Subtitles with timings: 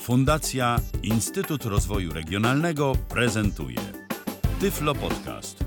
[0.00, 3.80] Fundacja Instytut Rozwoju Regionalnego prezentuje
[4.60, 5.64] Tyflo Podcast.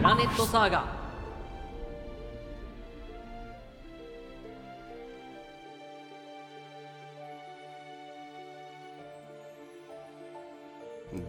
[0.00, 0.99] Planet Saga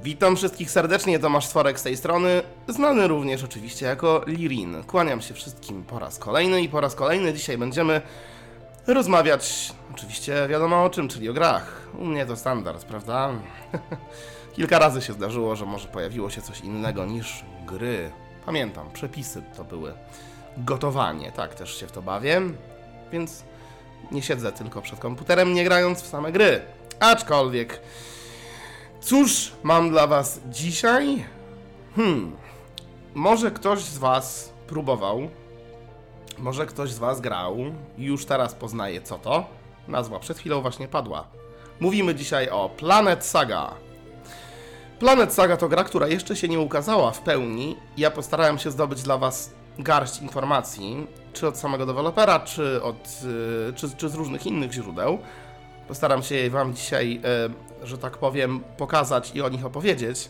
[0.04, 4.84] 'Witam wszystkich serdecznie, Tomasz Stworek z tej strony, znany również oczywiście jako Lirin.
[4.84, 8.02] Kłaniam się wszystkim po raz kolejny i po raz kolejny dzisiaj będziemy
[8.88, 11.88] rozmawiać, oczywiście wiadomo o czym, czyli o grach.
[12.00, 13.30] U mnie to standard, prawda?
[14.56, 18.12] Kilka razy się zdarzyło, że może pojawiło się coś innego niż gry.
[18.46, 19.94] Pamiętam, przepisy to były.
[20.58, 22.42] Gotowanie, tak, też się w to bawię,
[23.12, 23.44] więc
[24.12, 26.62] nie siedzę tylko przed komputerem, nie grając w same gry.
[27.00, 27.82] Aczkolwiek...
[29.02, 31.26] Cóż mam dla Was dzisiaj?
[31.96, 32.32] Hmm.
[33.14, 35.30] Może ktoś z Was próbował,
[36.38, 37.58] może ktoś z Was grał
[37.98, 39.46] i już teraz poznaje co to.
[39.88, 41.28] Nazwa przed chwilą właśnie padła.
[41.80, 43.74] Mówimy dzisiaj o Planet Saga.
[45.00, 47.78] Planet Saga to gra, która jeszcze się nie ukazała w pełni.
[47.98, 53.20] Ja postarałem się zdobyć dla Was garść informacji, czy od samego dewelopera, czy, od,
[53.70, 55.20] y, czy, czy z różnych innych źródeł.
[55.88, 60.30] Postaram się Wam dzisiaj, e, że tak powiem, pokazać i o nich opowiedzieć.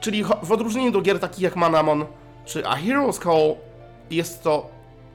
[0.00, 2.04] Czyli w odróżnieniu do gier takich jak Manamon
[2.44, 3.56] czy A Hero's Call,
[4.10, 4.70] jest to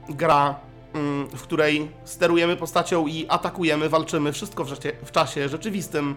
[0.08, 0.54] gra,
[0.94, 4.64] mm, w której sterujemy postacią i atakujemy, walczymy, wszystko
[5.02, 6.14] w, czasie rzeczywistym.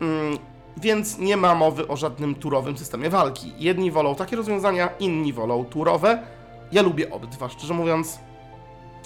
[0.00, 0.38] Mm,
[0.76, 3.52] Więc nie ma mowy o żadnym turowym systemie walki.
[3.58, 6.22] Jedni wolą takie rozwiązania, inni wolą turowe.
[6.72, 8.18] Ja lubię obydwa, szczerze mówiąc.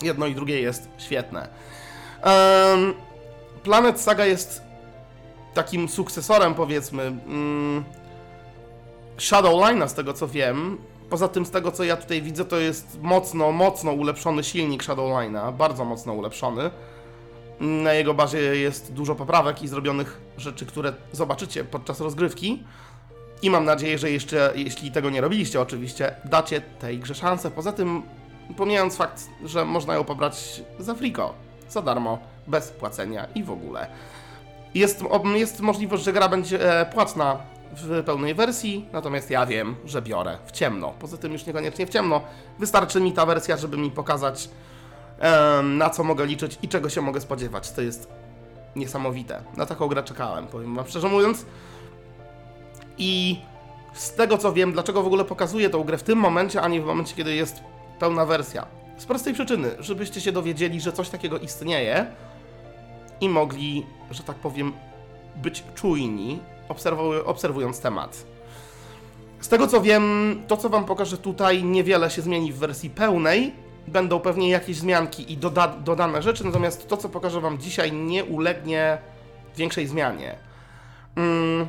[0.02, 1.48] Jedno i drugie jest świetne.
[3.62, 4.62] Planet Saga jest
[5.54, 7.84] takim sukcesorem, powiedzmy, mm,
[9.16, 10.78] Shadowline'a, z tego co wiem.
[11.10, 15.52] Poza tym, z tego co ja tutaj widzę, to jest mocno, mocno ulepszony silnik Shadowline'a,
[15.52, 16.70] bardzo mocno ulepszony.
[17.60, 22.62] Na jego bazie jest dużo poprawek i zrobionych rzeczy, które zobaczycie podczas rozgrywki.
[23.42, 27.50] I mam nadzieję, że jeszcze, jeśli tego nie robiliście, oczywiście, dacie tej grze szansę.
[27.50, 28.02] Poza tym,
[28.56, 31.34] pomijając fakt, że można ją pobrać za friko,
[31.68, 33.86] za darmo, bez płacenia i w ogóle.
[34.74, 40.02] Jest, jest możliwość, że gra będzie e, płatna w pełnej wersji, natomiast ja wiem, że
[40.02, 40.94] biorę w ciemno.
[40.98, 42.20] Poza tym już niekoniecznie w ciemno.
[42.58, 44.48] Wystarczy mi ta wersja, żeby mi pokazać,
[45.62, 47.72] na co mogę liczyć i czego się mogę spodziewać.
[47.72, 48.08] To jest
[48.76, 49.42] niesamowite.
[49.56, 51.46] Na taką grę czekałem, powiem wam szczerze mówiąc.
[52.98, 53.40] I
[53.92, 56.80] z tego co wiem, dlaczego w ogóle pokazuję tą grę w tym momencie, a nie
[56.80, 57.62] w momencie, kiedy jest
[57.98, 58.66] pełna wersja.
[58.98, 62.06] Z prostej przyczyny, żebyście się dowiedzieli, że coś takiego istnieje
[63.20, 64.72] i mogli, że tak powiem,
[65.36, 68.24] być czujni, obserwu- obserwując temat.
[69.40, 73.52] Z tego co wiem, to co wam pokażę tutaj niewiele się zmieni w wersji pełnej,
[73.86, 78.24] będą pewnie jakieś zmianki i doda dodane rzeczy, natomiast to, co pokażę Wam dzisiaj, nie
[78.24, 78.98] ulegnie
[79.56, 80.36] większej zmianie.
[81.16, 81.66] Mm,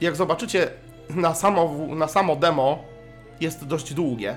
[0.00, 0.70] jak zobaczycie,
[1.10, 2.78] na samo, na samo demo
[3.40, 4.36] jest dość długie.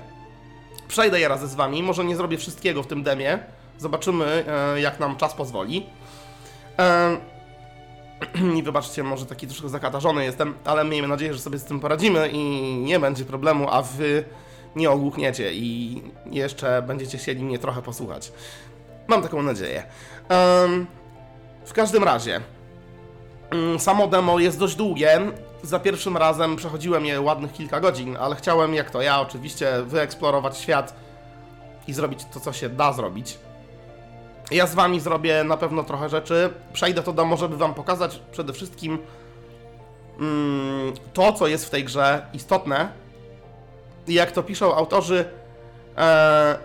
[0.88, 3.38] Przejdę je razem z Wami, może nie zrobię wszystkiego w tym demie,
[3.78, 5.86] zobaczymy, e, jak nam czas pozwoli.
[8.58, 12.28] I wybaczcie, może taki troszkę zakatarzony jestem, ale miejmy nadzieję, że sobie z tym poradzimy
[12.28, 12.38] i
[12.78, 14.24] nie będzie problemu, a wy
[14.76, 18.32] nie ogłuchniecie i jeszcze będziecie chcieli mnie trochę posłuchać.
[19.08, 19.82] Mam taką nadzieję.
[20.28, 20.86] Em,
[21.64, 22.40] w każdym razie,
[23.50, 25.20] mm, samo demo jest dość długie.
[25.62, 30.58] Za pierwszym razem przechodziłem je ładnych kilka godzin, ale chciałem, jak to ja, oczywiście wyeksplorować
[30.58, 30.94] świat
[31.86, 33.38] i zrobić to, co się da zrobić.
[34.50, 36.50] Ja z wami zrobię na pewno trochę rzeczy.
[36.72, 38.98] Przejdę to demo, żeby wam pokazać przede wszystkim
[40.20, 42.88] mm, to, co jest w tej grze istotne.
[44.08, 45.24] I jak to piszą autorzy,
[45.98, 46.58] e,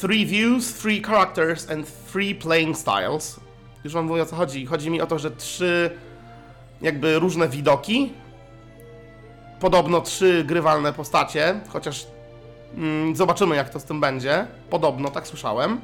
[0.00, 3.40] three views, three characters and three playing styles.
[3.84, 4.66] Już wam mówię o co chodzi.
[4.66, 5.90] Chodzi mi o to, że trzy
[6.82, 8.12] jakby różne widoki.
[9.60, 12.06] Podobno trzy grywalne postacie, chociaż
[12.74, 14.46] mm, zobaczymy jak to z tym będzie.
[14.70, 15.80] Podobno, tak słyszałem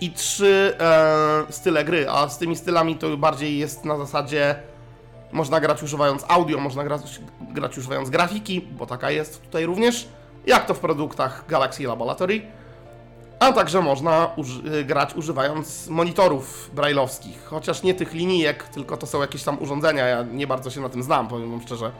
[0.00, 4.54] i trzy e, style gry, a z tymi stylami to bardziej jest na zasadzie
[5.32, 10.08] można grać używając audio, można grać, grać używając grafiki, bo taka jest tutaj również,
[10.46, 12.42] jak to w produktach Galaxy Laboratory,
[13.40, 19.20] a także można uży grać używając monitorów brailleowskich, chociaż nie tych linijek, tylko to są
[19.20, 21.90] jakieś tam urządzenia, ja nie bardzo się na tym znam, powiem wam szczerze,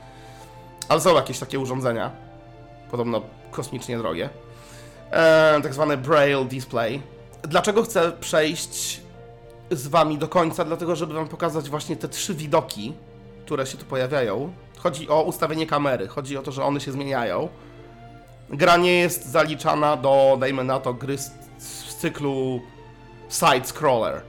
[0.89, 2.11] ale są jakieś takie urządzenia,
[2.91, 4.29] podobno kosmicznie drogie,
[5.11, 7.03] e, tak zwane Braille Display,
[7.49, 9.01] Dlaczego chcę przejść
[9.71, 10.65] z wami do końca?
[10.65, 12.95] Dlatego, żeby wam pokazać właśnie te trzy widoki,
[13.45, 14.53] które się tu pojawiają.
[14.79, 17.49] Chodzi o ustawienie kamery, chodzi o to, że one się zmieniają.
[18.51, 22.61] Gra nie jest zaliczana do, dajmy na to, gry z, z cyklu
[23.31, 24.21] side-scroller,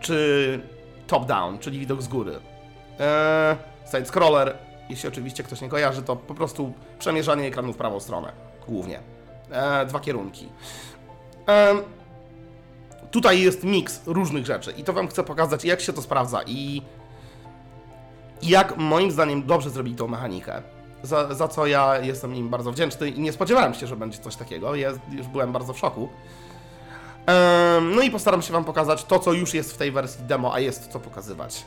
[0.00, 0.60] czy
[1.06, 2.40] top-down, czyli widok z góry.
[3.00, 3.56] Eee,
[3.92, 4.52] side-scroller,
[4.88, 8.32] jeśli oczywiście ktoś nie kojarzy, to po prostu przemierzanie ekranu w prawą stronę,
[8.68, 9.00] głównie.
[9.52, 10.48] Eee, dwa kierunki.
[11.46, 11.76] Eee,
[13.12, 16.82] tutaj jest miks różnych rzeczy i to wam chcę pokazać, jak się to sprawdza i
[18.42, 20.62] jak moim zdaniem dobrze zrobili tą mechanikę.
[21.02, 24.36] Za, za co ja jestem im bardzo wdzięczny i nie spodziewałem się, że będzie coś
[24.36, 24.74] takiego.
[24.74, 26.08] Ja już byłem bardzo w szoku.
[27.96, 30.60] No i postaram się wam pokazać to, co już jest w tej wersji demo, a
[30.60, 31.64] jest co pokazywać.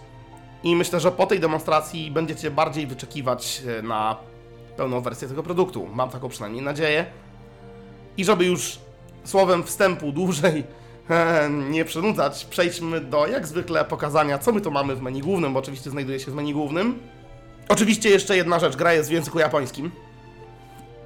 [0.64, 4.18] I myślę, że po tej demonstracji będziecie bardziej wyczekiwać e, na
[4.78, 5.88] pełną wersję tego produktu.
[5.94, 7.06] Mam taką przynajmniej nadzieję.
[8.18, 8.80] I żeby już
[9.24, 10.64] słowem wstępu dłużej
[11.70, 15.60] nie przynudzać, przejdźmy do jak zwykle pokazania, co my tu mamy w menu głównym, bo
[15.60, 17.00] oczywiście znajduje się w menu głównym.
[17.70, 19.92] Oczywiście jeszcze jedna rzecz, gra jest w języku japońskim.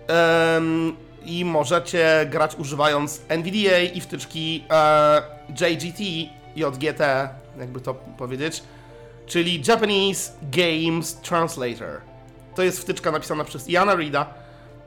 [0.08, 6.00] Em, I możecie grać używając NVDA i wtyczki e, JGT,
[6.56, 7.30] JGT,
[7.60, 8.64] jakby to powiedzieć,
[9.26, 12.02] czyli Japanese Games Translator.
[12.56, 14.34] To jest wtyczka napisana przez Iana Rida.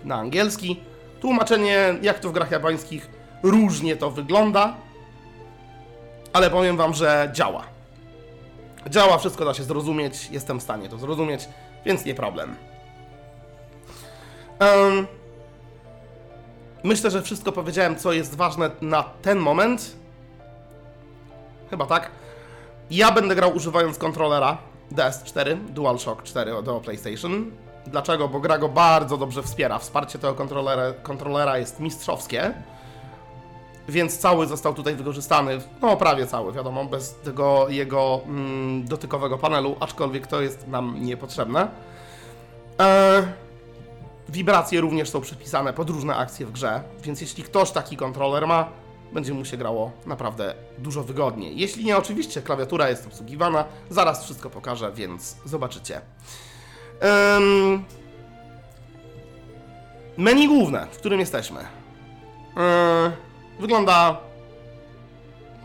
[0.07, 0.81] na angielski.
[1.21, 3.11] Tłumaczenie, jak to w grach japońskich,
[3.43, 4.75] różnie to wygląda,
[6.33, 7.65] ale powiem wam, że działa.
[8.91, 11.49] Działa, wszystko da się zrozumieć, jestem w stanie to zrozumieć,
[11.85, 12.57] więc nie problem.
[14.59, 15.07] Em,
[16.85, 19.97] myślę, że wszystko powiedziałem, co jest ważne na ten moment.
[21.71, 22.11] Chyba tak.
[22.91, 24.59] Ja będę grał używając kontrolera
[24.93, 27.51] DS4, DualShock 4 do PlayStation.
[27.87, 28.29] Dlaczego?
[28.29, 29.79] Bo gra go bardzo dobrze wspiera.
[29.79, 32.55] Wsparcie tego kontrolera, kontrolera jest mistrzowskie.
[33.89, 39.77] Więc cały został tutaj wykorzystany, no prawie cały, wiadomo, bez tego jego mm, dotykowego panelu,
[39.81, 41.69] aczkolwiek to jest nam niepotrzebne.
[42.79, 43.23] Eee,
[44.29, 48.69] wibracje również są przypisane pod różne akcje w grze, więc jeśli ktoś taki kontroler ma,
[49.13, 51.59] będzie mu się grało naprawdę dużo wygodniej.
[51.59, 56.01] Jeśli nie, oczywiście klawiatura jest obsługiwana, zaraz wszystko pokażę, więc zobaczycie.
[57.37, 57.85] Ym...
[60.17, 61.61] Menu główne, w którym jesteśmy.
[61.61, 63.13] Yy,
[63.61, 64.21] wygląda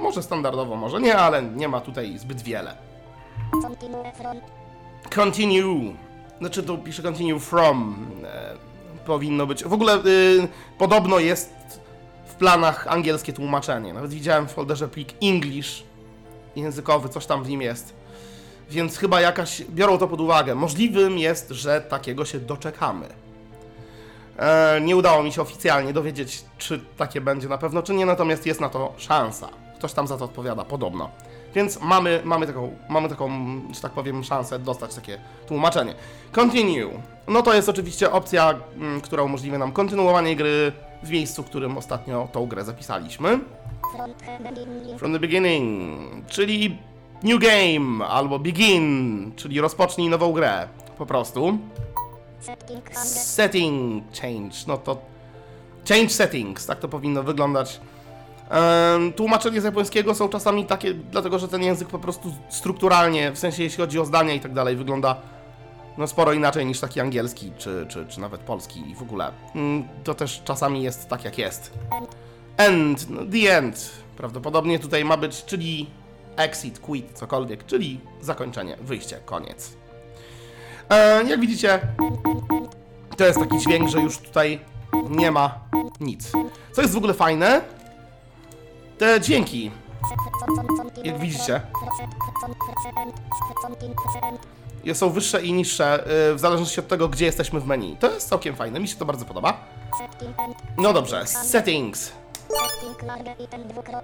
[0.01, 2.75] może standardowo, może nie, ale nie ma tutaj zbyt wiele.
[5.15, 5.95] Continue.
[6.39, 8.07] Znaczy to pisze continue from.
[8.23, 8.55] E,
[9.05, 9.63] powinno być.
[9.63, 10.47] W ogóle y,
[10.77, 11.53] podobno jest
[12.25, 13.93] w planach angielskie tłumaczenie.
[13.93, 15.83] Nawet widziałem w folderze plik English
[16.55, 18.00] językowy, coś tam w nim jest.
[18.71, 19.63] Więc chyba jakaś.
[19.69, 20.55] biorą to pod uwagę.
[20.55, 23.05] Możliwym jest, że takiego się doczekamy.
[24.37, 28.45] E, nie udało mi się oficjalnie dowiedzieć, czy takie będzie na pewno, czy nie, natomiast
[28.45, 29.49] jest na to szansa.
[29.75, 31.09] Ktoś tam za to odpowiada, podobno.
[31.55, 33.29] Więc mamy, mamy, taką, mamy taką,
[33.73, 35.93] że tak powiem, szansę dostać takie tłumaczenie.
[36.31, 37.01] Continue.
[37.27, 40.71] No to jest oczywiście opcja, mm, która umożliwia nam kontynuowanie gry
[41.03, 43.39] w miejscu, w którym ostatnio tą grę zapisaliśmy.
[43.93, 44.99] From the beginning.
[44.99, 46.77] From the beginning, czyli
[47.23, 50.67] new game, albo begin, czyli rozpocznij nową grę.
[50.97, 51.57] Po prostu.
[52.93, 54.97] Setting change, no to
[55.89, 57.79] change settings, tak to powinno wyglądać.
[58.49, 63.39] Em, Tłumaczenia z japońskiego są czasami takie, dlatego że ten język po prostu strukturalnie, w
[63.39, 65.15] sensie jeśli chodzi o zdania i tak dalej, wygląda
[65.97, 69.31] no sporo inaczej niż taki angielski, czy, czy, czy nawet polski i w ogóle.
[69.55, 71.73] Mm, To też czasami jest tak jak jest.
[72.57, 73.89] End, no the end.
[74.17, 75.87] Prawdopodobnie tutaj ma być, czyli
[76.43, 79.73] exit, quit, cokolwiek, czyli zakończenie, wyjście, koniec.
[80.89, 81.79] E, jak widzicie,
[83.17, 84.59] to jest taki dźwięk, że już tutaj
[85.09, 85.59] nie ma
[85.99, 86.31] nic.
[86.71, 87.61] Co jest w ogóle fajne,
[88.97, 89.71] te dźwięki,
[91.03, 91.61] jak widzicie,
[94.93, 97.97] są wyższe i niższe y, w zależności od tego, gdzie jesteśmy w menu.
[97.99, 99.63] To jest całkiem fajne, mi się to bardzo podoba.
[100.77, 102.11] No dobrze, settings.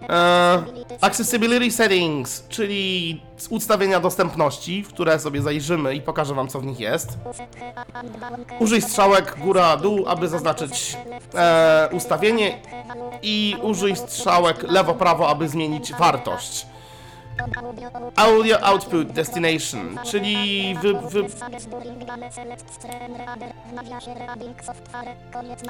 [0.10, 0.64] E,
[1.02, 6.80] accessibility settings, czyli ustawienia dostępności, w które sobie zajrzymy i pokażę wam, co w nich
[6.80, 7.18] jest.
[8.60, 10.98] Użyj strzałek góra-dół, aby zaznaczyć
[11.36, 12.62] e, ustawienie
[13.22, 16.66] i użyj strzałek lewo-prawo, aby zmienić wartość.
[18.16, 21.24] Audio Output Destination, czyli wy, wy,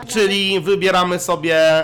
[0.08, 1.84] czyli wybieramy sobie,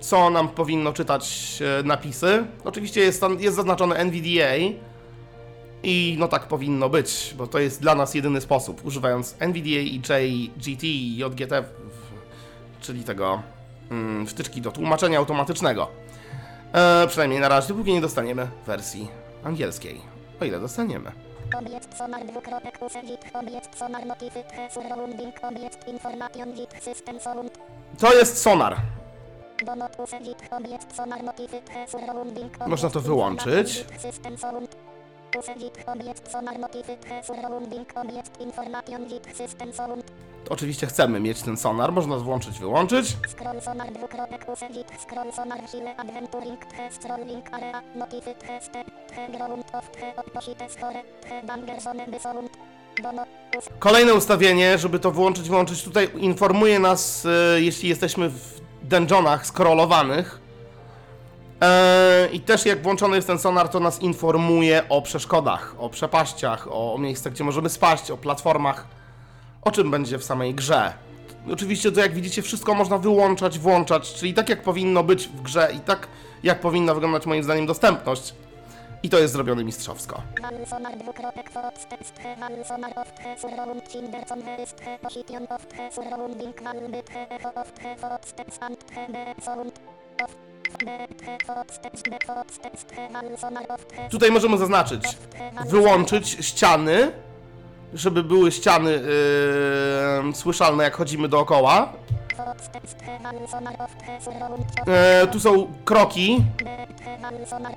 [0.00, 2.44] co nam powinno czytać e, napisy.
[2.64, 4.56] Oczywiście jest, jest zaznaczone NVDA
[5.82, 9.96] i no tak powinno być, bo to jest dla nas jedyny sposób, używając NVDA i
[9.96, 11.52] JGT i JGT,
[12.80, 13.42] czyli tego
[13.90, 16.07] mm, wtyczki do tłumaczenia automatycznego.
[16.72, 19.08] E, przynajmniej na razie, dopóki nie dostaniemy wersji
[19.44, 20.00] angielskiej.
[20.40, 21.12] O ile dostaniemy.
[21.58, 22.78] Obiekt sonar dwukropek
[23.34, 24.02] obiekt sonar
[24.70, 26.48] surrounding, obiekt information
[26.80, 27.58] system sound.
[27.98, 28.76] To jest sonar.
[30.50, 31.20] Obiekt sonar
[31.88, 33.84] surrounding, Można to wyłączyć.
[33.98, 34.76] system sound.
[35.86, 36.54] Obiekt sonar
[37.22, 40.04] surrounding, obiekt information system sound.
[40.50, 43.16] Oczywiście chcemy mieć ten sonar, można włączyć, wyłączyć.
[43.28, 44.46] Scroll sonar dwukropek
[44.98, 45.58] scroll sonar
[45.96, 46.60] adventuring,
[47.52, 48.90] area, notify, step,
[49.32, 49.90] ground of
[51.46, 52.06] danger zone
[53.78, 60.40] Kolejne ustawienie, żeby to włączyć, wyłączyć, tutaj informuje nas, e, jeśli jesteśmy w dungeonach scrollowanych.
[61.62, 66.68] E, I też jak włączony jest ten sonar, to nas informuje o przeszkodach, o przepaściach,
[66.70, 68.97] o miejscach, gdzie możemy spaść, o platformach,
[69.62, 70.92] o czym będzie w samej grze.
[71.52, 75.68] Oczywiście to jak widzicie wszystko można wyłączać, włączać, czyli tak jak powinno być w grze
[75.76, 76.08] i tak
[76.42, 78.34] jak powinna wyglądać moim zdaniem dostępność.
[79.02, 80.22] I to jest zrobione mistrzowsko.
[94.10, 95.02] Tutaj możemy zaznaczyć,
[95.66, 97.12] wyłączyć ściany,
[97.94, 99.02] żeby były ściany
[100.24, 101.92] yy, słyszalne jak chodzimy dookoła.
[104.86, 106.44] E, tu są kroki,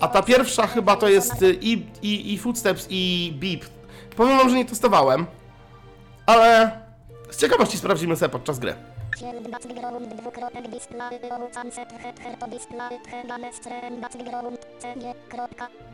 [0.00, 1.72] a ta pierwsza chyba to jest y, i,
[2.02, 3.70] i, i footsteps i beep.
[4.16, 5.26] Powiem wam, że nie testowałem,
[6.26, 6.81] ale
[7.32, 8.74] z ciekawości sprawdzimy sobie podczas gry.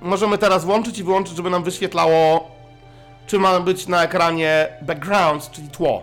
[0.03, 2.51] Możemy teraz włączyć i wyłączyć, żeby nam wyświetlało,
[3.27, 6.03] czy ma być na ekranie background, czyli tło.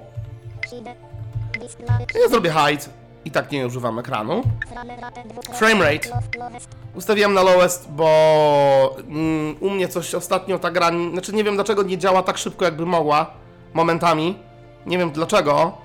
[2.23, 2.85] Ja zrobię hide
[3.25, 4.43] i tak nie używam ekranu.
[4.69, 6.09] frame rate dwukropek Frame rate.
[6.09, 11.43] low- lowest Ustawiłem na lowest, bo mm, u mnie coś ostatnio ta gra, znaczy nie
[11.43, 13.31] wiem dlaczego nie działa tak szybko jakby mogła,
[13.73, 14.35] momentami.
[14.85, 15.77] Nie wiem dlaczego.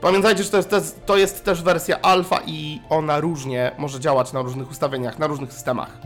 [0.00, 4.32] Pamiętajcie, że to jest, też- to jest też wersja alfa i ona różnie może działać
[4.32, 5.98] na różnych ustawieniach, na różnych systemach.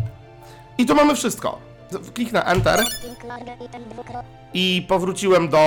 [0.78, 1.58] I tu mamy wszystko.
[2.14, 2.84] Kliknę Enter
[4.54, 5.58] i powróciłem do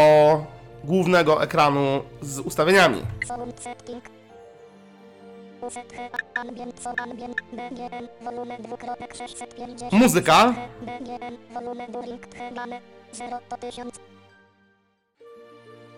[0.84, 3.02] głównego ekranu z ustawieniami.
[3.28, 3.62] Sound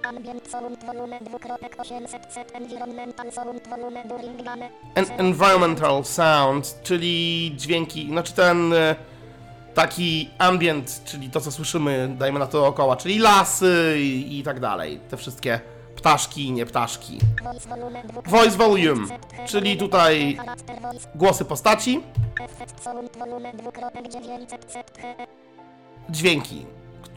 [0.03, 4.41] Ambient sound volume dwukropek 800 set environmental sound volume during
[5.17, 8.95] environmental sound, czyli dźwięki, znaczy ten e,
[9.73, 14.59] taki ambient, czyli to co słyszymy, dajmy na to dookoła, czyli lasy i, i tak
[14.59, 14.99] dalej.
[15.09, 15.59] Te wszystkie
[15.95, 17.19] ptaszki, nie ptaszki.
[17.43, 20.37] voice volume dwukropek Voice volume, 800 he czyli tutaj
[21.15, 22.01] głosy postaci,
[22.41, 25.15] effect sound volume dwukropek 900 set he
[26.09, 26.65] dźwięki,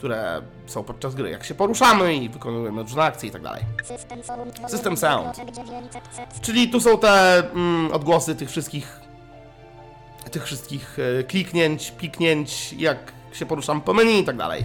[0.01, 3.63] które są podczas gry, jak się poruszamy i wykonujemy różne akcje i tak dalej.
[3.85, 5.37] system sound volume System sound.
[5.37, 9.01] dwukropek 900 set Czyli tu są te mm, odgłosy tych wszystkich
[10.31, 14.65] tych wszystkich e, kliknięć, piknięć, jak się poruszam po menu i tak dalej.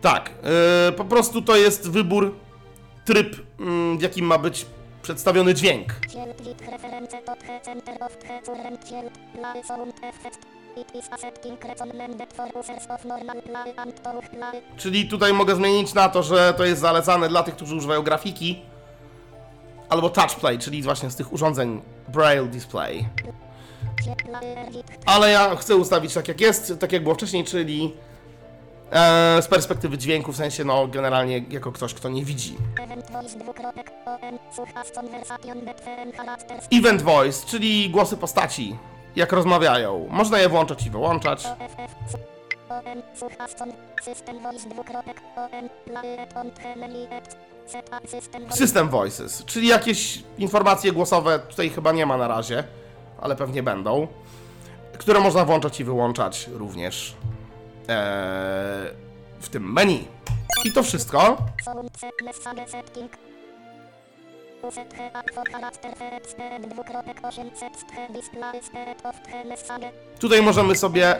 [0.00, 0.30] Tak,
[0.88, 2.34] e, po prostu to jest wybór,
[3.04, 4.66] tryb, mm, w jakim ma być
[5.02, 5.88] przedstawiony dźwięk.
[14.76, 18.62] Czyli tutaj mogę zmienić na to, że to jest zalecane dla tych, którzy używają grafiki,
[19.88, 23.08] albo touchplay, czyli właśnie z tych urządzeń Braille Display.
[25.06, 27.94] Ale ja chcę ustawić tak jak jest, tak jak było wcześniej, czyli
[28.90, 32.56] e, z perspektywy dźwięku, w sensie no generalnie jako ktoś, kto nie widzi.
[36.72, 38.76] event voice czyli głosy postaci,
[39.16, 40.06] jak rozmawiają.
[40.10, 41.48] Można je włączać i wyłączać.
[48.50, 52.64] System voices, czyli jakieś informacje głosowe, tutaj chyba nie ma na razie,
[53.20, 54.08] ale pewnie będą,
[54.98, 57.14] które można włączać i wyłączać również
[59.40, 60.04] w tym menu.
[60.64, 61.36] I to wszystko.
[61.64, 63.12] Sound Set Message Setting
[64.62, 69.90] Uset He Up for Character Head Speed dwukropek 800 He Display Speed of He Message
[70.20, 71.16] Tutaj możemy sobie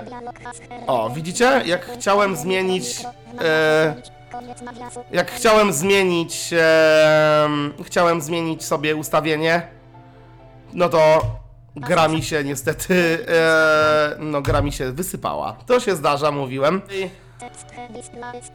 [0.86, 1.62] O, widzicie?
[1.66, 3.00] Jak chciałem zmienić.
[3.40, 3.94] E,
[5.12, 6.52] jak chciałem zmienić.
[6.52, 7.48] E,
[7.82, 9.68] chciałem zmienić sobie ustawienie.
[10.72, 11.22] No to
[11.76, 13.26] gra mi się niestety.
[13.28, 15.56] E, no, gra mi się wysypała.
[15.66, 16.82] To się zdarza, mówiłem.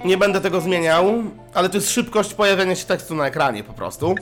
[0.05, 1.13] Nie będę tego zmieniał,
[1.53, 4.15] ale to jest szybkość pojawiania się tekstu na ekranie po prostu.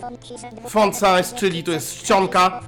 [0.70, 2.62] Font size czyli to jest czcionka.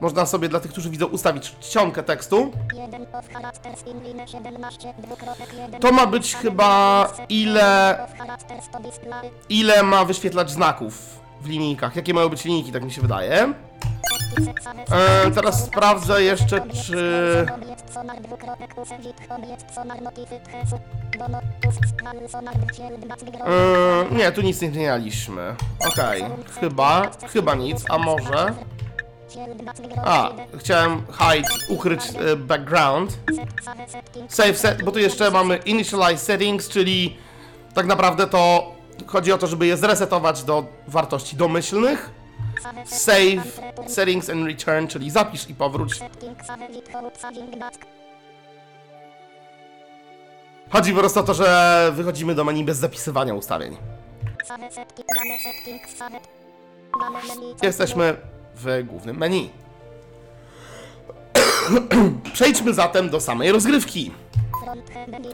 [0.00, 2.52] Można sobie dla tych, którzy widzą, ustawić czcionkę tekstu.
[2.74, 7.98] 1 of characters in line 17 dwukropek 1 To ma być chyba ile
[9.48, 11.96] ile ma wyświetlać znaków w linijkach.
[11.96, 13.54] Jakie mają być linijki, tak mi się wydaje.
[14.90, 17.46] E, teraz sprawdzę jeszcze, czy...
[23.46, 25.54] E, nie, tu nic nie zmienialiśmy.
[25.92, 26.24] Okej,
[26.60, 28.54] chyba, chyba nic, a może...
[30.04, 33.18] A, chciałem hide, ukryć e, background.
[34.28, 37.16] Save set, bo tu jeszcze mamy initialize settings, czyli
[37.74, 38.72] tak naprawdę to
[39.06, 42.19] chodzi o to, żeby je zresetować do wartości domyślnych.
[42.86, 43.42] Save
[43.86, 46.00] settings and return, czyli zapisz i powróć.
[50.70, 53.76] Chodzi po prostu o to, że wychodzimy do menu bez zapisywania ustawień.
[57.62, 58.16] Jesteśmy
[58.56, 59.50] w głównym menu.
[62.32, 64.10] Przejdźmy zatem do samej rozgrywki.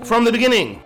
[0.05, 0.79] From the beginning.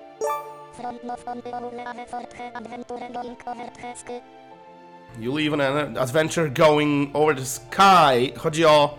[5.19, 8.39] You live on an adventure going over the sky.
[8.39, 8.99] Chodzi o.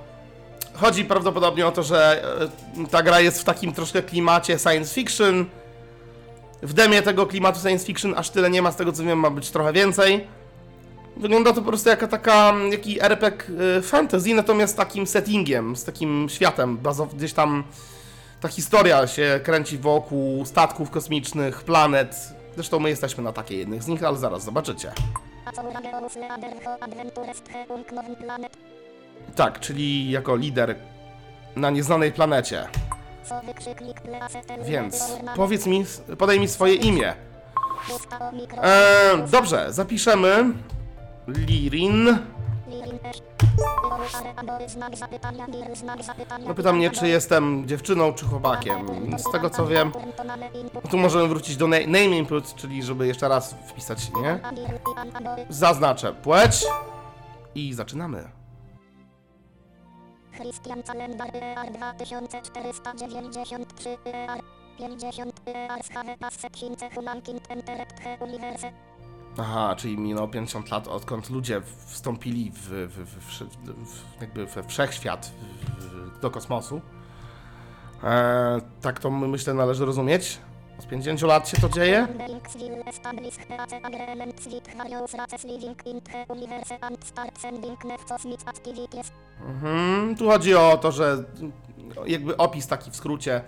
[0.74, 2.24] Chodzi prawdopodobnie o to, że
[2.82, 5.46] e, ta gra jest w takim troszkę klimacie science fiction.
[6.62, 9.30] W demie tego klimatu science fiction aż tyle nie ma, z tego co wiem, ma
[9.30, 10.28] być trochę więcej.
[11.18, 13.46] Wygląda to po prostu jako taka, jaki RPG
[13.78, 17.64] e, fantasy, natomiast z takim settingiem, z takim światem, bazow, gdzieś tam
[18.42, 22.16] ta historia się kręci wokół statków kosmicznych, planet.
[22.56, 24.92] Zresztą my jesteśmy na takiej jednych z nich, ale zaraz zobaczycie.
[29.36, 30.76] Tak, czyli jako lider
[31.56, 32.68] na nieznanej planecie.
[34.66, 35.86] Więc powiedz mi,
[36.18, 37.14] podaj mi swoje imię.
[38.64, 40.46] Eee, dobrze, zapiszemy
[41.28, 42.18] Lirin.
[46.48, 48.86] No pyta mnie, czy jestem dziewczyną, czy chłopakiem.
[49.20, 49.92] Z tego co wiem,
[50.74, 54.40] no tu możemy wrócić do na- name input, czyli żeby jeszcze raz wpisać, nie?
[55.50, 56.66] Zaznaczę płeć
[57.56, 58.30] i zaczynamy.
[60.36, 64.40] Christian Calendar ER 2493 ER
[64.78, 67.56] 50 ER Schave Passet Hince Humankind He
[68.22, 68.72] Universe
[69.38, 73.30] Aha, czyli minęło 50 lat, odkąd ludzie wstąpili w, w, w,
[73.86, 75.32] w, jakby we wszechświat,
[76.22, 76.82] do kosmosu.
[78.04, 80.38] E, tak to my- myślę należy rozumieć.
[80.80, 82.08] Od 50 lat się to dzieje.
[89.48, 91.24] Mhm, tu chodzi o to, że
[92.08, 93.42] jakby opis taki w skrócie,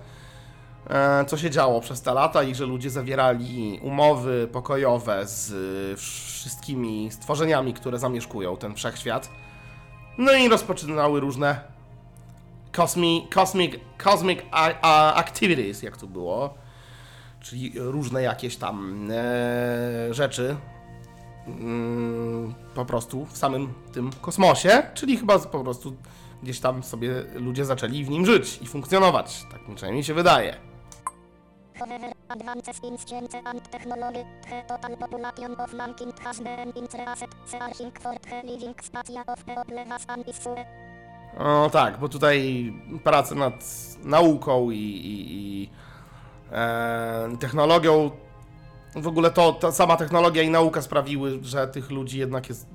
[1.27, 7.11] co się działo przez te lata i że ludzie zawierali umowy pokojowe z y, wszystkimi
[7.11, 9.29] stworzeniami, które zamieszkują ten wszechświat.
[10.17, 11.61] No i rozpoczynały różne
[12.71, 14.39] cosmic, cosmic, cosmic
[15.15, 16.53] activities, jak tu było,
[17.39, 20.55] czyli różne jakieś tam e, rzeczy,
[21.47, 25.95] mm, po prostu w samym tym kosmosie, czyli chyba po prostu
[26.43, 29.45] gdzieś tam sobie ludzie zaczęli w nim żyć i funkcjonować.
[29.51, 30.72] Tak mi przynajmniej się wydaje.
[31.79, 34.25] However, advances in science and technology,
[34.67, 36.87] total population of mankind has been
[37.45, 38.75] searching for the living
[39.27, 40.55] of the oblevas and issue.
[41.39, 43.53] No tak, bo tutaj prace nad
[44.03, 45.69] nauką i, i, i
[46.51, 48.11] e, technologią,
[48.95, 52.67] w ogóle to ta sama technologia i nauka sprawiły, że tych ludzi jednak jest,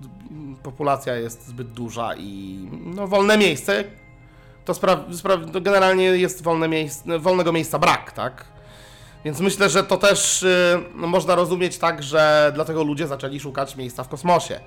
[0.62, 3.84] populacja jest zbyt duża i no wolne miejsce,
[4.64, 8.57] to, spra- spra- to generalnie jest wolne miejsce, wolnego miejsca brak, tak?
[9.28, 13.76] Więc myślę, że to też y, no, można rozumieć tak, że dlatego ludzie zaczęli szukać
[13.76, 14.60] miejsca w kosmosie.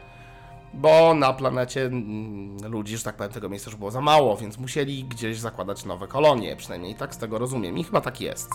[0.74, 4.58] Bo na planecie mm, ludzi, że tak powiem, tego miejsca już było za mało, więc
[4.58, 7.78] musieli gdzieś zakładać nowe kolonie, przynajmniej tak z tego rozumiem.
[7.78, 8.50] I chyba tak jest.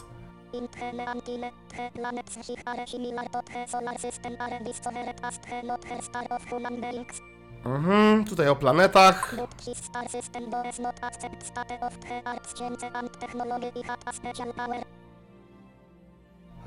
[7.64, 9.34] Mhm, tutaj o planetach.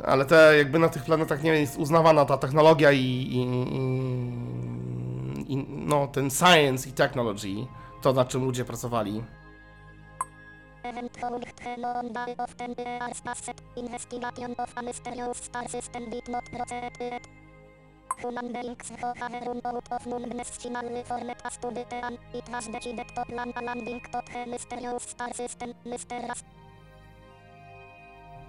[0.06, 3.42] Ale te jakby na tych planetach nie jest uznawana ta technologia i, i,
[5.48, 7.68] i, i no ten science i technology,
[8.02, 9.24] to nad czym ludzie pracowali.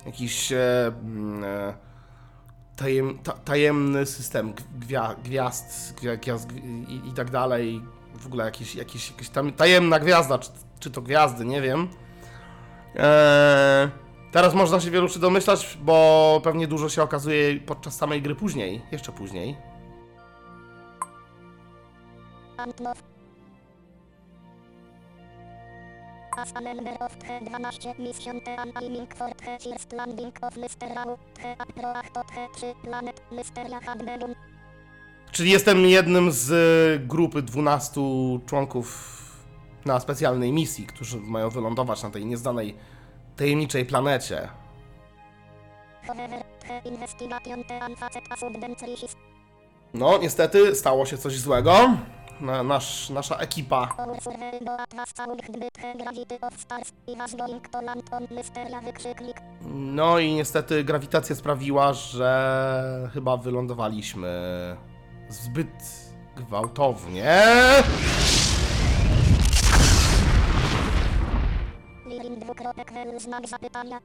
[0.07, 1.75] Jakiś e, mm, e,
[2.77, 6.53] tajem, ta, tajemny system gwia, gwiazd, gwia, gwiazd
[6.89, 7.83] i, i tak dalej.
[8.15, 11.89] W ogóle jakiś, jakiś, jakaś tam tajemna gwiazda, czy, czy to gwiazdy, nie wiem.
[12.97, 13.91] Eee,
[14.33, 18.83] teraz można się wielu rzeczy domyślać, bo pewnie dużo się okazuje podczas samej gry później,
[18.93, 19.57] jeszcze później.
[26.41, 28.41] As a member of the 12 mission
[28.83, 33.99] aiming for the first landing of Mysterau, the approach to the trzy planet Mysteria had
[33.99, 34.35] begun.
[35.33, 38.01] Czyli jestem jednym z e, grupy 12
[38.47, 39.17] członków
[39.85, 42.77] na specjalnej misji, którzy mają wylądować na tej nieznanej,
[43.37, 44.49] tajemniczej planecie.
[49.95, 51.91] No, niestety stało się coś złego.
[52.41, 53.89] Na, nasz, nasza ekipa.
[59.71, 64.31] No i niestety grawitacja sprawiła, że chyba wylądowaliśmy
[65.29, 67.43] zbyt gwałtownie.
[72.41, 74.01] Dwukropek znak zapytania.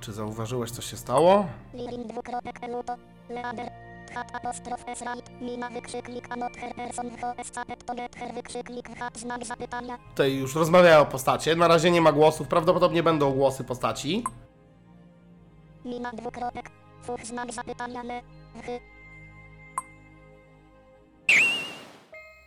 [0.00, 1.46] Czy zauważyłeś, co się stało?
[1.74, 2.96] Lirin dwukropek L to
[3.28, 3.70] Leader.
[4.14, 8.34] Hat apostrof S right, mina wykrzyknik a not her person who escaped to get her
[8.34, 9.98] wykrzyknik hat znak zapytania.
[10.10, 11.56] Tutaj już rozmawiają o postacie.
[11.56, 12.48] Na razie nie ma głosów.
[12.48, 14.24] Prawdopodobnie będą głosy postaci.
[15.84, 16.70] Mina dwukropek,
[17.02, 18.02] fuch znak zapytania.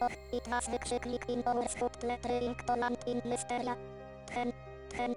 [0.01, 3.77] It was wykrzyknik in our foot lettering to land in mysteria.
[4.25, 4.53] Ten,
[4.89, 5.15] ten.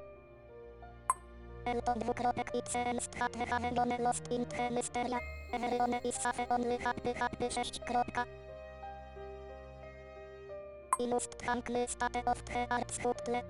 [1.64, 5.20] L to dwukropek it seems that we have gone lost in the mysteria.
[5.52, 8.26] Everyone is safe only happy happy 6 kropka.
[11.00, 13.40] Ilust hankly state of the arts futle.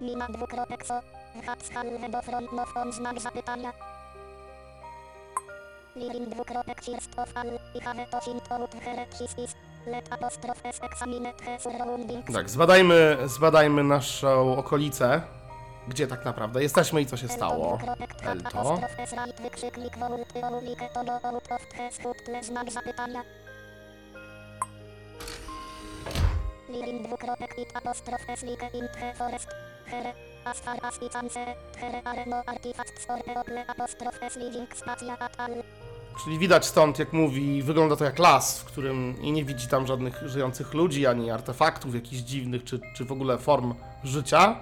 [0.00, 1.00] Mina dwukropek so.
[1.46, 3.72] Hat halve do front no front znak zapytania.
[5.96, 7.48] Lirin dwukropek first of all.
[7.74, 9.56] I have to sint out herexisis.
[9.86, 12.32] Let apostrophe s examine the surroundings.
[12.32, 15.22] Tak, zbadajmy, zbadajmy naszą okolicę.
[15.88, 17.78] Gdzie tak naprawdę jesteśmy i co się stało.
[18.22, 18.78] Elto.
[26.68, 29.48] Lirin dwukropek it apostrophe slike in the forest.
[29.86, 30.12] Here,
[30.44, 35.18] as far as it can see, here are no artifacts or eople apostrophe living spacja
[35.18, 35.62] at all.
[36.24, 39.86] Czyli widać stąd, jak mówi, wygląda to jak las, w którym i nie widzi tam
[39.86, 43.74] żadnych żyjących ludzi, ani artefaktów jakichś dziwnych, czy, czy w ogóle form
[44.04, 44.56] życia.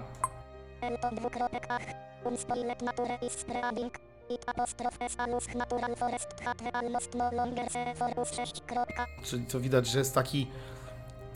[0.81, 1.81] Elto dwukropek ach.
[2.25, 3.99] Unspoilet nature is spreading.
[4.29, 9.05] It apostrophe salus natural forest hat almost longer see for us 6 kropka.
[9.23, 10.47] Czyli to widać, że jest taki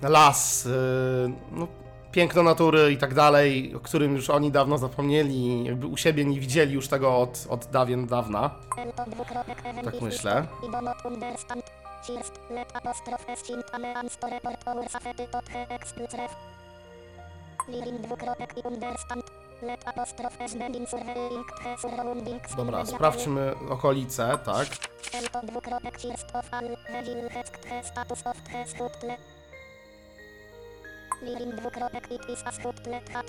[0.02, 0.72] las, yy,
[1.52, 1.68] no,
[2.12, 6.40] piękno natury i tak dalej, o którym już oni dawno zapomnieli, jakby u siebie nie
[6.40, 8.50] widzieli już tego od, od dawien dawna.
[9.84, 10.48] Tak myślę.
[22.58, 24.68] Dobra, sprawdźmy okolice, tak.
[31.22, 32.52] Lirin dwukropek it is a
[33.14, 33.26] hat.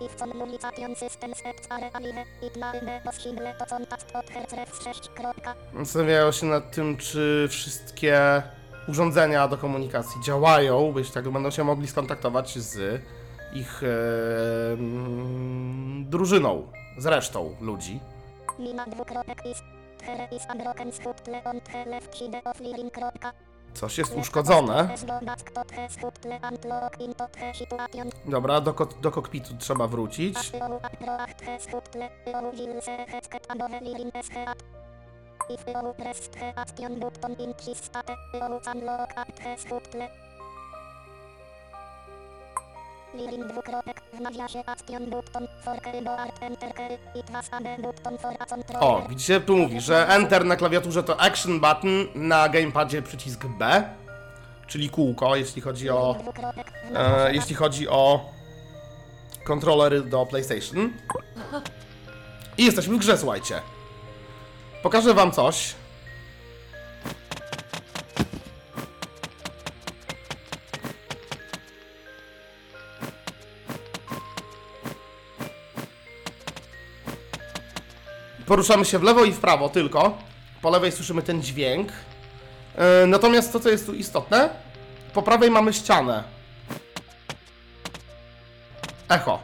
[0.00, 5.54] If communication systems are alive, it may be possible to contact od hercref 6 kropka.
[5.78, 8.42] Zastanawiają się nad tym, czy wszystkie
[8.88, 13.02] urządzenia do komunikacji działają, bo jeśli tak, będą się mogli skontaktować z
[13.54, 18.00] ich e, mm, drużyną, z resztą ludzi.
[18.58, 19.62] Mina dwukropek is.
[20.02, 20.92] Here is a broken
[21.44, 22.56] on the left side of
[22.92, 23.32] kropka.
[23.76, 24.88] Coś jest uszkodzone.
[28.26, 30.36] Dobra, do, ko- do kokpitu trzeba wrócić.
[30.38, 32.08] Asyou aproach the skutle.
[32.26, 33.46] Asyou will se hesket
[43.48, 45.76] dwukropek w nawiasie action button for
[46.40, 46.66] enter
[47.14, 48.76] B button for.
[48.80, 53.84] O, widzicie, tu mówi, że Enter na klawiaturze to Action Button, na gamepadzie przycisk B,
[54.66, 58.30] czyli kółko, jeśli chodzi o, Dwukropek w e, jeśli chodzi o
[59.44, 60.92] kontrolery do PlayStation.
[62.58, 63.60] I jesteśmy w grze, słuchajcie.
[64.82, 65.74] Pokażę wam coś.
[78.46, 80.18] Poruszamy się w lewo i w prawo tylko.
[80.62, 81.92] Po lewej słyszymy ten dźwięk.
[82.76, 84.50] E, Natomiast to, co jest tu istotne,
[85.14, 86.24] po prawej mamy ścianę.
[89.08, 89.38] Echo.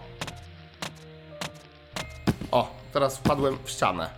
[2.50, 4.10] O, teraz wpadłem w ścianę.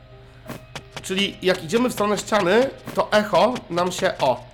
[1.02, 4.18] Czyli jak idziemy w stronę ściany, to echo nam się.
[4.18, 4.44] O,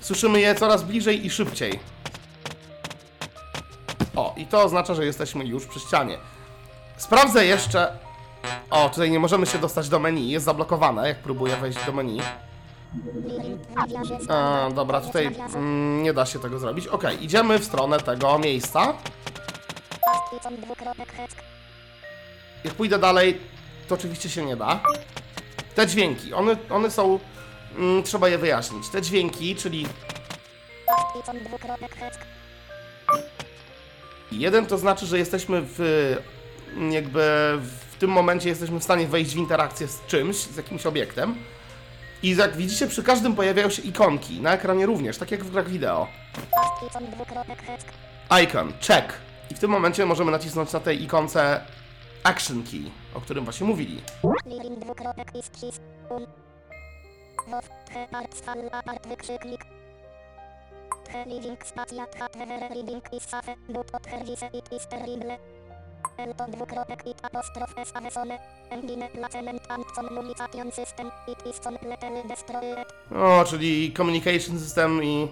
[0.00, 1.80] słyszymy je coraz bliżej i szybciej.
[4.16, 6.18] O, i to oznacza, że jesteśmy już przy ścianie.
[6.96, 7.92] Sprawdzę jeszcze.
[8.70, 12.20] O, tutaj nie możemy się dostać do menu, jest zablokowane, jak próbuję wejść do menu.
[14.28, 16.86] A, dobra, tutaj mm, nie da się tego zrobić.
[16.86, 18.94] Okej, idziemy w stronę tego miejsca.
[22.64, 23.40] Jak pójdę dalej,
[23.88, 24.80] to oczywiście się nie da.
[25.74, 27.18] Te dźwięki, one, one są.
[27.76, 28.88] Mm, trzeba je wyjaśnić.
[28.88, 29.86] Te dźwięki, czyli
[34.32, 35.78] jeden to znaczy, że jesteśmy w.
[36.90, 37.20] jakby
[37.60, 41.34] w tym momencie jesteśmy w stanie wejść w interakcję z czymś, z jakimś obiektem.
[42.22, 44.40] I jak widzicie, przy każdym pojawiają się ikonki.
[44.40, 46.06] Na ekranie również, tak jak w grach wideo.
[48.42, 49.12] Icon, check.
[49.50, 51.60] I w tym momencie możemy nacisnąć na tej ikonce
[52.22, 54.02] Action Key, o którym właśnie mówili.
[61.26, 62.06] Living spacja
[62.70, 65.38] reading is safe, but od hervise it is terrible.
[66.48, 68.38] Dwukropek it apostrof s avesone.
[68.70, 71.10] Engine placement and communication system.
[71.28, 72.86] It is completely destroyed.
[73.14, 75.28] O, czyli Communication System i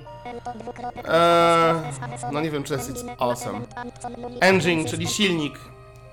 [1.09, 1.75] Eee,
[2.33, 3.61] no nie wiem, czy jest Engine awesome.
[4.41, 5.59] Engine, czyli silnik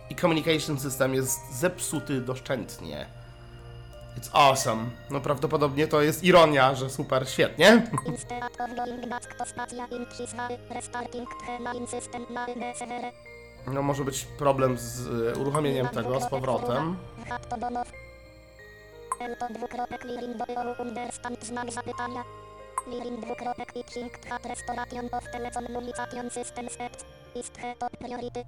[0.09, 3.05] i Communication System jest zepsuty doszczętnie.
[4.17, 4.85] It's awesome.
[5.09, 7.87] No prawdopodobnie to jest ironia, że super, świetnie.
[13.67, 16.97] No może być problem z e, uruchomieniem tego z powrotem.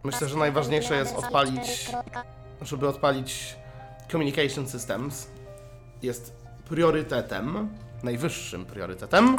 [0.04, 1.92] Myślę, że najważniejsze jest odpalić-
[2.62, 3.56] Żeby odpalić
[4.12, 5.28] Communication Systems.
[6.02, 6.34] Jest
[6.70, 7.70] priorytetem,
[8.04, 9.38] najwyższym priorytetem.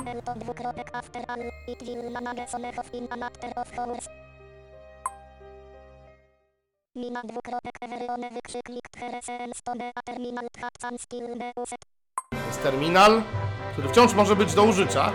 [6.94, 8.88] Mina dwukropek everyone wykrzyknik
[9.94, 11.80] a terminal trap still be uset.
[12.46, 13.22] Jest terminal,
[13.72, 15.12] który wciąż może być do użycia.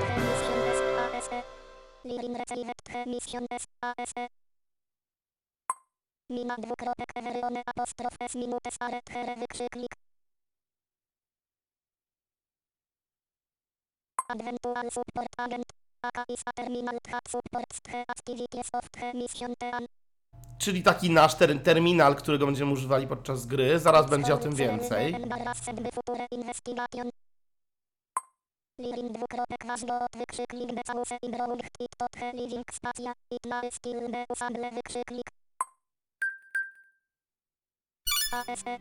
[3.81, 4.27] ASE.
[6.29, 9.95] Mina dwukropek everyone apostrof S minutes are here wykrzyknik.
[14.29, 15.65] Adventual support agent.
[16.01, 19.87] Aka is a terminal that supports the activities of the mission team.
[20.57, 23.79] Czyli taki nasz ter terminal, którego będziemy używali podczas gry.
[23.79, 25.15] Zaraz będzie o tym więcej.
[34.73, 35.31] Wykrzyknik
[38.31, 38.77] because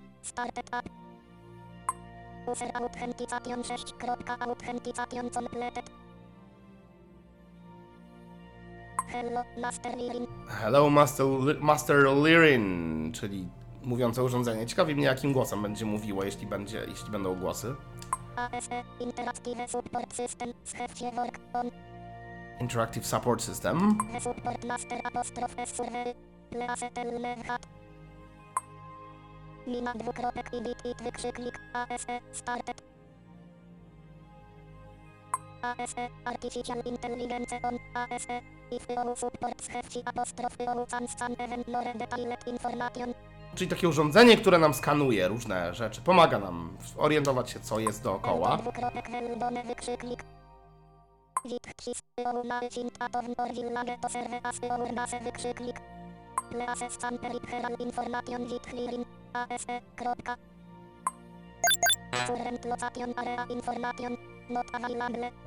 [9.13, 9.93] Hello Master
[10.61, 13.49] Hello Master, Li- Master Lirin, czyli
[13.83, 14.67] mówiące urządzenie.
[14.67, 17.75] Ciekawi mnie, jakim głosem będzie mówiło, jeśli, będzie, jeśli będą głosy.
[18.37, 20.53] ASE Interactive Support System
[21.15, 21.71] work on
[22.61, 23.99] Interactive Support System.
[29.99, 32.83] Dwukropek i bit it wykrzyknik ASE started.
[35.63, 38.41] ASE Artificial Intelligence on ASE
[43.55, 48.59] Czyli takie urządzenie, które nam skanuje różne rzeczy, pomaga nam orientować się, co jest dookoła.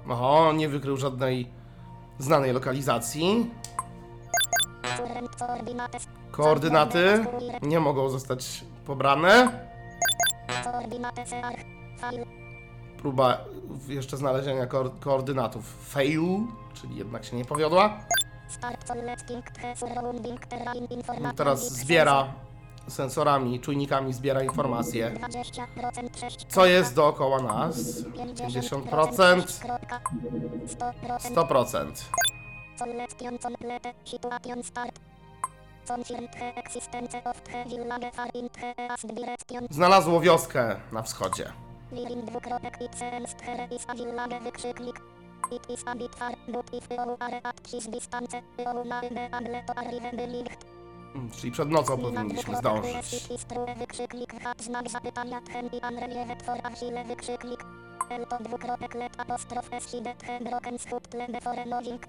[0.09, 1.58] Oho, nie wykrył żadnej
[2.19, 3.49] znanej lokalizacji.
[6.31, 7.25] Koordynaty
[7.61, 9.51] nie mogą zostać pobrane.
[12.97, 13.37] Próba
[13.87, 16.21] jeszcze znalezienia koor- koordynatów fail,
[16.73, 17.99] czyli jednak się nie powiodła.
[21.35, 22.27] Teraz zbiera
[22.89, 26.45] sensorami, czujnikami zbiera informacje, 20% 6.
[26.49, 27.77] co jest dookoła nas.
[28.03, 29.41] 50%,
[30.67, 31.19] 100%.
[31.35, 31.91] 100%.
[32.75, 33.93] Selection complete.
[34.05, 34.99] Situation start.
[35.87, 39.67] Confirm the existence of the village far in the east direction.
[39.71, 41.51] Znalazło wioskę na wschodzie.
[45.51, 49.29] It is a bit far, but if you are at this distance, you may be
[49.33, 50.78] able to arrive.
[51.15, 52.93] Mm, Czyli przed nocą powinniśmy zdążyć.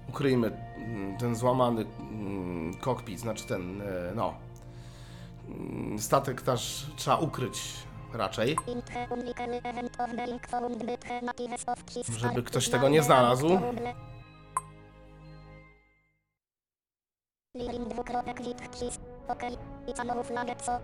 [0.09, 3.85] Ukryjmy mm, ten złamany mm, kokpit, znaczy ten, e,
[4.15, 4.33] no.
[5.49, 7.61] mm, Statek też trzeba ukryć
[8.13, 8.55] raczej.
[12.17, 13.47] Żeby ktoś tego nie znalazł.
[17.55, 18.99] Lirin dwukropek wit chis.
[19.27, 19.57] Okej.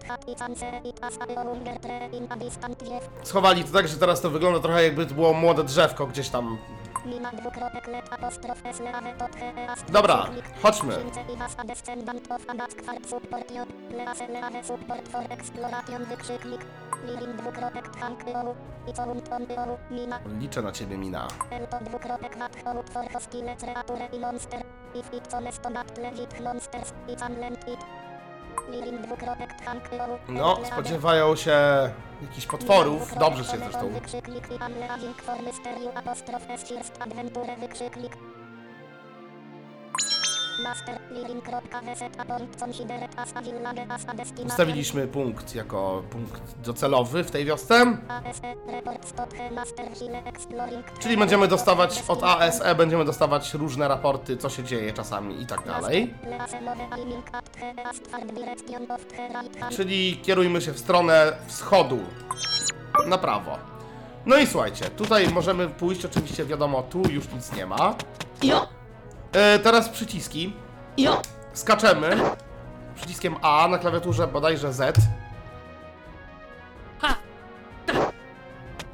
[0.08, 3.00] That it answer it as a longer tree in a distant view.
[3.24, 6.58] Schowali to tak, że teraz to wygląda trochę jakby to było młode drzewko gdzieś tam.
[7.06, 10.26] Mina dwukropek let apostrof s leave to the as Dobra,
[10.62, 10.94] chodźmy.
[10.94, 13.52] Księdze i was a descendant of an askfart support.
[13.92, 16.62] Lease leave support for exploration wykrzyknik.
[17.38, 17.86] Dwukropek
[18.28, 18.56] you.
[18.88, 19.78] It's on on you.
[19.92, 21.28] Mina Liczę na ciebie, Mina.
[21.72, 24.64] To dwukropek hold for hostile creature i monster.
[30.28, 31.52] No, spodziewają się
[32.22, 33.16] jakichś potworów.
[33.20, 33.80] Dobrze się zresztą.
[44.46, 47.98] Ustawiliśmy punkt jako punkt docelowy w tej wiosce.
[51.00, 55.66] Czyli będziemy dostawać od ASE, będziemy dostawać różne raporty, co się dzieje czasami i tak
[55.66, 56.14] dalej.
[59.70, 62.00] Czyli kierujmy się w stronę wschodu.
[63.08, 63.58] Na prawo.
[64.26, 67.96] No i słuchajcie, tutaj możemy pójść, oczywiście wiadomo, tu już nic nie ma.
[68.44, 68.77] Jo!
[69.34, 70.54] E, teraz przyciski.
[70.98, 71.22] Jo!
[71.54, 72.10] Skaczemy.
[72.96, 74.98] Przyciskiem A na klawiaturze bodajże Z.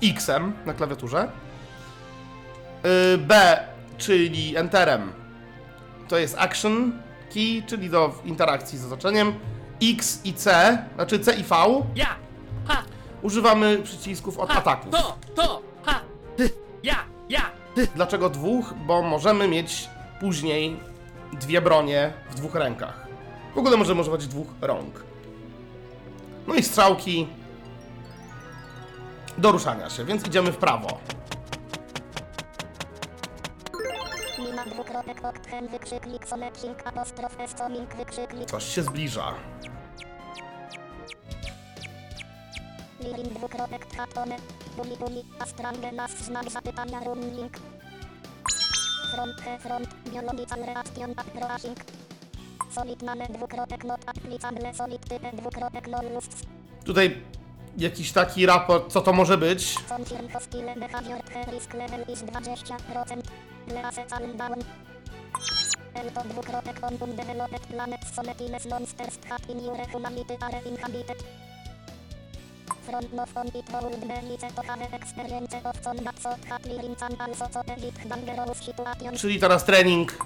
[0.03, 1.31] X-em na klawiaturze.
[2.85, 3.59] Y, B,
[3.97, 5.11] czyli Enterem,
[6.07, 7.01] to jest Action
[7.33, 9.33] Key, czyli do interakcji z otoczeniem.
[9.83, 11.55] X i C, znaczy C i V,
[11.95, 12.07] Ja!
[12.67, 12.83] Ha!
[13.21, 14.59] używamy przycisków od Ha!
[14.59, 14.91] ataków.
[14.91, 15.17] To!
[15.35, 15.61] To!
[15.83, 15.99] Ha!
[16.83, 16.95] Ja,
[17.29, 17.41] ja!
[17.95, 18.73] Dlaczego dwóch?
[18.87, 19.89] Bo możemy mieć
[20.23, 20.79] później
[21.33, 23.07] dwie bronie w dwóch rękach.
[23.55, 25.03] W ogóle możemy używać dwóch rąk.
[26.47, 27.27] No i strzałki
[29.37, 30.97] do ruszania się, więc idziemy w prawo.
[38.47, 39.33] Coś się zbliża.
[42.99, 43.85] lirin dwukropek
[44.77, 47.57] buli buli astrange nas znak zapytania running
[49.15, 51.77] front he front biological reaction approaching
[52.75, 56.43] solid name dwukropek not applicable solid type dwukropek non lusts
[56.85, 57.21] Tutaj
[57.77, 59.75] jakiś taki raport, co to może być.
[59.89, 63.21] confirm hostile behavior the risk level is 20%
[63.67, 64.55] lease calm down
[65.93, 71.23] Elto dwukropek on undeveloped planet sonetiles monsters hat in jure humanity are inhabited
[72.85, 78.09] Front no it to have experience of combat so hat lirin can also so elite
[78.09, 80.25] dangerous situation Czyli teraz trening.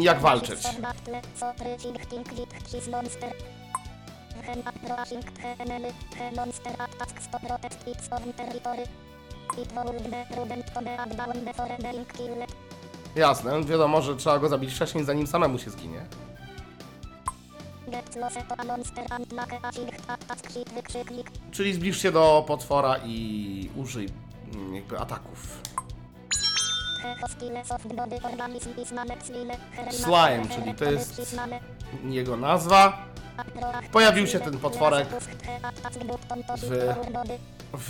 [0.00, 0.60] Jak walczyć.
[13.16, 16.06] Jasne, wiadomo, że trzeba go zabić wcześniej, zanim samemu się zginie.
[21.52, 24.08] Czyli zbliż się do potwora i użyj
[24.54, 25.62] mm, jakby ataków.
[29.92, 31.16] Slime czyli to jest
[32.04, 33.04] jego nazwa.
[33.92, 35.08] Pojawił się ten potworek
[37.72, 37.88] w-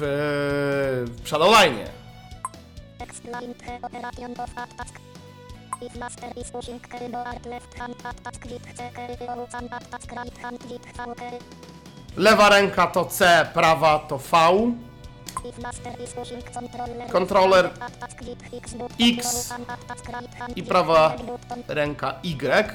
[1.25, 1.79] w Shadowline.
[5.79, 6.81] Master is pushing
[7.47, 10.59] left hand carry or can attack right hand.
[12.17, 13.25] Lewa ręka to C,
[13.55, 14.37] prawa to V.
[15.45, 15.59] With
[19.01, 19.55] X
[20.57, 21.15] i prawa
[21.69, 22.75] ręka Y.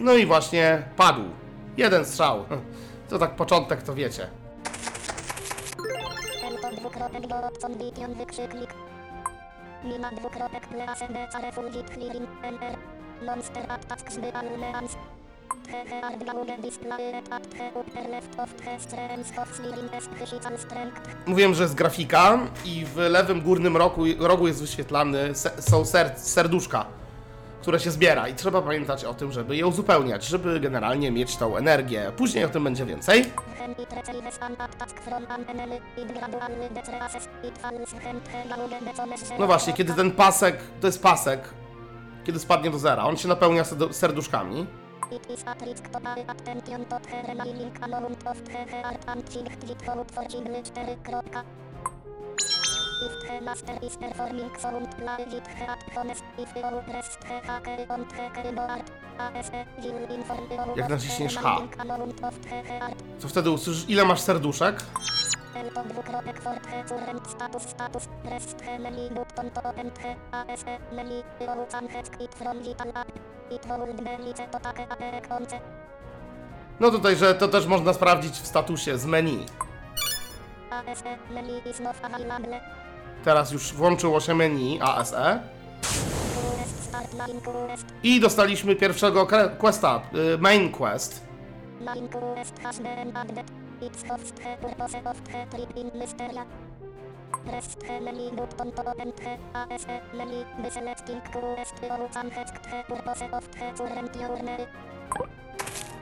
[0.00, 1.22] No i właśnie padł.
[1.76, 2.44] Jeden strzał.
[3.08, 4.30] To tak początek, to wiecie.
[9.84, 10.68] Elto dwukropek
[11.94, 12.28] Clearing.
[13.26, 13.62] Monster
[16.62, 17.22] Display
[17.78, 18.54] upper left of
[19.38, 19.90] of Clearing
[20.58, 21.00] Strength.
[21.26, 26.12] Mówiłem, że jest grafika i w lewym górnym rogu, rogu jest wyświetlany, se, są ser,
[26.16, 26.86] serduszka,
[27.64, 31.56] które się zbiera i trzeba pamiętać o tym, żeby je uzupełniać, żeby generalnie mieć tą
[31.56, 32.12] energię.
[32.16, 33.24] Później o tym będzie więcej.
[39.38, 41.40] No właśnie, kiedy ten pasek, to jest pasek,
[42.24, 44.66] kiedy spadnie do zera, on się napełnia serdu- serduszkami.
[53.02, 54.88] If the master is performing sound
[56.84, 58.90] press the hacker on the keyboard,
[59.82, 59.92] you
[60.76, 61.60] Jak naciśniesz H.
[63.20, 64.76] To wtedy usłyszysz, ile masz serduszek.
[70.32, 70.44] A
[75.28, 75.60] konce.
[76.80, 79.46] No tutaj, że to też można sprawdzić w statusie z menu.
[80.70, 82.60] ASE menu is not available.
[83.24, 85.40] Teraz już włączyło się menu ASE.
[88.02, 90.00] I dostaliśmy pierwszego questa,
[90.34, 91.26] y, main quest.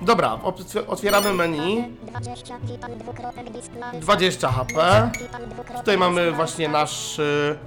[0.03, 1.88] Dobra, otw- otwieramy menu.
[2.03, 4.00] 20 vital dwukropek display.
[4.00, 5.11] 20 HP.
[5.78, 7.59] Tutaj mamy właśnie nasz, y,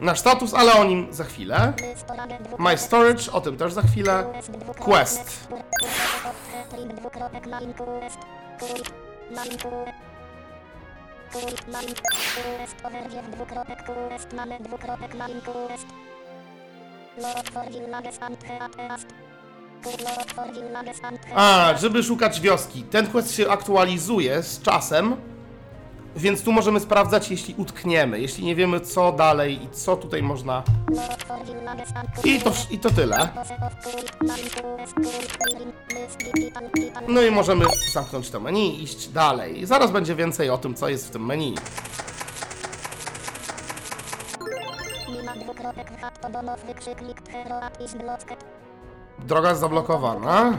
[0.00, 1.72] nasz status, ale o nim za chwilę.
[2.58, 4.24] My storage, o tym też za chwilę.
[4.32, 5.48] Quest Quest.
[21.34, 22.82] A, żeby szukać wioski.
[22.82, 25.16] Ten quest się aktualizuje z czasem,
[26.16, 30.62] więc tu możemy sprawdzać, jeśli utkniemy, jeśli nie wiemy co dalej i co tutaj można.
[32.24, 33.28] I to, i to tyle.
[37.08, 39.66] No i możemy zamknąć to menu i iść dalej.
[39.66, 41.54] Zaraz będzie więcej o tym, co jest w tym menu.
[45.42, 48.55] Dwukropek hat to domow wykrzyknik Heroat is blocked.
[49.18, 50.52] Droga zablokowana.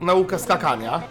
[0.00, 1.02] Nauka skakania.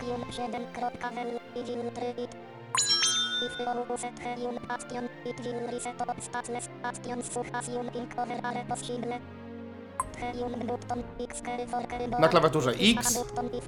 [12.20, 13.20] Na klawiaturze X,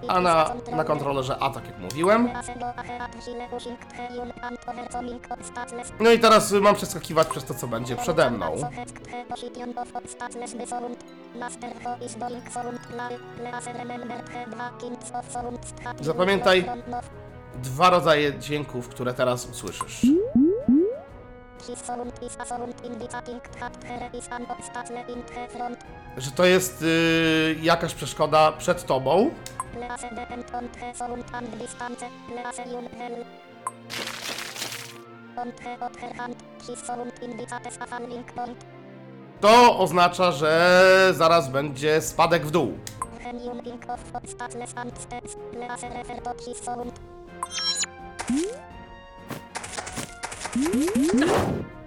[0.07, 2.29] a na, na kontrolerze A, tak jak mówiłem.
[5.99, 8.55] No i teraz mam przeskakiwać przez to, co będzie przede mną.
[16.01, 16.65] Zapamiętaj
[17.63, 20.05] dwa rodzaje dźwięków, które teraz usłyszysz.
[26.18, 29.30] Że to jest y, jakaś przeszkoda przed tobą,
[39.41, 42.78] to oznacza, że zaraz będzie spadek w dół.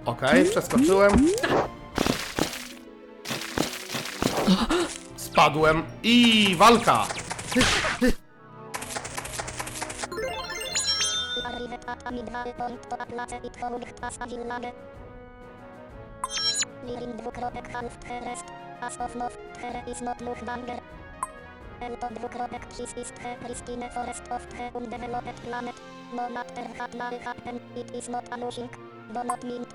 [0.05, 1.27] Okej, przeskoczyłem.
[5.15, 7.07] Spadłem i walka!
[16.85, 18.43] Lirin dwukropek half terest,
[18.81, 20.79] as of not, here is not Luftbanger.
[21.81, 25.75] El to dwukropek the pristine forest of the undeveloped planet.
[26.13, 28.69] No matter what may happen, it is not amusing.
[29.13, 29.67] Do not mint.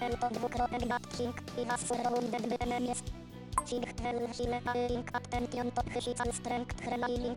[0.00, 3.02] El to dwukropek king, he has surrounded the enemies.
[3.66, 7.36] King twelve hile aing attention to physical strength remaining.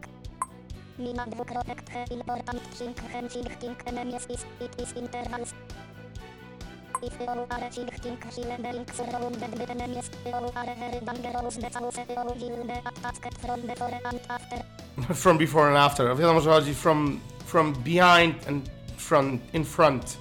[0.98, 5.54] Mina dwukropek the important thing when king enemies is, it is intervals.
[7.04, 7.12] King
[8.62, 8.86] very
[11.06, 14.64] dangerous the attacked from before and after.
[15.14, 16.16] From before and after.
[16.18, 20.18] Wiadomo, że chodzi from, from behind and front, in front.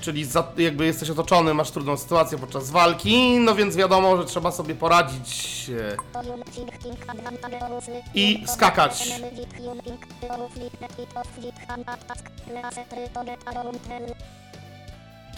[0.00, 4.52] Czyli za, jakby jesteś otoczony, masz trudną sytuację podczas walki, no więc wiadomo, że trzeba
[4.52, 5.66] sobie poradzić.
[5.70, 5.96] e,
[8.14, 9.20] I skakać.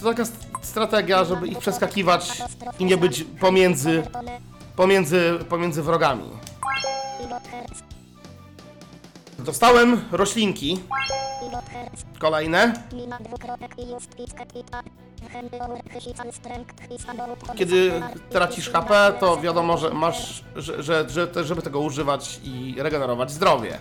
[0.00, 2.42] To taka st- strategia, żeby ich przeskakiwać
[2.78, 4.02] i nie być pomiędzy,
[4.76, 6.24] pomiędzy, pomiędzy wrogami.
[9.38, 10.80] Dostałem roślinki,
[12.18, 12.72] kolejne.
[17.56, 17.92] Kiedy
[18.30, 23.78] tracisz HP, to wiadomo, że masz, że, że, że żeby tego używać i regenerować zdrowie.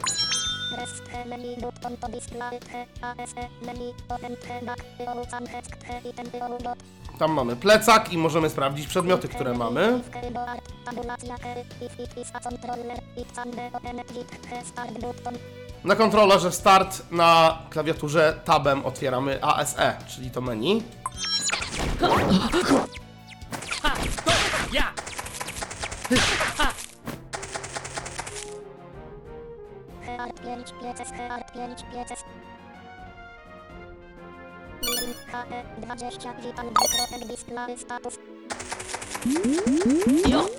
[7.20, 10.02] Tam mamy plecak i możemy sprawdzić przedmioty, które mamy.
[15.84, 20.84] Na kontrolerze start na klawiaturze tabem otwieramy ASE, czyli to menu.
[23.82, 23.92] Ha!
[24.26, 24.32] To!
[24.74, 24.94] Ja!
[30.30, 32.24] Heart 5 pieces, Heart 5 pieces.
[35.32, 36.70] HE 20 witam
[37.28, 38.20] display status.
[40.28, 40.50] Jo!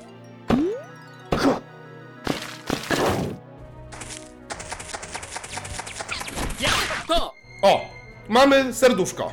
[6.61, 6.71] Ja!
[7.09, 7.35] To!
[7.63, 7.81] O!
[8.29, 9.33] Mamy serduszko.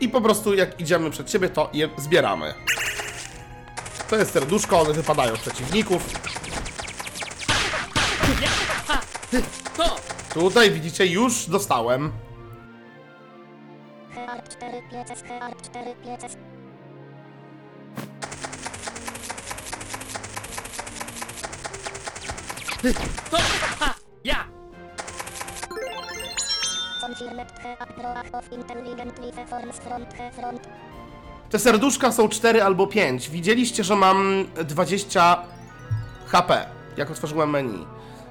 [0.00, 2.54] I po prostu jak idziemy przed siebie, to je zbieramy.
[4.10, 6.33] To jest serduszko, one wypadają z przeciwników.
[9.76, 9.96] To!
[10.34, 12.12] Tutaj widzicie, już dostałem.
[14.14, 16.36] Heart 4 pieces, Heart 4 pieces.
[23.30, 23.36] To!
[23.78, 23.94] Ha!
[24.24, 24.44] Ja!
[31.50, 33.30] Te serduszka są 4 albo 5.
[33.30, 35.42] Widzieliście, że mam 20
[36.26, 36.66] HP,
[36.96, 37.86] jak otworzyłem menu.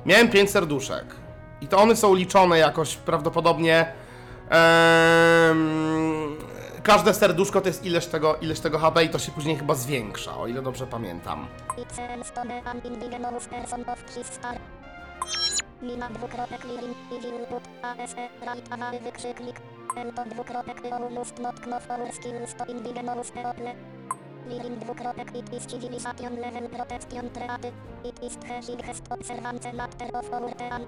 [0.05, 1.05] Miałem 5 serduszek.
[1.61, 3.85] I to one są liczone jakoś prawdopodobnie.
[6.83, 10.37] każde serduszko to jest ileś tego, ileś tego HP i to się później chyba zwiększa,
[10.37, 11.47] o ile dobrze pamiętam.
[16.13, 18.69] Dwukropek lirin will put ASE right
[20.33, 20.81] dwukropek
[21.39, 23.31] not knock our skills to indigenous.
[24.43, 27.71] Lirin dwukropek it is civilization level protection treaty.
[28.03, 30.83] It is highest observance matter of our team.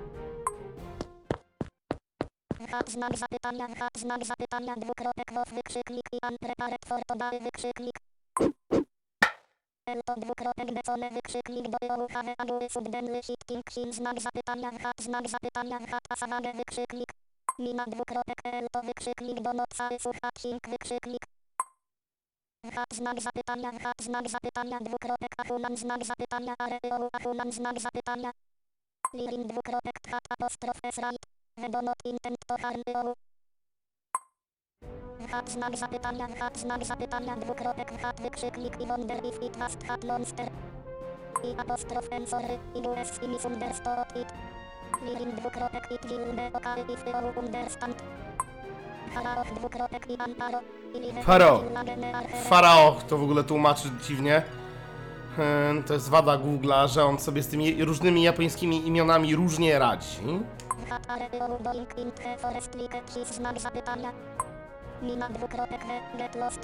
[2.59, 7.97] H, znak zapytania, H, znak zapytania, dwukropek, WOF, wykrzyknik i unprepared for today, wykrzyknik.
[9.87, 14.91] L to dwukropek decone, wykrzyknik do jołu, H, aguły, subdenly, shifting, sin, znak zapytania, H,
[14.99, 17.09] znak zapytania, H, pasawagę, wykrzyknik.
[17.59, 21.34] Mina dwukropek, L to wykrzyknik do noca, słucha, sink, wykrzyknik.
[22.65, 28.31] H, znak zapytania, H, znak zapytania, dwukropek, ahunan, znak zapytania, areołu, ahunan, znak zapytania.
[29.13, 31.25] Lirin dwukropek, H, apostrof, S, right.
[31.57, 33.13] The do not intent to you.
[35.29, 40.03] H, znak zapytania, H, znak zapytania, dwukropek, H, wykrzyknik i wonder if it was hat
[40.03, 40.49] monster.
[41.43, 44.29] I apostrof and sorry, i US i misunderstood it.
[45.05, 47.95] Lirin dwukropek it will be okay if you understand.
[52.13, 52.43] Archere.
[52.43, 54.43] Faraoch to w ogóle tłumaczy dziwnie.
[55.39, 60.17] Ehm, To jest wada Google'a, że on sobie z tymi różnymi japońskimi imionami różnie radzi.
[63.31, 64.11] Znak zapytania.
[65.01, 66.59] Mina dwukropek he, get lost.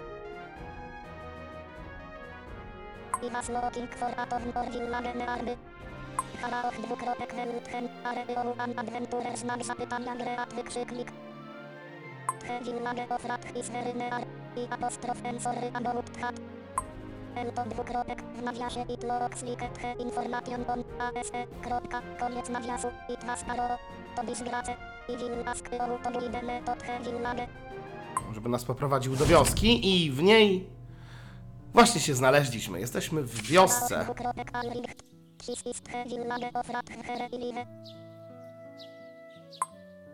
[3.24, 5.58] I was looking for a ton or village army.
[6.42, 11.12] Faraoch dwukropek he luthen, areo an adventurer znak zapytania great wykrzyknik.
[13.96, 14.26] Near.
[14.56, 15.22] I apostrof
[15.74, 16.36] about hat.
[17.36, 18.98] El to dwukropek w nawiasie he
[20.00, 21.48] information on ASE.
[21.62, 22.88] Kropka, koniec nawiasu.
[24.16, 24.76] To disgrace.
[25.10, 25.18] I
[27.04, 27.48] village.
[28.34, 30.70] Żeby nas poprowadził do wioski i w niej
[31.74, 32.80] właśnie się znaleźliśmy.
[32.80, 34.04] Jesteśmy w wiosce.
[34.04, 35.04] Dwukropek Alricht.
[35.38, 38.01] This is the village of Rathere i Live.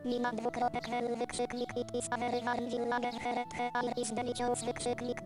[0.08, 5.22] Dwukropek hell wykrzyknik it is a very warm village here the air is delicious wykrzyknik.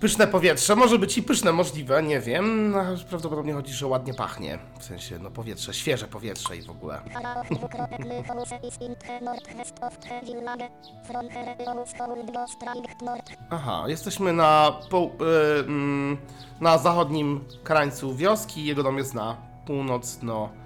[0.00, 2.70] Pyszne powietrze, może być i pyszne możliwe, nie wiem.
[2.70, 4.58] No, prawdopodobnie chodzi, że ładnie pachnie.
[4.78, 7.00] W sensie, no powietrze, świeże powietrze i w ogóle.
[13.50, 16.16] Aha, jesteśmy na, po, y, mm,
[16.60, 18.64] na zachodnim krańcu wioski.
[18.64, 20.65] Jego dom jest na północno...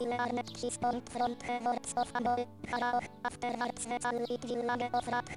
[0.00, 4.90] learned his point from the words of a boy, Pharaoh, afterwards the call it village
[4.92, 5.28] of Rat.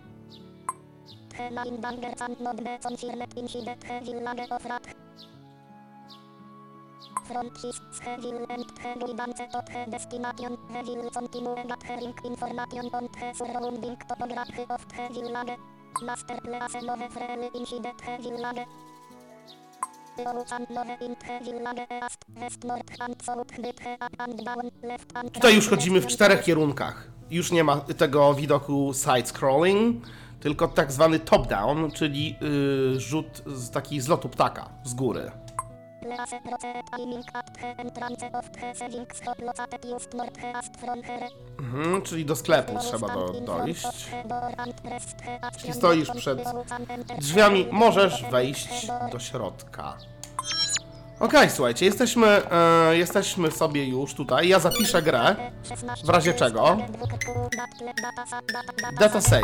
[1.29, 4.85] The nine bangers and not the confirmed incident the village of Rat.
[7.25, 13.09] From his schedule and the guidance to the destination, the will continue gathering information on
[13.13, 15.57] the surrounding topography of the village.
[16.01, 18.65] Master place nowe frele incident the village.
[25.33, 27.07] Tutaj już chodzimy w czterech kierunkach.
[27.31, 29.93] Już nie ma tego widoku side-scrolling,
[30.39, 32.35] tylko tak zwany top-down, czyli
[32.95, 35.31] y, rzut z taki z lotu ptaka, z góry.
[36.17, 41.29] Proce timing at the entrance of the located just from here.
[41.59, 44.07] Mhm, czyli do sklepu trzeba do, dojść.
[45.53, 46.39] Jeśli stoisz przed
[47.19, 49.97] drzwiami, możesz wejść do środka.
[51.19, 54.47] Okej, słuchajcie, jesteśmy, e, jesteśmy sobie już tutaj.
[54.47, 55.35] Ja zapiszę grę,
[56.05, 56.77] w razie czego.
[58.99, 59.43] Data save.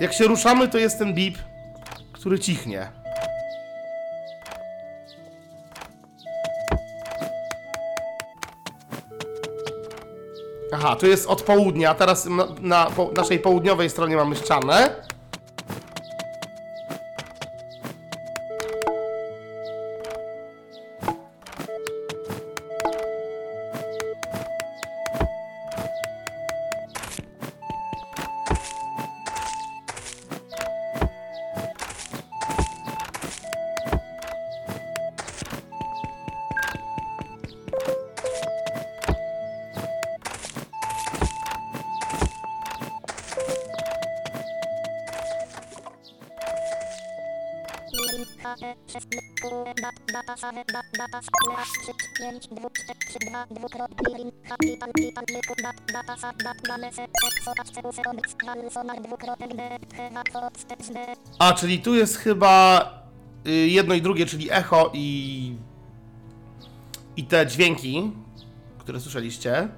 [0.00, 1.38] Jak się ruszamy, to jest ten bip,
[2.12, 2.99] który cichnie.
[10.82, 14.90] Aha, tu jest od południa, teraz na, na po, naszej południowej stronie mamy ścianę.
[52.40, 56.92] 5 2 4 3 2 dwukrotnie link kapital kapital myku dat data save dat dane
[56.92, 59.62] se exo HCU se obyc hal sonar dwukropek d
[59.96, 60.98] heva hot steps d
[61.38, 62.84] A, czyli tu jest chyba
[63.46, 65.56] y, jedno i drugie, czyli echo i.
[67.16, 68.12] i te dźwięki,
[68.78, 69.68] które słyszeliście.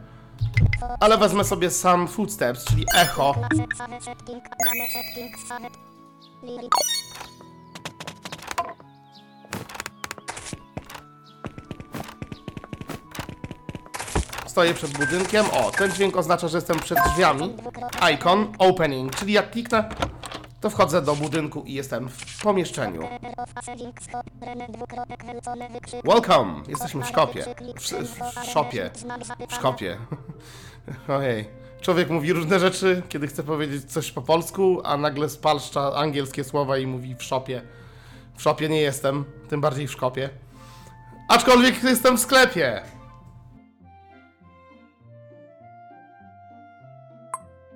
[1.00, 3.34] Ale wezmę sobie sam footsteps, czyli echo.
[14.52, 15.46] Stoję przed budynkiem.
[15.52, 17.56] O, ten dźwięk oznacza, że jestem przed drzwiami.
[18.14, 19.88] Icon opening, czyli jak kliknę,
[20.60, 23.08] to wchodzę do budynku i jestem w pomieszczeniu.
[26.04, 26.62] Welcome!
[26.68, 27.44] Jesteśmy w szkopie.
[27.76, 28.90] W, w, w szopie.
[29.48, 29.98] W szkopie.
[31.18, 31.48] Ojej.
[31.80, 36.78] Człowiek mówi różne rzeczy, kiedy chce powiedzieć coś po polsku, a nagle spalszcza angielskie słowa
[36.78, 37.62] i mówi w szopie.
[38.36, 40.30] W szopie nie jestem, tym bardziej w szkopie.
[41.28, 42.82] Aczkolwiek jestem w sklepie.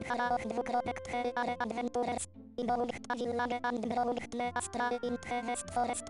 [0.07, 2.29] Harauch dwukropek tche are adventures.
[2.59, 6.07] I Boucht Avillage and Broucht le Astrae in the West Forest.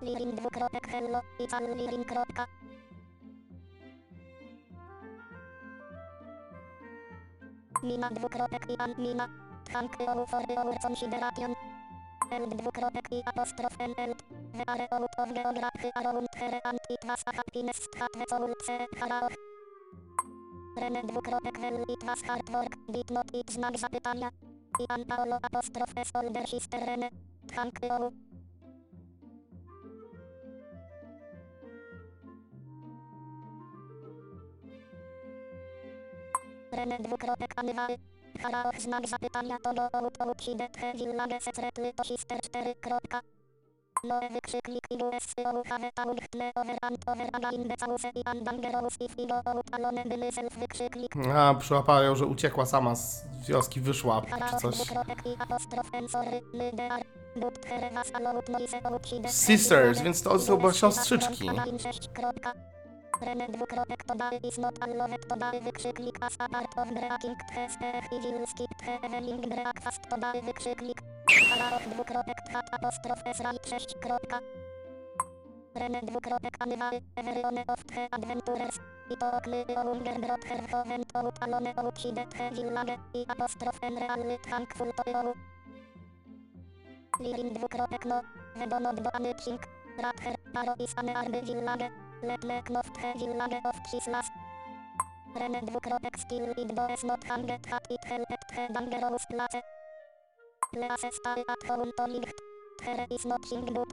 [0.00, 2.46] Lirin dwukropek hello i cal lirin kropka.
[7.82, 9.28] Mina dwukropek i an mina.
[9.68, 11.54] Thank you for your consideration.
[12.30, 14.12] L dwukropek i apostrof n l.
[14.56, 18.54] The are out of geography around here and it was a happiness that the soul
[18.66, 18.88] se
[20.76, 24.30] Rene dwukropek well it was hard work, did not it znak zapytania.
[24.80, 27.10] I an Paolo apostrof S older sister Rene.
[27.46, 28.12] Thank you.
[36.72, 37.96] Rene dwukropek anywały.
[38.42, 43.31] Haraoch znak zapytania to do out out hidet he village secretly to sister 4
[44.02, 44.28] kropka.
[44.28, 49.34] Wykrzyknik i US ołchawe taug tle overrand overraga in because i andangerous if i go
[49.34, 51.12] out alone były self wykrzyknik.
[51.34, 54.76] A, przyłapałem, że uciekła sama z wioski, wyszła czy coś.
[59.30, 61.50] Sisters, więc to są chyba siostrzyczki.
[63.20, 67.36] Rene dwukropek to dały is not allowed to dały wykrzyknik as a part of breaking
[67.54, 71.02] thes tech i will skip the evening breakfast to dały wykrzyknik
[71.50, 74.40] Halaroch dwukropek tchat apostrof s right 6 kropka.
[75.74, 81.74] Rene dwukropek anywały Everyone of the adventures i to okny ounger brot herhoven out alone
[81.76, 85.34] out hidet he village i apostrof n realny thankful to you
[87.20, 88.22] Lirin dwukropek no
[88.56, 89.58] Vedonot do anything
[89.92, 91.90] Is ane army village
[92.22, 94.28] Let le knoft he village of Kislas
[95.34, 99.60] Rene dwukropek still it does not hanget hat it helped he dangerous place.
[100.72, 102.38] Lease stary at home to licht.
[102.82, 103.92] Here is nothing but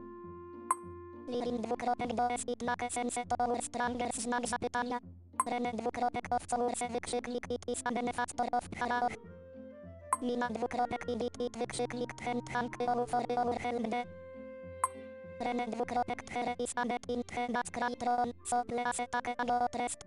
[1.28, 5.00] Lirin dwukropek does it make sense to our strangers znak zapytania.
[5.46, 9.20] Rene dwukropek of course wykrzyknik it is a benefactor of Haraoch.
[10.22, 13.84] Mina dwukropek i bit it wykrzyknik ten thank you for your help
[15.40, 19.68] Rene dwukropek here is a net in the das krajtron so lease take a go
[19.72, 20.04] trest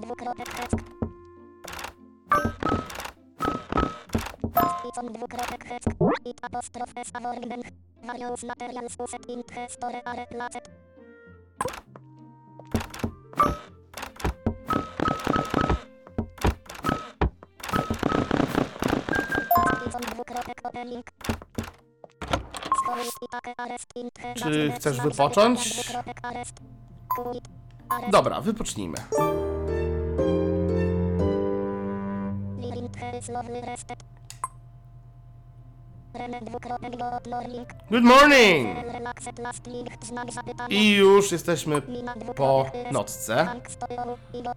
[0.00, 0.70] dwukropek heck.
[4.82, 5.64] Python dwukropek.
[6.24, 7.62] It apostrof s avorgden.
[8.02, 10.70] Various materials uset in the store are placed.
[19.84, 21.04] Python dwukropek opening.
[22.82, 25.90] Story i take arrest in the Czy chcesz wypocząć?
[28.10, 28.96] Dobra, wypocznijmy.
[36.98, 37.66] Dot morning.
[37.90, 38.76] Good morning!
[40.68, 41.82] I już jesteśmy
[42.36, 42.92] po jest.
[42.92, 43.46] nocce.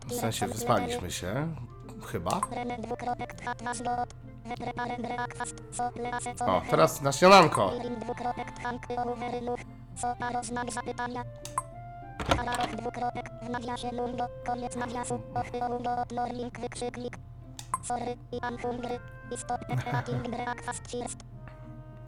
[0.08, 1.48] W sensie wyspaliśmy się.
[2.06, 2.42] Chyba.
[6.48, 7.72] O, teraz na śniadanko.
[12.78, 14.28] Dwukropek w nawiasie lungo.
[14.46, 15.22] Koniec nawiasu.
[15.34, 17.31] Ochy dot morning wykrzyknik.
[17.84, 19.00] Sorry, i am hungry.
[19.32, 21.18] I stop eating breakfast first.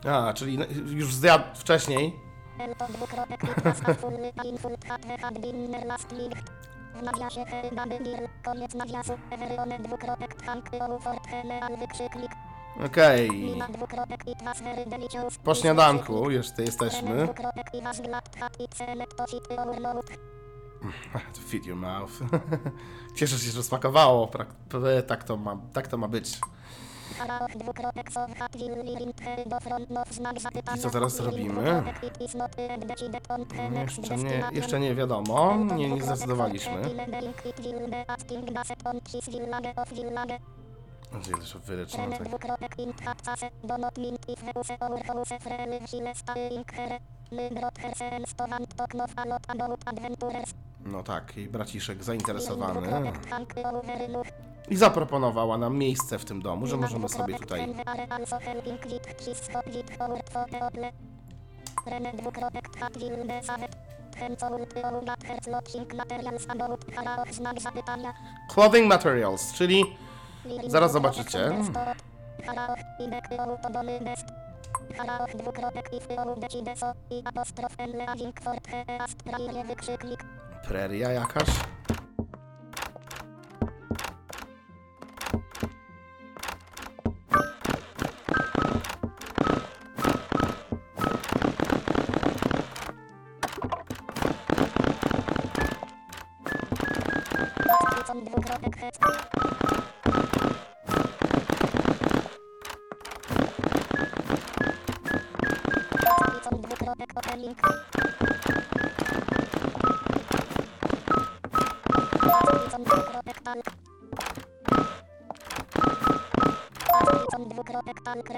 [0.10, 2.20] A, czyli już zjadł wcześniej.
[6.96, 7.86] W nawiasie chyba
[8.44, 10.70] koniec nawiasu, everyone dwukropek tank
[11.04, 12.32] fort hele wykrzyknik.
[12.86, 13.56] Okej.
[15.44, 17.28] Po śniadanku jeszcze jesteśmy.
[21.34, 22.12] To Feed your mouth.
[23.18, 24.28] Cieszę się, że smakowało.
[25.08, 26.40] Tak to ma, tak to ma być.
[30.76, 31.84] I co teraz robimy?
[34.02, 35.56] Jeszcze nie, jeszcze nie wiadomo.
[35.76, 36.82] Nie, nie zdecydowaliśmy.
[41.22, 42.28] Zjedz Rene tak.
[50.86, 52.88] No tak, jej braciszek zainteresowany.
[54.70, 57.76] I zaproponowała nam miejsce w tym domu, że możemy sobie tutaj.
[68.54, 69.86] Clothing materials, czyli
[70.68, 71.52] Zaraz zobaczycie.
[80.68, 81.48] prairie jakar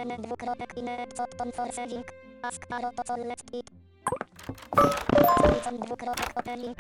[0.06, 2.06] rene dwukropek inert cotton for saving.
[2.44, 3.68] Ask paro to left it.
[4.72, 6.76] Python dwukropek opening.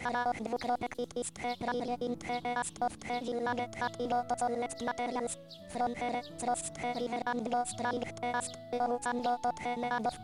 [0.00, 4.24] Karaoch dwukropek it is the praire in the ast of the village hat i go
[4.28, 5.36] to co left materials
[5.68, 9.76] from here frost the river and go strike the ast out and go to the
[9.76, 10.14] meadow.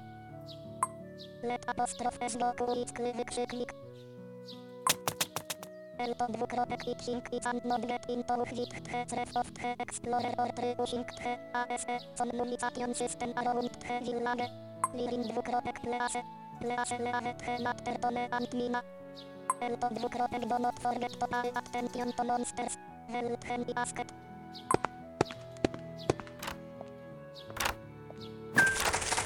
[1.45, 3.86] Let apostrof s go kulickly wykrzyknik.
[5.99, 9.75] El to dwukropek it think it and not get into with the threat of the
[9.79, 14.51] explorer or triushing the ASE communication system around the village.
[14.95, 16.23] Lirin dwukropek please.
[16.61, 16.93] Please
[17.59, 18.83] leave to me and mina.
[19.61, 22.77] El to dwukropek do not forget to pay attention to monsters.
[23.09, 24.13] Well ten i basket.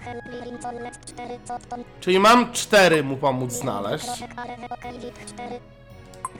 [0.00, 1.84] help Lirin Collet 4 Cotton.
[2.00, 4.06] Czyli mam cztery mu pomóc znaleźć.
[4.06, 5.60] Dwukropek Areve Okejwik 4.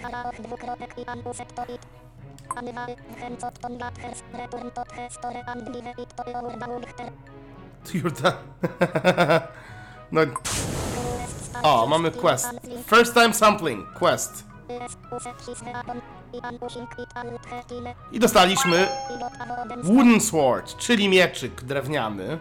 [0.03, 1.87] Haraoch dwukropek i Ambuset to it.
[2.57, 7.11] Anyway, Hen Cotton Gathers, Return tot Hestore and Give it to Urbaugchter.
[7.95, 8.33] Jurda.
[10.13, 10.21] No.
[11.63, 12.47] O, mamy quest.
[12.87, 13.87] First time sampling.
[13.99, 14.45] Quest.
[18.13, 18.89] I dostaliśmy
[19.83, 22.39] Wooden Sword, czyli mieczyk drewniany.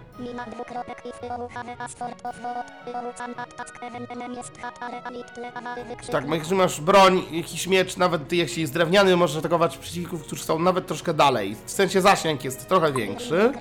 [6.11, 10.59] Tak, jeżeli masz broń, jakiś miecz, nawet jeśli jest drewniany, możesz atakować przeciwników, którzy są
[10.59, 11.55] nawet troszkę dalej.
[11.65, 13.51] W sensie zasięg jest trochę większy.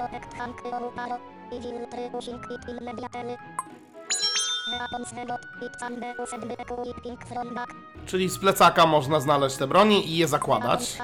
[8.07, 10.99] Czyli z plecaka można znaleźć te broni i je zakładać.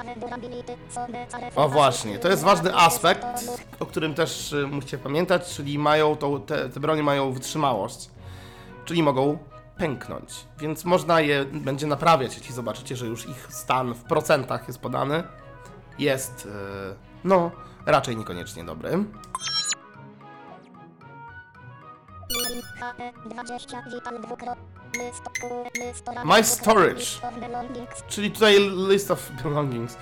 [1.56, 3.26] O właśnie, to jest ważny aspekt,
[3.80, 8.10] o którym też y, musicie pamiętać, czyli mają tą, te, te broni mają wytrzymałość,
[8.84, 9.38] czyli mogą
[9.76, 14.80] pęknąć, więc można je będzie naprawiać, jeśli zobaczycie, że już ich stan w procentach jest
[14.80, 15.22] podany.
[15.98, 16.48] Jest, y,
[17.24, 17.50] no,
[17.86, 19.04] raczej niekoniecznie dobry.
[26.24, 27.04] My storage.
[28.08, 28.56] Czyli tutaj
[28.88, 29.96] list of belongings,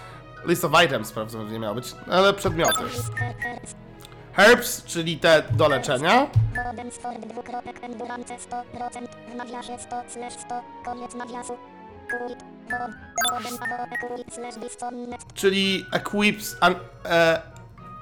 [0.44, 2.82] list of items prawdopodobnie miał być, ale przedmioty.
[4.32, 4.84] Herbs.
[4.84, 6.26] Czyli te do leczenia.
[6.66, 11.56] Woden Ford dwukropek endurance 100% w nawiasie 100 slash 100 koniec nawiasu
[12.10, 12.38] quit
[12.70, 12.90] wod
[13.32, 16.74] woden awo quit slash disconnect czyli equips, un,
[17.04, 17.42] e,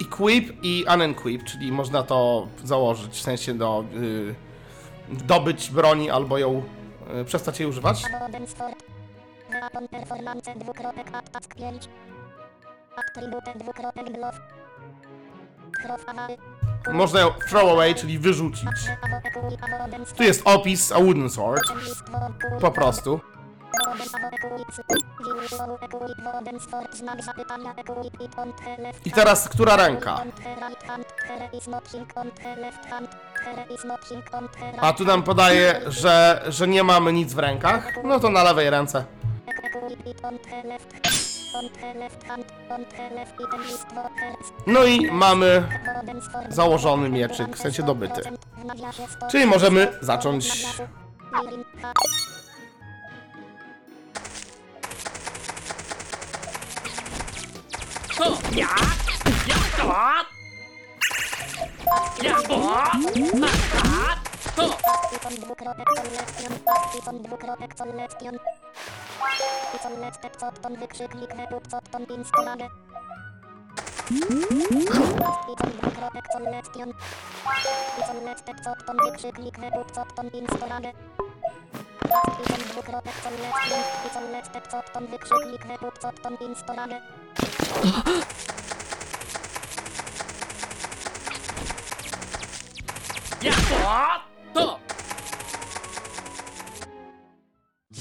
[0.01, 4.35] equip i unequip, czyli można to założyć, w sensie do y,
[5.09, 6.63] dobyć broni albo ją
[7.21, 8.03] y, przestać jej używać.
[8.19, 8.83] woden Ford
[9.49, 11.89] weapon performance dwukropek attack 5
[12.95, 14.39] attribute dwukropek bluff
[15.81, 16.37] Chrof awary
[16.93, 18.69] Można ją throw away, czyli wyrzucić.
[20.17, 21.63] Tu jest opis, a wooden sword,
[22.61, 23.19] po prostu.
[29.05, 30.23] I teraz, która ręka?
[34.81, 37.93] A tu nam podaje, że, że nie mamy nic w rękach.
[38.03, 39.05] No to na lewej ręce.
[44.67, 45.63] No i mamy
[46.49, 48.21] założony mieczyk, w sensie dobyty.
[48.57, 49.27] w nawiasie 100.
[49.27, 50.65] Czyli możemy zacząć
[58.17, 58.25] Lirin H.
[58.25, 58.33] To!
[58.57, 58.73] Ja!
[59.45, 59.85] Ja to!
[62.23, 62.57] Ja to!
[62.57, 64.17] Ha!
[64.55, 64.65] To!
[65.11, 65.87] Python dwukropek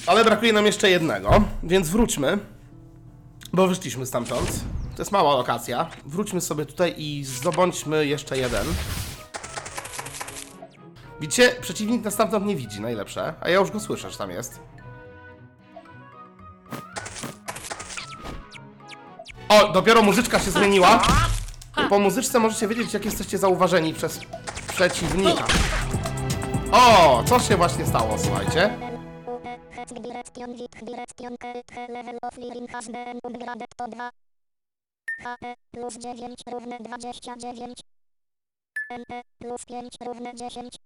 [0.07, 1.31] Ale brakuje nam jeszcze jednego,
[1.63, 2.39] więc wróćmy,
[3.53, 4.51] bo wyszliśmy stamtąd.
[4.97, 5.91] To jest mała lokacja.
[6.07, 8.67] Wróćmy sobie tutaj i zdobądźmy jeszcze jeden.
[11.21, 14.61] Widzicie, przeciwnik nas stamtąd nie widzi, najlepsze, a ja już go słyszę, że tam jest.
[19.49, 21.03] O, dopiero muzyczka się zmieniła.
[21.89, 24.21] Po muzyczce możecie wiedzieć, jak jesteście zauważeni przez
[24.69, 25.45] przeciwnika.
[26.73, 28.79] O, co się właśnie stało, słuchajcie.
[29.71, 34.11] Hec direction wit direction kert level of Lirin has been upgraded to 2.
[35.23, 37.81] HP plus 9 równe 29.
[38.91, 40.77] MP plus 5 równe 10.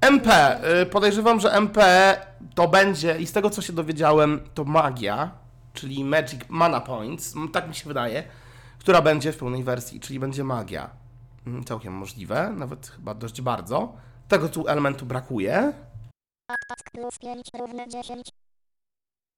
[0.00, 1.80] MP y, Podejrzewam, że MP
[2.54, 5.30] to będzie, i z tego co się dowiedziałem, to magia,
[5.72, 8.22] czyli Magic Mana Points, tak mi się wydaje,
[8.78, 10.90] która będzie w pełnej wersji, czyli będzie magia.
[11.46, 13.92] Mm, Całkiem możliwe, nawet chyba dość bardzo.
[14.28, 15.72] Tego tu elementu brakuje.
[16.48, 18.28] attack plus 5 równe 10.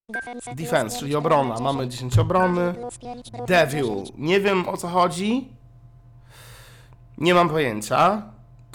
[0.08, 1.60] Defense, plus Defense, 5 czyli obrona.
[1.60, 1.92] Mamy 10.
[1.92, 2.74] 10 obrony.
[2.74, 3.84] Plus 5 równe Devil.
[3.84, 4.12] 10.
[4.18, 5.48] Nie wiem o co chodzi.
[7.18, 8.22] Nie mam pojęcia.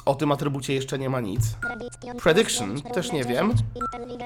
[0.07, 1.41] O tym atrybucie jeszcze nie ma nic.
[1.61, 3.51] Prediction, Prediction, plus 5 też nie wiem.
[3.51, 3.65] 10.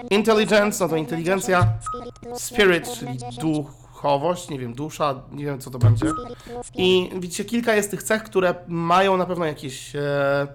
[0.09, 1.59] Intelligence, no to inteligencja.
[1.59, 1.71] 10.
[1.83, 3.37] Spirit, plus Spirit, 5 czyli równe 10.
[3.37, 6.09] duchowość, nie wiem, dusza, nie wiem co to będzie.
[6.09, 9.95] Spirit plus 5 I widzicie, kilka jest tych cech, które mają na pewno jakieś.
[9.95, 10.47] E,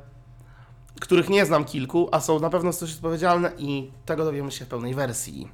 [1.00, 4.68] których nie znam kilku, a są na pewno coś odpowiedzialne i tego dowiemy się w
[4.68, 5.48] pełnej wersji.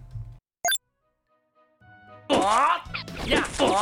[2.28, 3.72] To!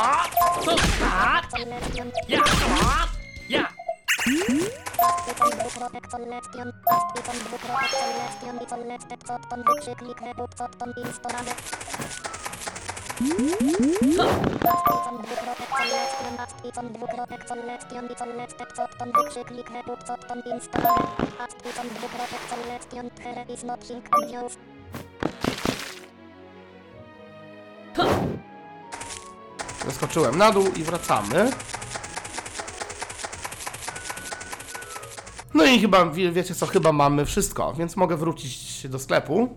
[29.85, 31.51] Zeskoczyłem na dół i wracamy.
[35.53, 39.49] No i chyba, wie- wiecie co, chyba mamy wszystko, więc mogę wrócić do sklepu.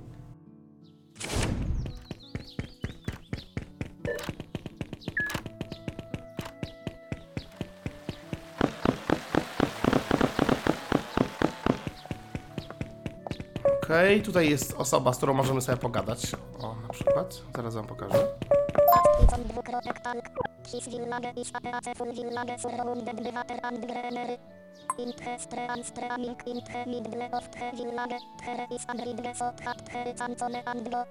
[13.83, 16.33] Okej, tutaj jest osoba, z którą możemy sobie pogadać.
[16.61, 17.43] O, na przykład.
[17.57, 18.27] Zaraz wam pokażę.
[19.21, 20.25] Astyton dwukropek talk.
[20.67, 24.39] His village is a peaceful village surrounded by water and greenery.
[24.99, 26.61] In the stream streaming in
[27.35, 28.95] of the village, there is a
[30.67, 31.05] and go.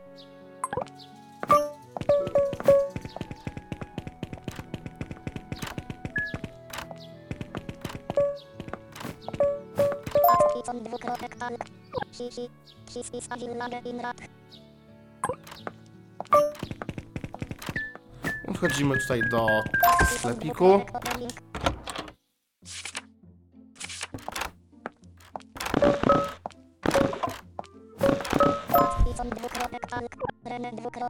[10.83, 11.53] Dwukropek talk.
[12.17, 12.49] Hi hi.
[12.93, 13.27] His is
[13.85, 14.01] in.
[18.47, 19.47] Wchodzimy tutaj do
[20.05, 20.81] sklepiku.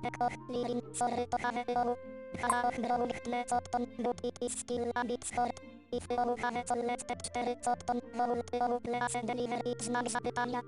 [0.03, 1.95] Rene dwukropek och, Lirin, sorry to have.
[2.41, 5.59] Hara och growing tle cotton, but it is still a bit short.
[5.91, 10.61] If you have collected 4 cotton, would you please deliver it znak zapytania.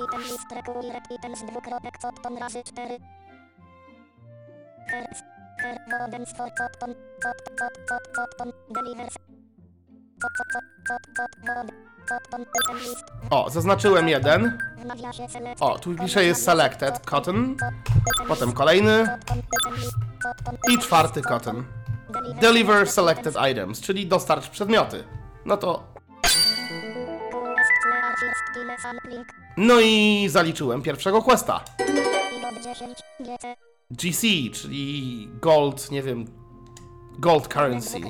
[0.00, 2.98] Item list required items dwukropek cotton razy 4.
[4.90, 5.22] Hertz,
[5.62, 9.16] her wodens for cotton, cot, cot, cot, cotton, delivers.
[10.20, 11.87] Cot, cot, cot, cot, cot, wod.
[13.30, 14.58] O, zaznaczyłem jeden.
[15.60, 17.56] O, tu pisze jest selected cotton,
[18.28, 19.18] potem kolejny
[20.70, 21.64] i czwarty cotton.
[22.40, 25.04] Deliver selected items, czyli dostarcz przedmioty.
[25.44, 25.82] No to...
[29.56, 31.64] No i zaliczyłem pierwszego questa.
[33.90, 36.24] GC, czyli gold, nie wiem,
[37.18, 38.00] gold currency.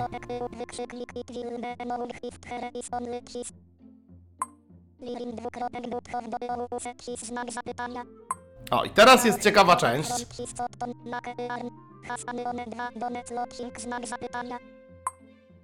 [8.70, 10.10] O, i teraz jest ciekawa część.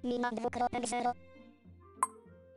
[0.04, 1.12] Mina dwukropek zero.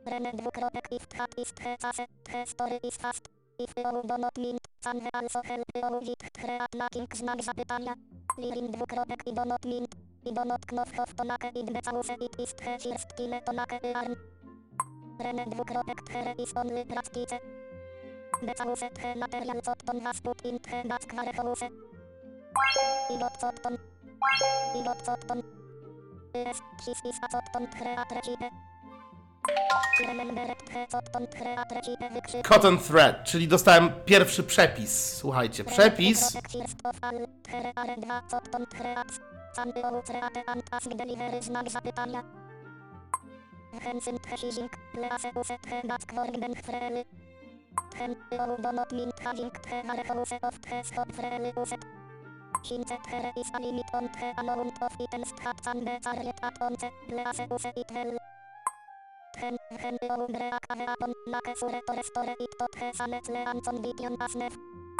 [0.06, 3.28] Rene dwukropek if hat is the case, the story is fast.
[3.58, 7.94] If you do not mint, can he also help you with create lacking znak zapytania.
[8.38, 9.94] Lirin dwukropek i do not mint.
[10.26, 13.52] I do not knof of to nake it because it is the first kille to
[13.52, 14.16] nake arm.
[15.18, 17.34] Dwukropek here is only practice.
[18.40, 21.62] Because the material cotton was put in the back warehouse.
[23.10, 23.78] I got cotton.
[24.76, 25.42] I got cotton.
[26.34, 27.66] Yes, his is a cotton
[31.70, 32.48] recipe wykrzyk.
[32.48, 35.16] Cotton thread, czyli dostałem pierwszy przepis.
[35.16, 36.38] Słuchajcie, przepis.
[43.84, 47.04] Hensyn phishing, please use the back workben frely.
[47.94, 51.84] Hen you do not mean having the warehouse of the shop frely used.
[52.62, 56.60] Since there is a limit on the amount of items that can be carried at
[56.60, 58.18] once, please use it well.
[59.36, 63.60] Hen, hen you break a weapon, make sure to restore it to the same same
[63.60, 64.34] condition as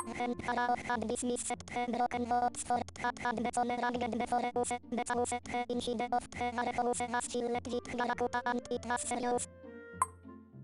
[0.08, 0.16] nef.
[0.18, 5.30] Hen Harao had dismissed the broken votes for that had become ragged before use, because
[5.44, 9.48] the incident of the warehouse was filled with Garakuta and it was serious.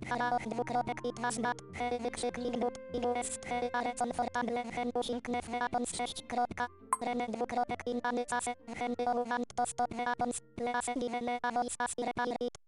[0.04, 5.22] Harao dwukropek it was bad, he wykrzyknik but i US he are comfortable hen pushing
[5.28, 6.68] nef weapons 6 kropka.
[7.00, 11.52] Rene dwukropek in any case, hen you want to stop weapons, please give me a
[11.52, 12.58] voice as I repair it.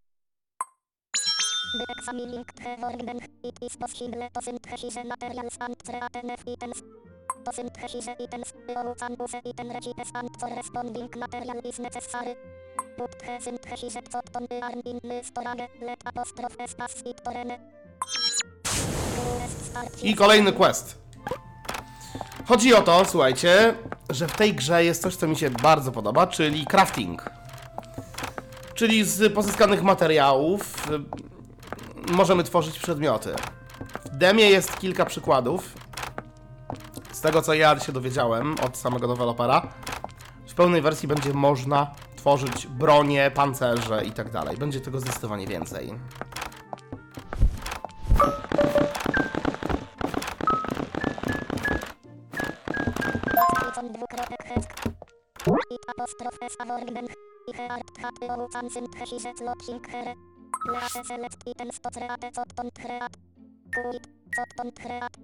[1.77, 1.85] The
[3.43, 5.77] it is possible to synthesize materials and
[6.47, 6.83] items.
[7.45, 12.35] To synthesize items, can use item recipes and corresponding material is necessary.
[12.97, 16.65] Put the synthesized cotton yarn in the storage, let apostrophe
[17.05, 17.21] it
[20.03, 20.99] I kolejny quest.
[22.47, 23.75] Chodzi o to, słuchajcie,
[24.11, 27.31] że w tej grze jest coś, co mi się bardzo podoba, czyli crafting.
[28.75, 30.87] Czyli z pozyskanych materiałów
[32.13, 33.35] możemy tworzyć przedmioty.
[34.05, 35.73] W demie jest kilka przykładów.
[37.13, 39.69] Z tego co ja się dowiedziałem od samego dewelopera,
[40.49, 44.57] w pełnej wersji będzie można tworzyć bronie, pancerze i tak dalej.
[44.57, 45.95] Będzie tego zdecydowanie więcej.
[55.71, 57.07] I apostrofę Savorgden,
[57.49, 60.36] i Heart Happy Outan Synthe Hizet Locking Here.
[60.73, 63.13] Lease select iten stocreate cotton treat.
[63.75, 64.05] Kuit,
[64.37, 65.15] cotton treat.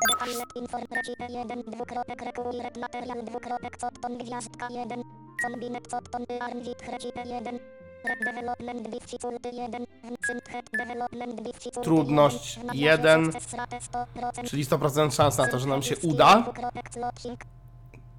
[0.00, 5.04] Detailek inform recipe 1 dwukropek required material dwukropek cotton gwiazdka 1.
[5.42, 7.60] Combinet cotton armwit recipe 1.
[8.04, 9.86] Rep development difficulty 1.
[10.26, 12.74] Synth development difficulty Trudność 1.
[12.74, 13.32] jeden.
[13.32, 14.48] Sukces ratę 100%.
[14.50, 16.44] Czyli 100% szans na to, że nam się uda.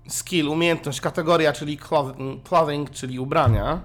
[0.07, 1.78] Skill, umiejętność, kategoria, czyli
[2.44, 3.82] clothing, czyli ubrania.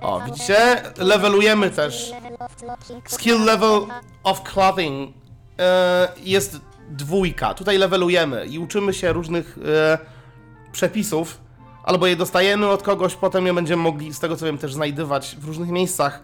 [0.00, 0.82] O, widzicie?
[0.98, 2.12] Levelujemy też.
[3.06, 3.86] Skill level
[4.24, 5.14] of clothing
[5.58, 6.60] e, jest
[6.90, 7.54] dwójka.
[7.54, 9.98] Tutaj levelujemy i uczymy się różnych e,
[10.72, 11.40] przepisów,
[11.84, 15.36] albo je dostajemy od kogoś, potem je będziemy mogli, z tego co wiem, też znajdywać
[15.40, 16.22] w różnych miejscach.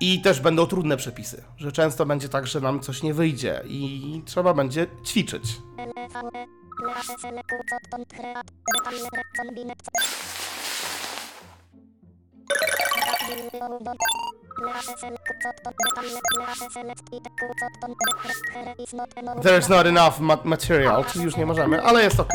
[0.00, 4.22] I też będą trudne przepisy, że często będzie tak, że nam coś nie wyjdzie i
[4.26, 5.42] trzeba będzie ćwiczyć.
[19.42, 22.32] There's not enough ma- material, czyli już nie możemy, ale jest ok.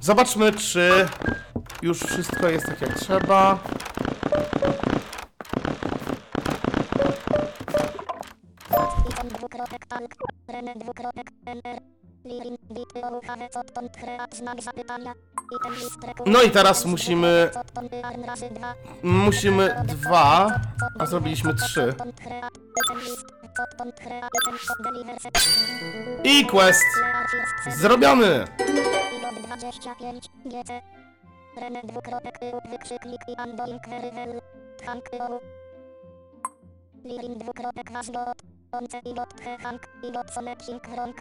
[0.00, 1.08] Zobaczmy, czy
[1.82, 3.58] już wszystko jest tak jak trzeba.
[9.24, 10.14] Dwukropek talk,
[10.48, 11.78] rene dwukropek enter,
[16.26, 17.50] No i teraz musimy,
[19.02, 20.50] musimy dwa,
[20.98, 21.94] a zrobiliśmy trzy.
[26.24, 26.82] I quest
[27.76, 28.44] zrobiony!
[28.58, 30.82] pilot 25, GC,
[31.56, 32.38] rene dwukropek
[32.70, 34.40] wykrzyknik i undoing very well,
[34.84, 35.40] thank you.
[37.04, 38.42] Lirin dwukropek wasgot,
[38.72, 41.14] once pilot the hank, pilot sonepsing wrong.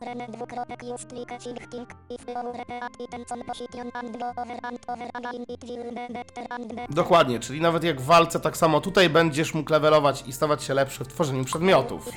[0.00, 4.78] Rene dwukropek just like shifting, if you repeat item on position and go over and
[4.88, 6.94] over again it will be better and better.
[6.94, 10.74] Dokładnie, czyli nawet jak w walce, tak samo tutaj będziesz mógł levelować i stawać się
[10.74, 12.08] lepszy w tworzeniu przedmiotów.
[12.08, 12.16] If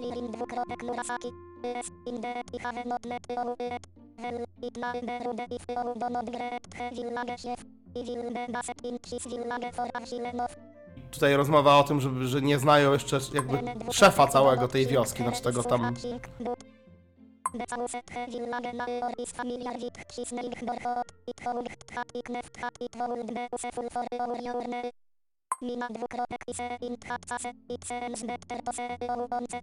[0.00, 4.07] lirin, the dwukropek Murasaki, the i have not let you
[11.10, 13.58] Tutaj rozmowa o tym, żeby, że nie znają jeszcze jakby
[13.92, 15.94] szefa całego tej wioski, znaczy tego tam...
[25.62, 29.60] Mina dwukropek i se int hat case i se ens better to se ołące.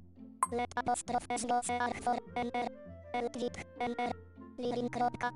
[0.52, 2.69] Let apostrof s go se archfor nr.
[3.14, 4.11] Eltwit nr.
[4.57, 5.32] Lirin kropka.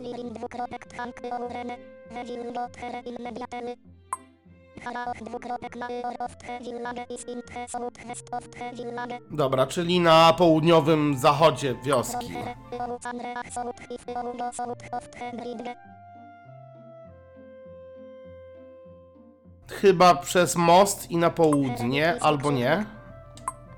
[0.00, 1.78] Lirin dwukropek thank ourene.
[2.10, 3.76] Vevil go here in mediately.
[4.84, 7.66] Haraoch dwukropek na eor of the village is in the
[8.76, 9.20] village.
[9.30, 12.32] Dobra, czyli na południowym zachodzie wioski.
[19.68, 22.86] Chyba przez most i na południe, albo nie.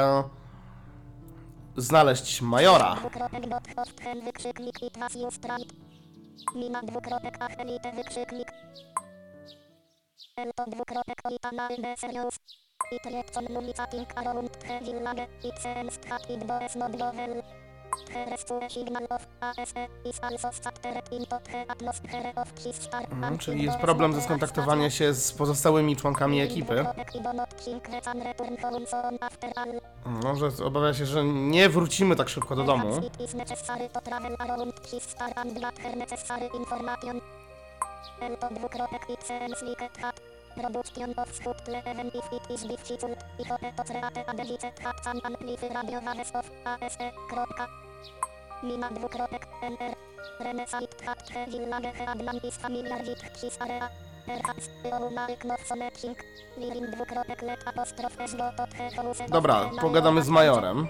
[1.78, 2.96] znaleźć majora.
[13.02, 13.14] It
[23.12, 26.86] Mhm, czyli jest problem ze skontaktowaniem się z pozostałymi członkami ekipy.
[30.06, 33.02] Może obawia się, że nie wrócimy tak szybko do domu.
[40.56, 43.18] Production of subtle even if it is difficult.
[43.40, 45.98] I to to create a delicate hat some amplify radio
[46.34, 47.12] of ASE.
[48.64, 49.96] Mina dwukropek NR.
[50.40, 53.90] Renesite hat he village Atlantis familiar with his area.
[59.30, 60.88] Dobra, pogadamy z majorem.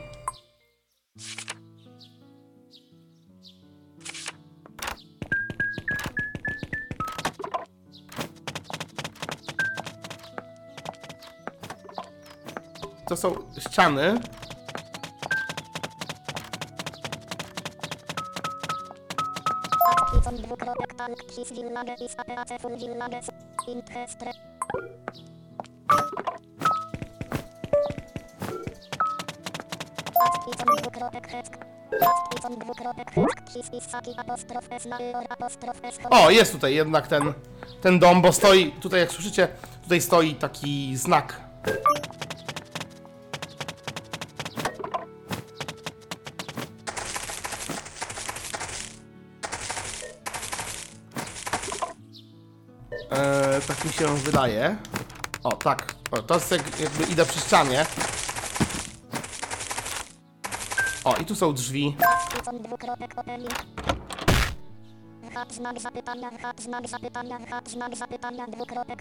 [13.07, 14.19] To są ściany.
[36.11, 37.33] O, jest tutaj jednak ten,
[37.81, 39.47] ten dom, bo stoi, tutaj jak słyszycie,
[39.83, 41.41] tutaj stoi taki znak.
[53.85, 54.77] Mi się wydaje.
[55.43, 55.95] O, tak.
[56.11, 57.85] O, to jest jak, jakby idę przy ścianie.
[61.03, 61.95] O, i tu są drzwi.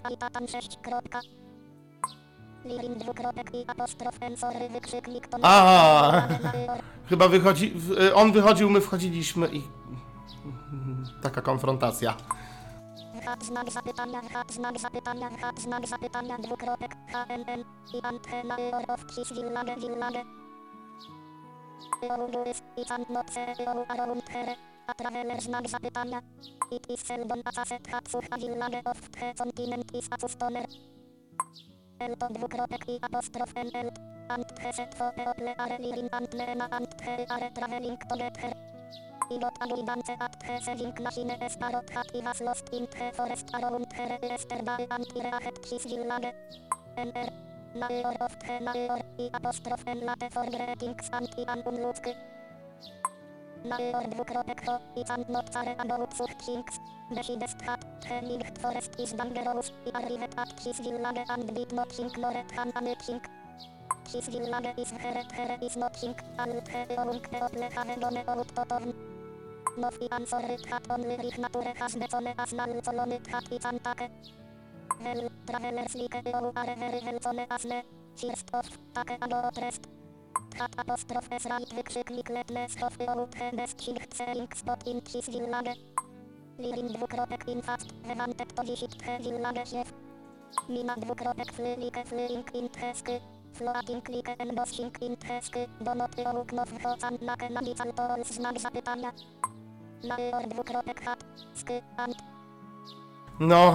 [0.04, 1.20] A i tam 6 kropka.
[2.64, 6.22] Lirin dwukropek i apostrof N sorry wykrzyknik to A.
[7.08, 7.74] Chyba wychodzi.
[8.00, 9.62] y, On wychodził, my wchodziliśmy i.
[11.22, 12.14] Taka konfrontacja.
[13.22, 17.62] Hat znak zapytania, hat znak zapytania, hat znak zapytania, dwukropek, HNN
[17.94, 18.56] i antena
[18.88, 20.22] of his village village.
[22.02, 24.56] Eoluis i cantnoce eolu around here,
[24.88, 26.20] a traveler znak zapytania.
[26.70, 30.66] It is seldom a caset hat sucha village of the continent is a customer.
[32.00, 33.88] El to dwukropek i apostrof NL.
[34.30, 38.32] Ant the set for eople are lirin ant nema ant the are traveling together.
[38.38, 38.71] I got
[39.40, 43.50] a guidance at the saving machine as parrot hat i was lost in the forest
[43.54, 46.34] around here yesterday and ire ahead his village.
[46.98, 47.30] NR.
[47.74, 52.12] Major of the major i apostrof N late for greetings and i an unludzky.
[53.64, 56.80] Major dwukropek ho i and not care about such things.
[57.10, 61.72] The hidest hat, the linked forest is dangerous i arrived at his village and did
[61.72, 63.22] not think nor at han anything.
[64.12, 69.11] His village is here, here is nothing, and the ounk eople have gone out town.
[69.74, 74.10] Nowy answer hat only rich nature has become as nalcolony hat i cantake.
[75.02, 77.82] Hell, travelers like you are very helcone as ne.
[78.14, 79.86] First off, take a go trest.
[80.58, 85.26] Hat apostroph s right wykrzyknik letnes of you the best thing selling spot in his
[85.34, 85.72] village.
[86.58, 89.88] Lirin dwukropek in fast, wanted to visit the village chef.
[90.68, 93.20] Mina dwukropek fly like flying in the sky.
[93.54, 95.66] Floating like embossing in the sky.
[95.82, 99.12] Do not you know what's na magical tools znak zapytania.
[103.40, 103.74] No,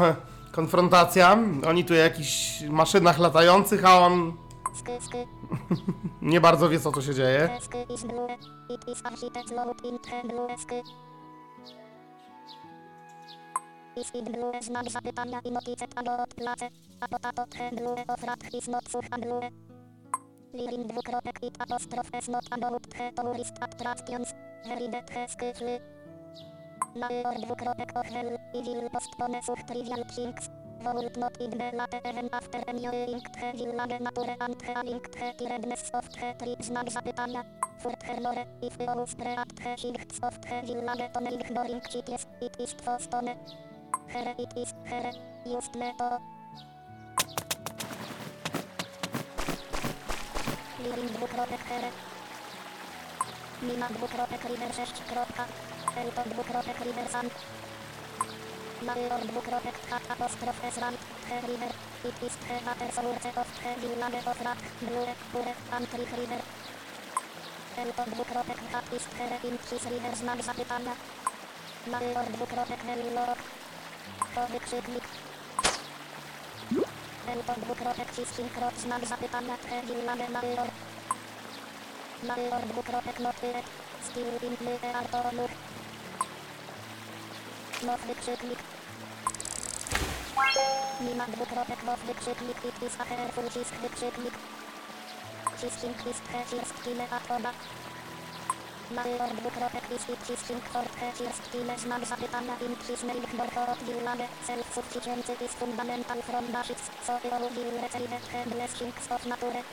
[0.51, 1.37] konfrontacja.
[1.67, 4.33] Oni tu o jakichś maszynach latających, a on
[6.21, 7.49] nie bardzo wie, co tu się dzieje.
[20.53, 24.33] Lirin dwukropek it apostrof s not about the tourist attractions,
[24.63, 25.96] heride the sky
[26.97, 30.49] Major dwukropek of hell, i will postpone such trivial things.
[30.81, 35.33] Would not it be late even after enjoying the village nature and the linked the
[35.37, 37.43] tiredness of the trip znak zapytania.
[37.83, 42.73] Furthermore, if you spread the shifts of the village to make boring cities, it is
[42.73, 43.35] postone.
[44.09, 45.11] Here it is, here,
[45.45, 46.09] just me to.
[50.81, 51.91] Living dwukropek here.
[53.61, 55.66] Mina dwukropek river 6 kropka.
[55.97, 57.31] Elto dwukropek river sand.
[58.85, 61.71] Major dwukropek hat apostrof s right, the river.
[62.07, 65.53] It is the water source of the village of rat, blue, pure,
[65.91, 66.41] tree river.
[67.81, 70.95] Elto dwukropek hat is here in his river znak zapytania.
[71.91, 73.39] Major dwukropek helllock.
[74.33, 75.05] To wykrzyknik.
[77.31, 80.69] Elto dwukropek cisking krok znak zapytania, the village major.
[82.27, 83.51] Major dwukropek noty.
[84.07, 85.49] Skill imply artonur.
[87.85, 88.59] Nowy wykrzyknik.
[91.01, 94.35] Mima dwukropek nowy wykrzyknik i pis aher ucisk wykrzyknik.
[95.59, 97.51] Cisking pist hecirsk kile atoba.
[98.95, 104.73] Major dwukropek pis i cisking fort hecirsk kile znak zapytania in cisnei borcho odwiulane self
[104.75, 109.63] sufficiency is fundamental from basics so you will receive the blessings of nature.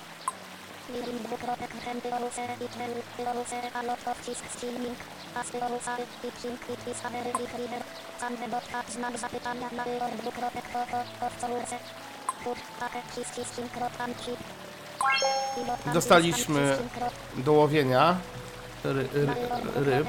[15.92, 16.78] Dostaliśmy
[17.36, 18.16] do łowienia
[18.84, 19.26] ry, ry,
[19.74, 20.08] ryb.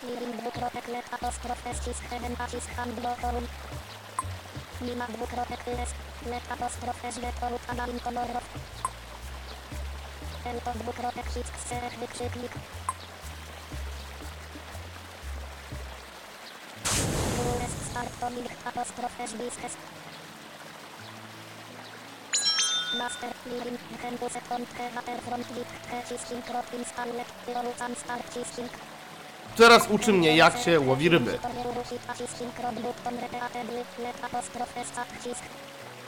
[0.00, 0.06] 6 kropka.
[0.06, 3.46] Lirin dwukropek let apostrof escis heaven acis handlotorum.
[4.80, 5.90] Mima dwukropek les,
[6.26, 8.42] let apostrof es vetorut analin kolorow.
[10.44, 12.52] El to dwukropek hick serek wykrzyknik.
[16.84, 19.76] Flures start tolling apostrof es bishes.
[22.98, 28.89] Master Lirin Henbuset on Hevater front lit Hecisking krop installet Iolucan start cisking.
[29.56, 31.38] Teraz uczy mnie, jak się łowi ryby.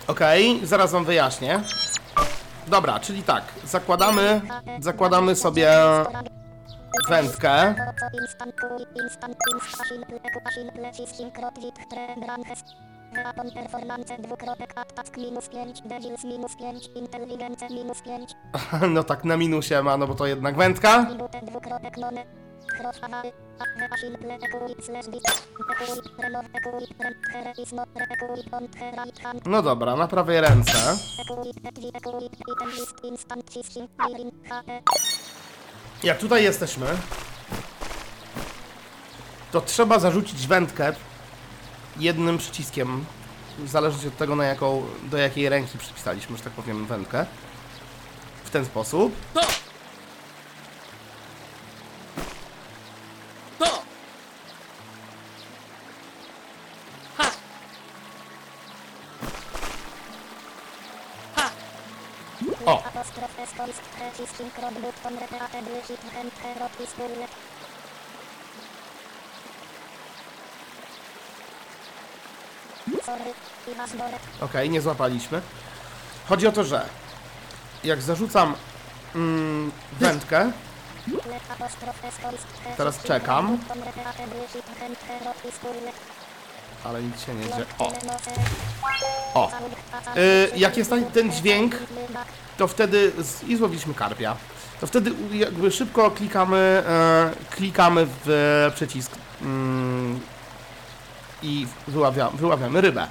[0.06, 1.60] Okej, zaraz wam wyjaśnię.
[2.66, 4.40] Dobra, czyli tak, zakładamy,
[4.80, 5.70] zakładamy sobie
[7.08, 7.74] wędkę.
[13.54, 18.30] Performance dwukropek attack minus 5, devils minus 5, intelligence minus 5,
[18.90, 21.06] No tak, na minusie ma, no bo to jednak wędka.
[29.46, 30.72] No dobra, na prawej ręce.
[36.02, 36.86] Jak tutaj jesteśmy,
[39.52, 40.92] to trzeba zarzucić wędkę
[41.96, 43.04] jednym przyciskiem.
[43.58, 47.26] W zależności od tego, na jaką, do jakiej ręki przypisaliśmy, że tak powiem, wędkę.
[48.44, 49.14] W ten sposób.
[65.86, 65.98] Hit,
[73.76, 74.20] hand, dolet.
[74.40, 75.42] Okej, nie złapaliśmy.
[76.28, 76.86] Chodzi o to, że
[77.84, 78.54] jak zarzucam
[79.14, 80.52] mm, wędkę,
[82.76, 83.58] Teraz czekam.
[86.84, 87.64] ale nic się nie dzieje.
[87.78, 87.92] O!
[89.34, 89.50] O!
[90.16, 91.74] Y, jak jest ten- dźwięk,
[92.62, 94.36] to wtedy z, i złowiliśmy karpia.
[94.80, 99.12] To wtedy jakby szybko klikamy, e, klikamy w przycisk
[99.42, 100.20] mm,
[101.42, 103.06] i wyławia, wyławiamy rybę.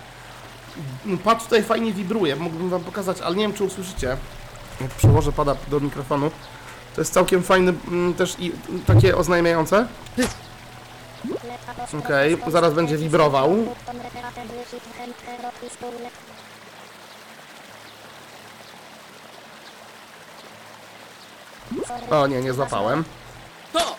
[1.23, 4.17] Pad tutaj fajnie wibruje, mógłbym wam pokazać, ale nie wiem czy usłyszycie.
[4.81, 6.31] Jak przełożę pada do mikrofonu.
[6.95, 9.87] To jest całkiem fajny mm, też i mm, takie oznajmiające.
[11.99, 13.49] Okej, ist zaraz będzie wibrował.
[13.49, 16.41] button, repeatable, hit, hand, herod, is bullet, sorry,
[22.11, 23.03] O nie, nie złapałem.
[23.73, 23.95] To!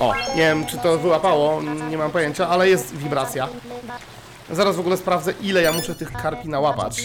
[0.00, 3.48] O, nie wiem czy to wyłapało, nie mam pojęcia, ale jest wibracja.
[4.50, 7.02] Zaraz w ogóle sprawdzę ile ja muszę tych karpi nałapać.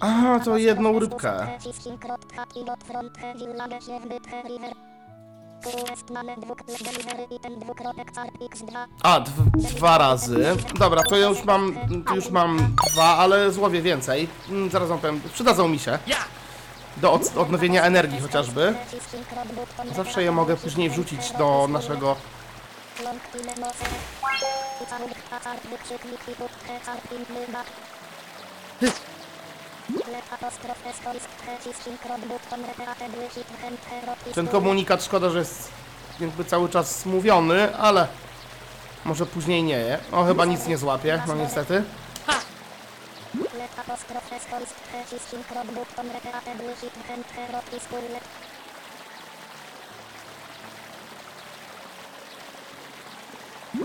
[0.00, 1.46] A, to jedną rybkę.
[9.02, 10.56] A, dw- dwa razy.
[10.78, 11.76] Dobra, to ja już mam,
[12.06, 14.28] to już mam dwa, ale złowię więcej.
[14.48, 15.98] Mm, Zaraz wam powiem, przydadzą mi się.
[16.06, 16.16] Ja!
[16.96, 18.74] Do od- odnowienia energii chociażby.
[19.96, 22.16] Zawsze je mogę później wrzucić do naszego...
[28.80, 28.94] Lek
[34.34, 35.70] Ten komunikat szkoda, że jest
[36.20, 38.08] jakby cały czas mówiony, ale
[39.04, 39.98] może później nie je.
[40.12, 41.84] O, chyba nic nie złapie, no niestety.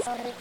[0.04, 0.32] Sorry,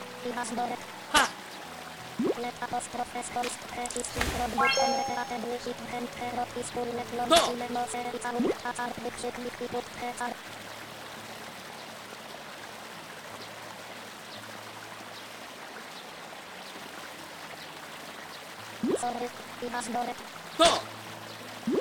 [19.01, 19.29] Sorry,
[19.63, 20.17] i was dorek.
[20.59, 20.69] To!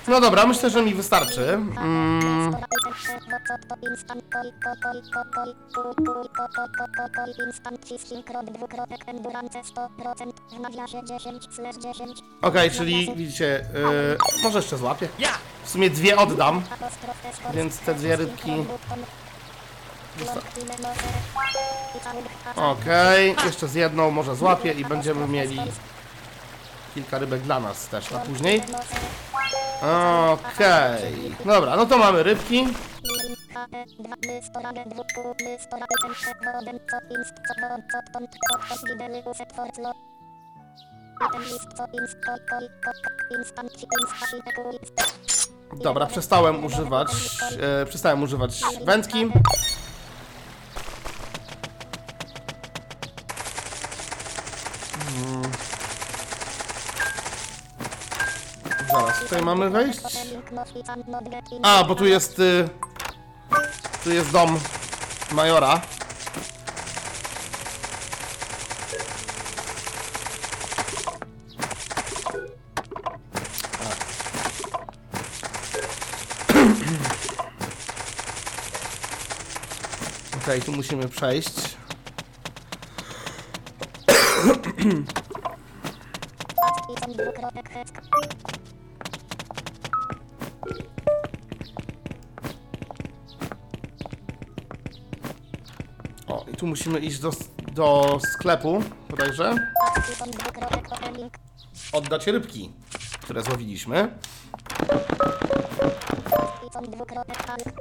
[0.07, 1.53] No dobra, myślę, że mi wystarczy.
[1.53, 2.55] Mm,
[12.41, 15.07] Okej, czyli widzicie, yy, może jeszcze złapię.
[15.19, 15.29] Ja!
[15.63, 16.61] W sumie dwie oddam.
[17.53, 18.65] Więc te dwie rybki-
[22.55, 25.59] Okej, jeszcze z jedną może złapię i będziemy mieli
[26.95, 28.61] kilka rybek dla nas też na później.
[30.31, 32.67] Okej, dobra, no to mamy rybki.
[45.83, 47.07] Dobra, przestałem używać,
[47.81, 49.31] e, przestałem używać wędki.
[59.23, 59.99] Tutaj mamy wejść.
[61.63, 62.69] A, bo tu jest, y,
[64.03, 64.59] tu jest dom
[65.31, 65.81] majora.
[80.43, 81.77] Okej, tu musimy przejść.
[96.63, 97.31] Tu musimy iść do,
[97.73, 99.55] do sklepu, bodajże.
[101.93, 102.71] Oddać rybki,
[103.21, 104.17] które złowiliśmy.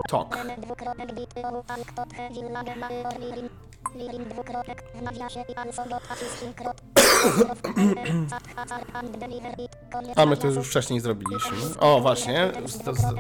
[0.09, 0.37] Tok.
[10.17, 11.57] A my to już wcześniej zrobiliśmy.
[11.81, 12.53] O, właśnie.
[12.67, 13.15] Z, z,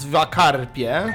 [0.00, 1.14] dwa karpie.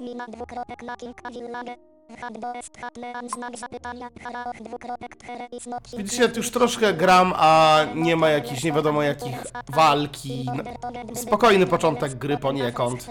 [0.00, 1.76] Mina dwukropek na king village.
[5.96, 9.36] Widzicie, już troszkę gram, a nie ma jakichś nie wiadomo jakich
[9.68, 10.46] walki.
[11.14, 13.06] Spokojny początek gry poniekąd.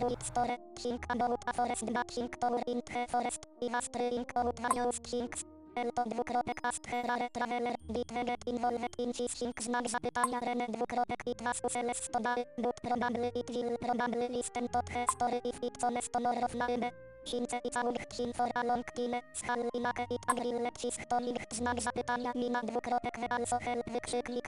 [5.75, 11.59] Elto dwukropek Astherare Traveler Bit Veget Involved in Cisking Znak zapytania Rene dwukropek It was
[11.67, 16.39] useles stodary But probably it will probably listen to the story if it's honest honor
[16.45, 16.91] of naime
[17.25, 22.61] Since i całych kin for a long time Schallinake it agrille Cistoning Znak zapytania Mina
[22.63, 24.47] dwukropek We also help wykrzyknik.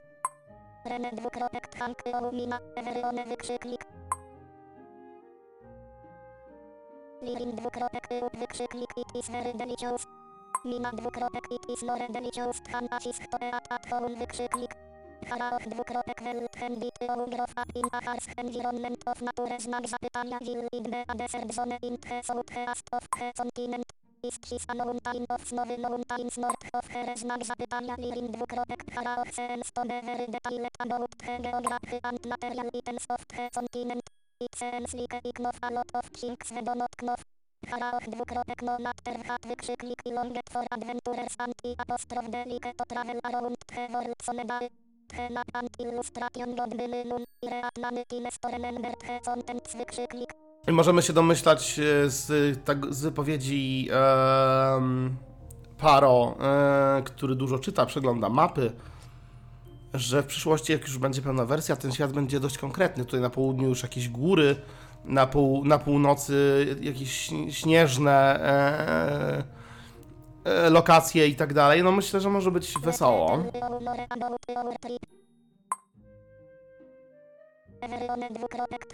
[0.86, 3.84] Rene dwukropek Thank you Mina Everyone wykrzyknik.
[7.22, 10.08] Lirin dwukropek y, wykrzyknik It is very delicious
[10.68, 14.74] Mina dwukropek It is more delicious Than acis to eat at home wykrzyknik.
[15.30, 16.20] Haraoch dwukropek
[16.60, 21.00] handy to grow up in a harsh environment of nature znak zapytania will it be
[21.08, 23.88] a desert zone in the southeast of the continent
[24.28, 29.32] Is his a mountain of snowy mountains north of here znak zapytania Lirin dwukropek Haraoch
[29.32, 34.04] seems to be very detailed about the geography and material items of the continent
[34.40, 37.16] It seems like it knows a lot of things we do not know
[38.12, 43.88] Dwukropek no matter wykrzyknik i longet for adventurers anti apostrof delike to travel around the
[43.94, 44.32] world so
[45.08, 47.50] The map and illustration god i
[48.82, 50.34] the contents wykrzyknik
[50.68, 53.90] I możemy się domyślać e, z, tak, z wypowiedzi
[55.78, 58.72] Paro, e, który dużo czyta, przegląda mapy,
[59.94, 63.06] że w przyszłości, jak już będzie pełna wersja, ten świat będzie dość konkretny.
[63.06, 64.56] Tutaj na południu już jakieś góry,
[65.06, 69.44] na, pół, na północy jakieś śn- śnieżne e,
[70.66, 71.84] e, lokacje i tak dalej.
[71.84, 73.38] No myślę, że może być wesoło.
[78.30, 78.86] Dwukropek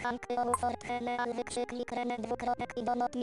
[1.92, 3.16] rene dwukropek i donot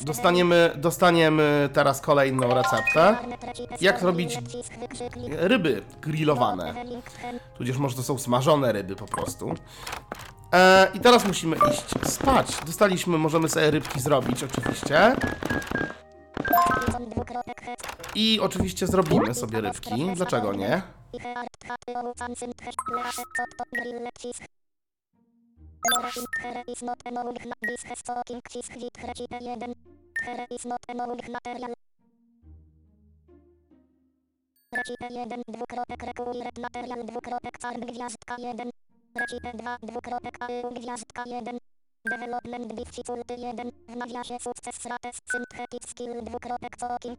[0.00, 3.16] Dostaniemy, dostaniemy teraz kolejną receptę.
[3.80, 4.38] Jak zrobić
[5.30, 6.74] ryby grillowane.
[7.58, 9.54] Tudzież może to są smażone ryby po prostu.
[10.54, 12.56] E, I teraz musimy iść spać.
[12.66, 15.16] Dostaliśmy, możemy sobie rybki zrobić oczywiście.
[18.14, 20.10] I oczywiście zrobimy sobie rybki.
[20.14, 20.82] Dlaczego nie?
[34.72, 38.70] Recipe 1, dwukropek rekuiret material, dwukropek carb, gwiazdka 1.
[39.14, 41.58] Recipe 2, dwukropek AU, gwiazdka 1.
[42.04, 47.18] Development difficulty 1, w nawiasie sukces rates, synthetic skill, dwukropek talking.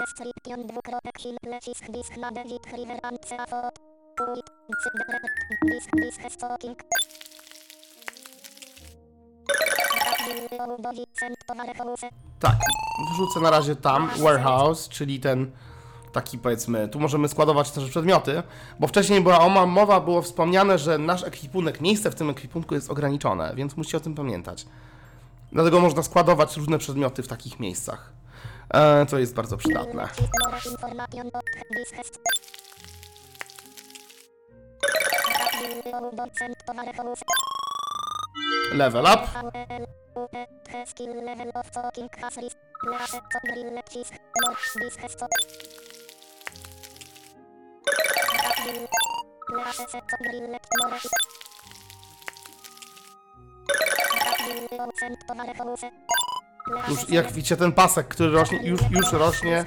[0.00, 3.74] Description, dwukropek simple, cisk, disk, na David, river, and ceafot.
[4.16, 4.46] Quit,
[4.82, 5.20] cyber,
[5.70, 6.76] disk, disk, talking.
[12.40, 12.56] Tak,
[13.14, 15.50] wrzucę na razie tam warehouse, czyli ten
[16.12, 18.42] taki powiedzmy, tu możemy składować też przedmioty,
[18.80, 22.90] bo wcześniej była oma- mowa, było wspomniane, że nasz ekwipunek, miejsce w tym ekwipunku jest
[22.90, 24.66] ograniczone, więc musicie o tym pamiętać.
[25.52, 28.12] Dlatego można składować różne przedmioty w takich miejscach.
[28.74, 30.08] E, to jest bardzo przydatne.
[38.72, 39.48] Level up.
[56.88, 59.64] Już jak widzicie ten pasek, który rośnie, już, już rośnie,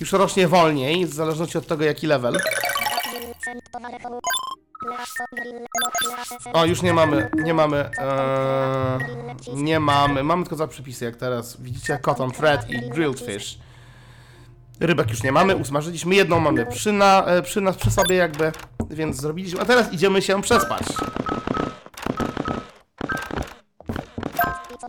[0.00, 2.38] już rośnie wolniej, w zależności od tego jaki level.
[6.52, 8.98] O, już nie mamy, nie mamy, e,
[9.54, 11.60] nie mamy, mamy tylko dwa przepisy, jak teraz.
[11.60, 13.58] Widzicie, cotton thread i grilled fish.
[14.80, 18.52] Rybek już nie mamy, usmażyliśmy jedną, mamy przy, na, e, przy nas, przy sobie jakby,
[18.90, 20.82] więc zrobiliśmy, a teraz idziemy się przespać.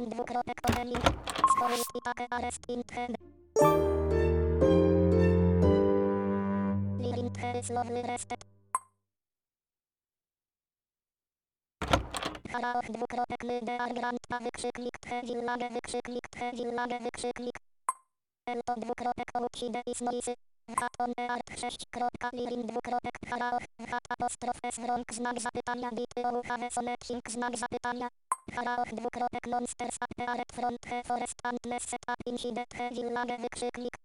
[0.09, 0.55] dwukropek
[12.55, 17.57] Haraoch dwukropek myde argranta wykrzyknik tche village wykrzyknik tche village wykrzyknik.
[18.51, 20.33] Elto dwukropek outside is noisy.
[20.77, 23.65] Whatone art 6 kropka lirin dwukropek haraoch.
[23.91, 28.07] What apostrof s wrong znak zapytania bity ouchave sonetching znak zapytania.
[28.55, 31.59] Haraoch dwukropek monsters appeared front he forest and
[31.89, 33.95] set up incident he village wykrzyknik.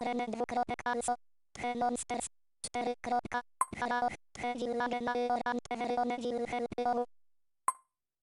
[0.00, 1.14] Rene dwukropek also.
[1.60, 2.26] He monsters.
[2.74, 3.40] 4 kropka.
[3.80, 4.16] Haraoch.
[4.42, 7.23] He village na orant everyone will help you.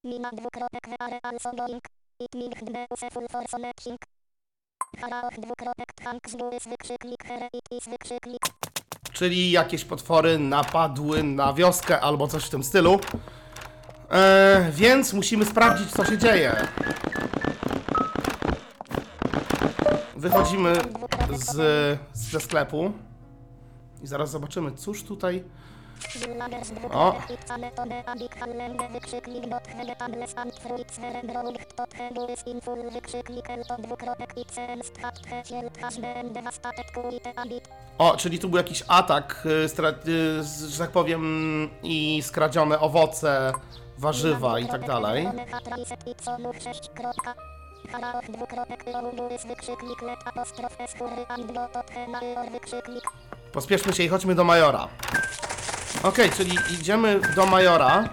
[0.04, 0.88] Mina dwukropek
[2.90, 3.42] useful for
[5.38, 5.94] dwukropek
[6.68, 8.42] wykrzyknik here it is wykrzyknik.
[9.14, 13.00] czyli jakieś potwory napadły na wioskę albo coś w tym stylu.
[14.12, 16.68] E, więc musimy sprawdzić, co się dzieje.
[20.16, 20.74] Wychodzimy
[21.32, 21.56] z,
[22.14, 22.92] ze sklepu
[24.04, 25.44] i zaraz zobaczymy, cóż tutaj.
[26.94, 27.14] O.
[27.76, 27.90] dot
[31.78, 31.90] dot.
[37.98, 43.54] O, czyli tu był jakiś atak, y, y, że tak powiem, i skradzione owoce,
[43.98, 45.28] warzywa i tak dalej.
[47.92, 51.52] Haraoch dwukropek Loubus wykrzyknik let apostrof s fury and
[51.90, 53.04] he major wykrzyknik.
[53.52, 54.88] Pospieszmy się i chodźmy do Majora.
[56.04, 58.10] Okej, czyli idziemy do Majora.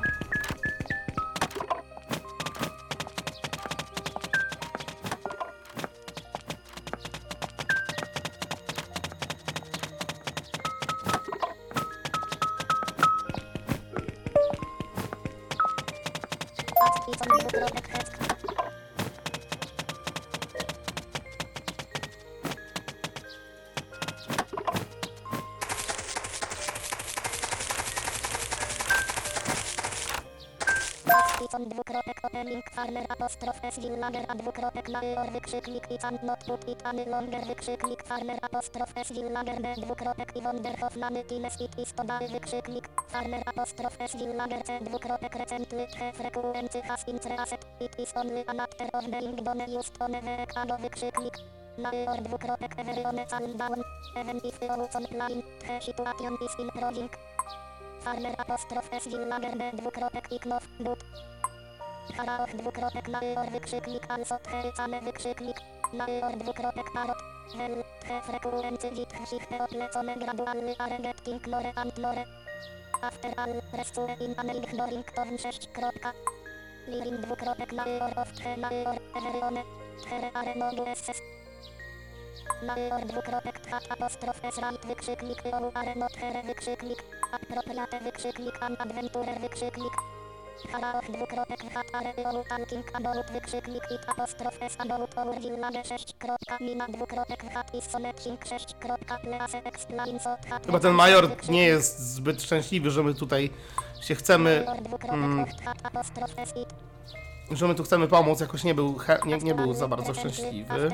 [33.68, 38.38] S villager a dwukropek major wykrzyknik i can not put it any longer wykrzyknik farmer
[38.46, 43.42] apostrof s villager b dwukropek i wonderhof mamy times it is to dały wykrzyknik farmer
[43.50, 48.54] apostrof s villager c dwukropek recently he frequency has in reaset it is only a
[48.54, 51.36] matter of being done just on the ekano wykrzyknik
[51.84, 53.80] major dwukropek everyone calm down
[54.20, 54.68] even if the
[54.98, 57.10] on line the situation is improving
[58.04, 61.00] farmer apostrof s villager b dwukropek i knof but
[62.16, 65.58] Haraoch dwukropek major wykrzyknik also thericane wykrzyknik
[65.92, 67.20] major dwukropek parot
[67.58, 67.74] hel
[68.06, 72.24] the frequency wit hsichte oplecone gradualny are getting more and more
[73.08, 76.12] after all restue in an ignoring torn 6 kropka.
[76.90, 79.60] Lirin dwukropek major of the major everyone
[80.08, 81.20] there are no USS
[82.66, 87.00] Major dwukropek tchat apostrof s right wykrzyknik o are not here wykrzyknik
[87.36, 89.96] appropriate wykrzyknik an adventurer wykrzyknik
[90.66, 96.14] Haraoch dwukropek hat are o talking about wykrzyknik it apostrof s about our village 6
[96.18, 101.30] kropka mina dwukropek hat is sonetching 6 kropka please explain so hat Chyba ten major
[101.48, 103.50] nie jest zbyt szczęśliwy, że my tutaj
[104.00, 106.74] się chcemy, Major dwukropek mm, hat apostrof s it
[107.50, 108.40] że my tu chcemy pomóc.
[108.40, 110.90] Jakoś nie był, he, nie, nie był za bardzo szczęśliwy.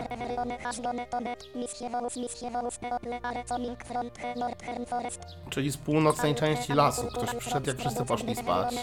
[5.51, 7.07] Czyli z północnej części lasu.
[7.07, 8.75] Ktoś przyszedł, jak wszyscy poszli spać.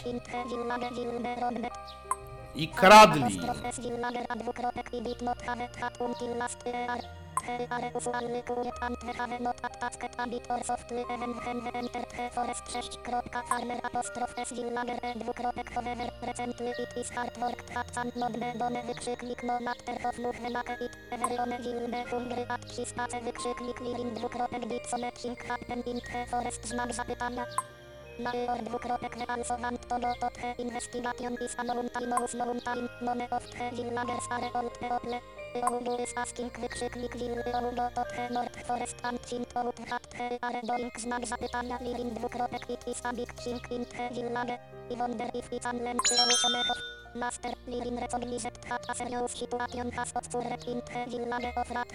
[2.56, 3.40] I kradli.
[18.92, 24.10] Wykrzyknik no matter of movement it everyone will be hungry at his pace wykrzyknik lirin
[24.16, 27.46] dwukropek did something happen in the forest znak zapytania
[28.20, 33.44] Major dwukropek also want to to the investigation is a mountain knows mountain none of
[33.52, 35.41] the villagers are old people
[47.16, 51.88] Master Lirin recognized that a serious situation has occurred in the village of Rat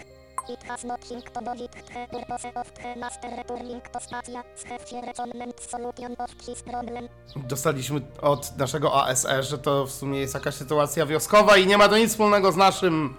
[0.48, 5.60] It has nothing to do the purpose of the master returning to stacja Schefcie recommend
[5.60, 11.06] solution of his problem Dostaliśmy od naszego ASR, że to w sumie jest jakaś sytuacja
[11.06, 13.16] wioskowa i nie ma to nic wspólnego z naszym,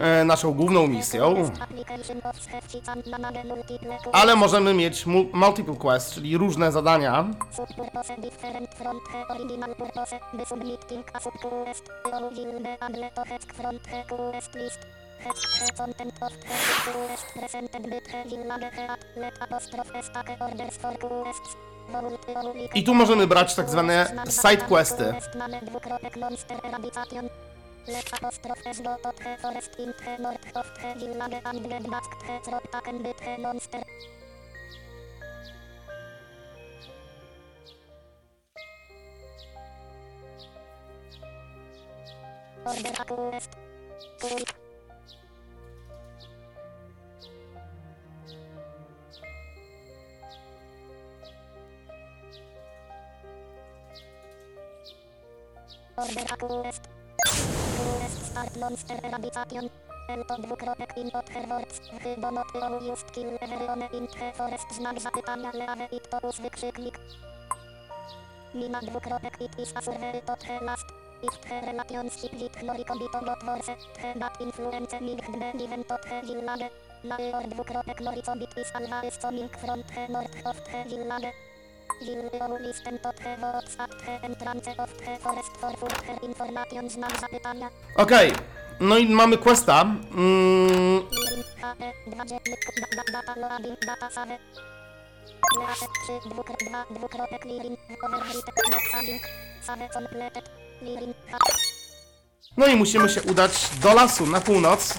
[0.00, 1.34] e, naszą główną misją.
[4.12, 7.24] Ale możemy mieć mu- multiple quest, czyli różne zadania.
[22.74, 25.14] I tu możemy brać tak zwane side questy.
[27.84, 30.66] Quest mamy dwukropek monster eradication Let apostrophe go to the forest in the north of
[30.74, 33.84] the village and get back the throat taken by the monster
[42.64, 43.50] Order a quest.
[44.20, 44.54] Quit.
[55.98, 56.88] Order a quest.
[57.18, 57.63] Quest
[58.34, 59.70] start monster eradication.
[60.10, 61.78] Elto dwukropek in other words.
[62.02, 66.40] Chyba not allow just kill everyone in the forest znak zapytania leave it to us
[66.42, 66.98] wykrzyknik.
[68.54, 70.88] Mina dwukropek it is a survey to the last.
[71.22, 73.70] If the relationship with Noricobito got worse,
[74.02, 76.68] the bad influence might be given to the village.
[77.04, 81.53] Major dwukropek Noricobit is always coming from the north of the village.
[82.00, 86.90] Will you listen to the votes at the entrance of the forest for further information
[86.90, 87.70] znak zapytania.
[87.96, 88.32] Okej,
[88.80, 89.84] no i mamy questa.
[89.84, 92.20] Mm, Lirin HE 2
[92.80, 94.38] da- da- data loading data save.
[95.58, 99.20] Lease 3 dwukro 2 dwukropek lirin overwritten not saving.
[99.66, 100.44] Save completed.
[100.82, 101.38] Lirin HE
[102.56, 104.94] no i musimy się udać do lasu na północ.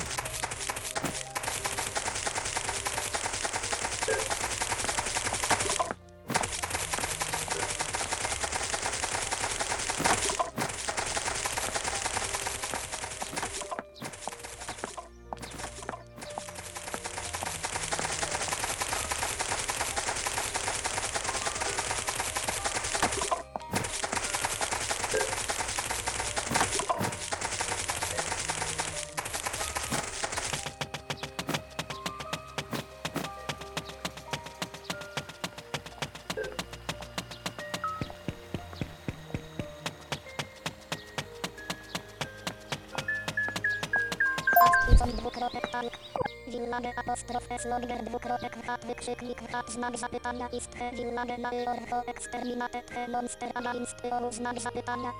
[47.25, 53.07] Apostrof S longer dwukropek hat wykrzyknik hat znak zapytania isthe village na orho exterminate the
[53.07, 55.11] monster against o znak zapytania.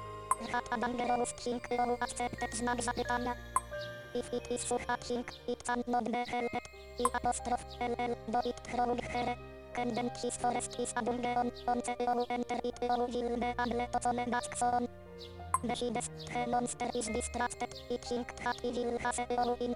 [0.52, 3.34] Hat adangerous king o accepted znak zapytania.
[4.14, 6.68] If it is for hacking, it can not be helped.
[6.99, 9.36] I apostroph LL do it through here.
[9.76, 14.32] Kenden his forest is abunge on, on CEO enter it o will be able to
[14.32, 14.88] back son.
[15.67, 19.73] The monster is distracted, it think that he will have CEO in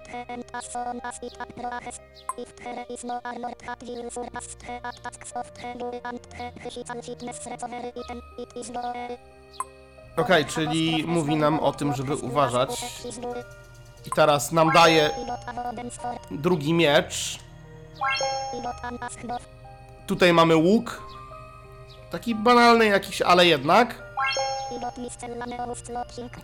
[0.54, 2.00] as soon as it approaches.
[2.38, 6.52] If there is no armor that will surpass the attacks of the bull and the
[6.62, 8.92] physical fitness recovery item, it is no
[10.16, 12.70] Okej, czyli mówi nam o tym, żeby uważać.
[14.06, 15.10] I teraz nam daje
[16.30, 17.38] drugi miecz.
[20.06, 21.02] Tutaj mamy łuk.
[22.10, 24.09] Taki banalny jakiś, ale jednak.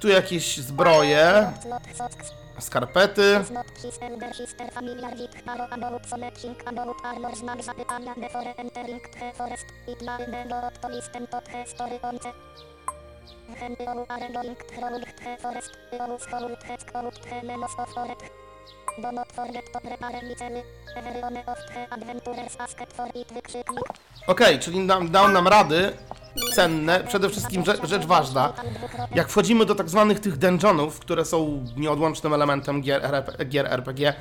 [0.01, 1.53] Tu jakieś zbroje,
[2.61, 3.41] skarpety.
[18.99, 20.63] Do not forget to prepare licely.
[20.97, 23.85] Everyone of the adventurers asked for it wykrzyknik.
[24.27, 25.93] Okej, czyli nam, dał nam rady
[26.55, 27.05] cenne.
[27.05, 28.53] Przede wszystkim rzecz, rzecz ważna.
[29.15, 34.15] Jak wchodzimy do tak zwanych tych dungeonów, które są nieodłącznym elementem gier, RP, gier RPG,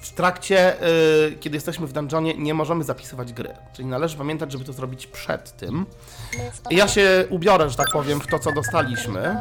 [0.00, 0.82] w trakcie,
[1.28, 3.54] y, kiedy jesteśmy w dungeonie, nie możemy zapisywać gry.
[3.72, 5.86] Czyli należy pamiętać, żeby to zrobić przed tym.
[6.70, 9.40] Ja się ubiorę, że tak powiem, w to, co dostaliśmy.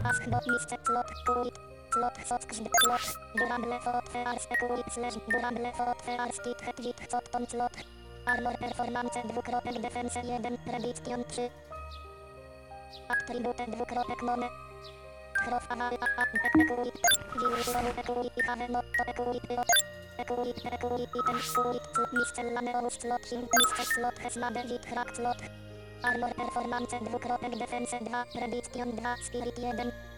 [8.25, 11.49] Armor performance dwukropek defense 1 prediction 3
[13.13, 14.49] Attribute dwukropek none
[15.45, 16.95] Cross away a a equip
[17.37, 18.85] Visual equip have not
[19.15, 19.61] to equip
[20.19, 25.39] Equip equip item suit Miscellane host slot him Misce slot has na David crack slot
[26.03, 30.14] Armor performance dwukropek defense 2 prediction 2 spirit 1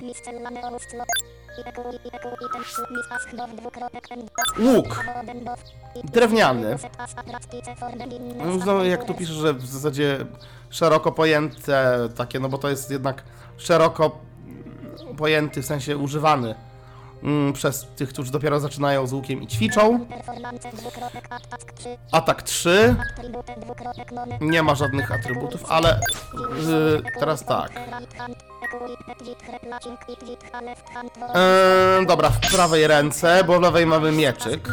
[0.00, 1.08] miscellane host slot
[1.58, 5.04] I equip equip item suit mis ask dov dwukropek and Łuk.
[6.04, 6.76] Drewniany.
[8.66, 10.26] No, jak tu pisze, że w zasadzie
[10.70, 13.22] szeroko pojęte takie, no bo to jest jednak
[13.56, 14.18] szeroko
[15.16, 16.54] pojęty, w sensie używany
[17.22, 20.06] mm, przez tych, którzy dopiero zaczynają z łukiem i ćwiczą.
[20.06, 26.00] Performance dwukropek attack 3 Atak 3, Attribute dwukropek none nie ma żadnych atrybutów, ale
[26.68, 27.72] yy, teraz tak.
[32.00, 34.68] Yy, dobra, w prawej ręce, bo w lewej mamy mieczyk.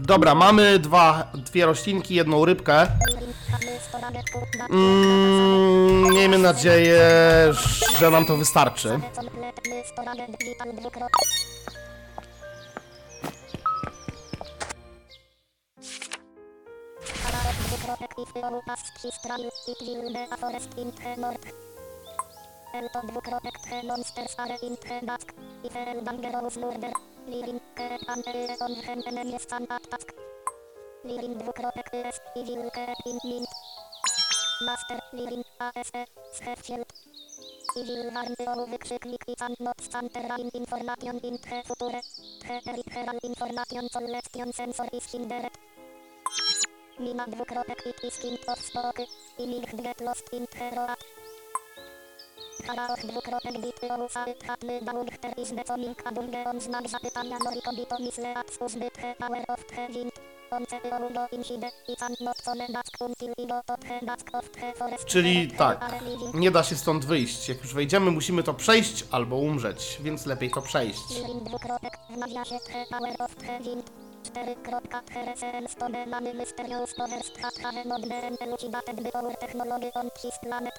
[0.00, 2.86] Dobra, mamy dwa, dwie roślinki, jedną rybkę.
[4.70, 7.00] Mm, miejmy nadzieję,
[7.98, 9.00] że nam to wystarczy.
[17.68, 17.84] Elto
[23.08, 25.34] dwukropek the monsters are in the dusk.
[25.64, 26.92] If el dangerous murder.
[27.28, 30.14] Lirin ke andere on hem enemies an attack.
[31.04, 33.48] Lirin dwukropek es evil ke in mint.
[34.64, 36.86] Master Lirin ASE Sheffield.
[37.76, 42.00] Evil warny o wykrzyknik i can not stanterrain information in the future.
[42.44, 45.52] The peripheral information collection sensor is hindered.
[47.00, 47.82] Mina dwukropek
[48.48, 49.06] of spoke.
[49.38, 50.46] I link get lost in.
[52.66, 53.88] Karaoch dwukropek bity
[54.82, 57.96] daług ter is becoming abunge on znak zapytania noriko bito
[58.74, 60.12] the power of the wind.
[61.88, 61.96] I
[63.36, 65.06] i.
[65.06, 65.92] Czyli tak,
[66.34, 67.48] nie da się stąd wyjść.
[67.48, 71.02] Jak już wejdziemy, musimy to przejść albo umrzeć, więc lepiej to przejść.
[74.38, 75.68] Lirin dwukropek w nawiasie the power of the wind.
[75.68, 77.32] 4.3 stone mamy mysterious powers
[77.84, 80.74] not been elucidated by our technology on his planet.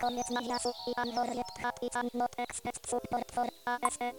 [0.00, 4.12] Koniec nawiasu i unworried that it can not expect support for ASE,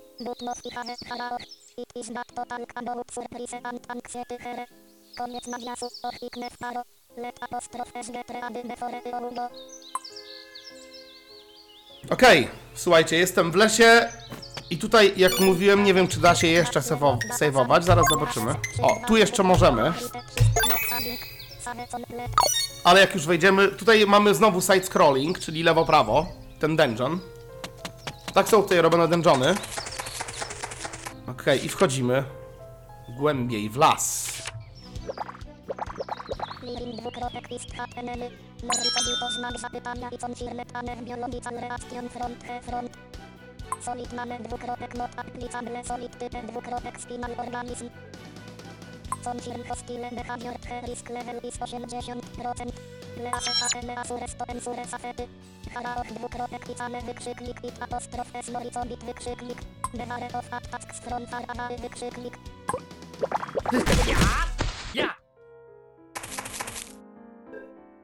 [0.65, 1.41] i have haraoch.
[1.77, 4.65] It is not total about surprise and anxiety here.
[5.17, 6.83] Koniec nawiasu, ochiknę w paro.
[7.17, 9.01] Let apostroph s get ready before.
[12.09, 14.11] Okej, słuchajcie, jestem w lesie
[14.71, 17.85] i tutaj, jak mówiłem, nie wiem, czy da się jeszcze sewo- saveować.
[17.85, 18.55] Zaraz zobaczymy.
[18.81, 19.93] O, tu jeszcze możemy.
[22.83, 26.25] Ale jak już wejdziemy, tutaj mamy znowu side-scrolling, czyli lewo-prawo,
[26.59, 27.19] ten dungeon.
[28.33, 29.55] Tak są tutaj robione dungeony.
[31.27, 32.23] Okej, i wchodzimy
[33.17, 34.31] głębiej w las.
[36.63, 37.01] Lirin
[39.57, 40.17] zapytania i
[42.09, 42.97] front front.
[43.79, 47.87] Solid name dwukropek not applicable solid type dwukropek spinal organism.
[49.23, 50.55] Confirm hostile behavior
[50.87, 52.73] risk level is 80%.
[53.21, 55.25] Lease HTML asures to ensure safety.
[55.73, 59.59] Haraoch dwukropek pisane wykrzyknik it apostrof s moricobit wykrzyknik.
[59.93, 62.35] Beware of attacks from far away wykrzyknik.
[64.07, 64.17] Ja!
[64.93, 65.09] Ja!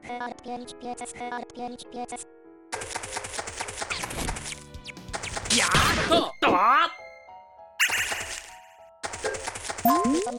[0.08, 2.26] Heart 5 pieces, heart 5 pieces.
[5.58, 5.66] Ja!
[6.08, 6.30] To!
[6.40, 6.50] To!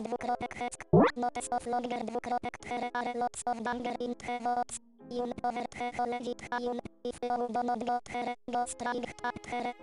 [0.04, 0.86] Dwukropek heck.
[1.16, 4.80] Notes of longer dwukropek here are lots of danger in the woods.
[5.12, 6.80] Yun over the hole with yun.
[7.04, 9.74] If you do not go here, go strike at here.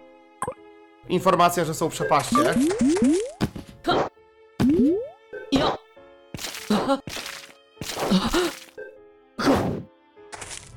[1.08, 2.36] Informacja, że są przepaście.
[5.52, 5.76] Jo!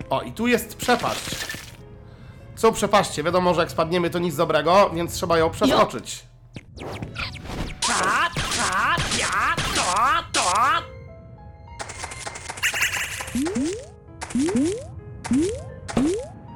[0.10, 1.59] O, i tu jest przepaść.
[2.60, 3.23] Są przepaście.
[3.23, 6.23] Wiadomo, że jak spadniemy, to nic dobrego, więc trzeba ją przeskoczyć.
[7.90, 9.56] Ja!
[10.34, 10.41] To!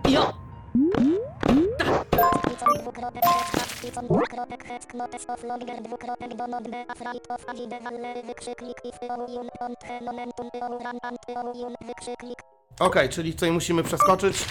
[0.09, 0.33] Jo!
[12.79, 14.45] Okej, czyli tutaj musimy przeskoczyć.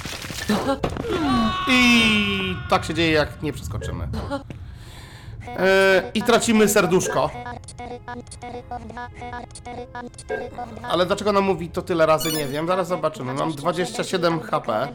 [1.68, 4.08] I tak się dzieje, jak nie przeskoczymy.
[5.46, 7.28] E, I tracimy serduszko.
[7.28, 9.08] Heart 4 and 4 of 2.
[9.30, 10.88] Heart 4 and 4 of 2.
[10.88, 12.66] Ale dlaczego nam mówi to tyle razy, nie wiem.
[12.66, 13.34] Zaraz zobaczymy.
[13.34, 14.88] Mam 27 HP.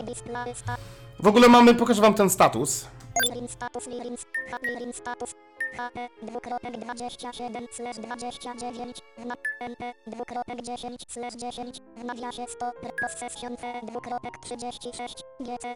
[1.20, 2.88] W ogóle mamy, pokażę wam ten status.
[5.74, 12.74] HE, dwukropek 27 slash 29, w na, NE, dwukropek 10 slash 10, w nawiasie 100,
[13.02, 15.76] possession C, dwukropek 36, GC,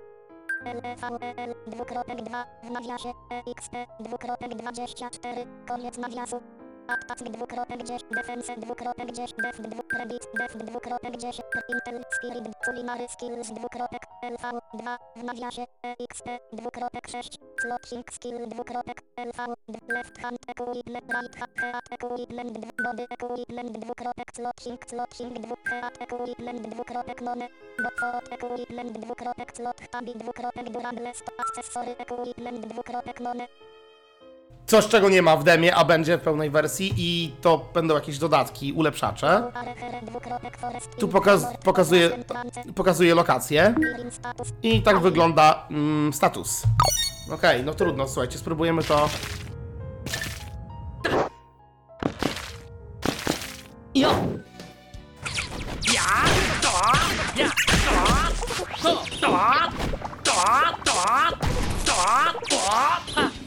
[0.65, 3.13] LEVEL, dwukropek 2, w nawiasie
[3.47, 6.60] EXE, dwukropek 24, koniec nawiasu.
[6.87, 13.07] Attack dwukropek 10, defense dwukropek 10, def dwu, credit, def dwukropek 10, intel, spirit, culinary
[13.07, 19.39] skills dwukropek, LV 2, w nawiasie, EXE, dwukropek 6, slotting skill dwukropek, LV,
[19.87, 22.53] left hand equipment, right hand head equipment,
[22.83, 27.47] body equipment dwukropek, slotting, slotting dwu, head equipment dwukropek, none,
[27.77, 33.47] bot equipment dwukropek, slot, tabi dwukropek, durable, accessory equipment dwukropek, none,
[34.71, 38.17] Coś, czego nie ma w demie, a będzie w pełnej wersji i to będą jakieś
[38.17, 39.51] dodatki, ulepszacze.
[40.99, 42.09] Tu pokaz pokazuje,
[42.75, 43.75] pokazuje lokację
[44.63, 46.63] i tak wygląda mm, status.
[47.31, 49.09] Okej, no trudno, słuchajcie, spróbujemy to.
[53.95, 54.13] Jo!
[55.93, 56.01] Ja!
[56.61, 56.81] To!
[57.35, 57.49] Ja!
[57.85, 58.83] To!
[58.83, 59.03] To!
[59.21, 59.37] To!
[60.23, 60.33] To!
[60.83, 60.93] To!
[61.85, 61.93] To!
[62.45, 62.61] To!
[62.65, 63.01] Ha!
[63.03, 63.11] Ja!
[63.11, 63.11] Ha!
[63.11, 63.21] Ha!
[63.21, 63.31] Ha!
[63.31, 63.31] Jo!
[63.31, 63.31] To!
[63.31, 63.31] To!
[63.31, 63.31] Ja!
[63.31, 63.31] Ha!
[63.31, 63.31] Ha!
[63.31, 63.31] Ja!
[63.31, 63.31] To!
[63.31, 63.31] Ha!
[63.31, 63.31] To!
[63.31, 63.31] Ha!
[63.31, 63.31] Ha!
[63.31, 63.31] Ja!
[63.31, 63.40] To!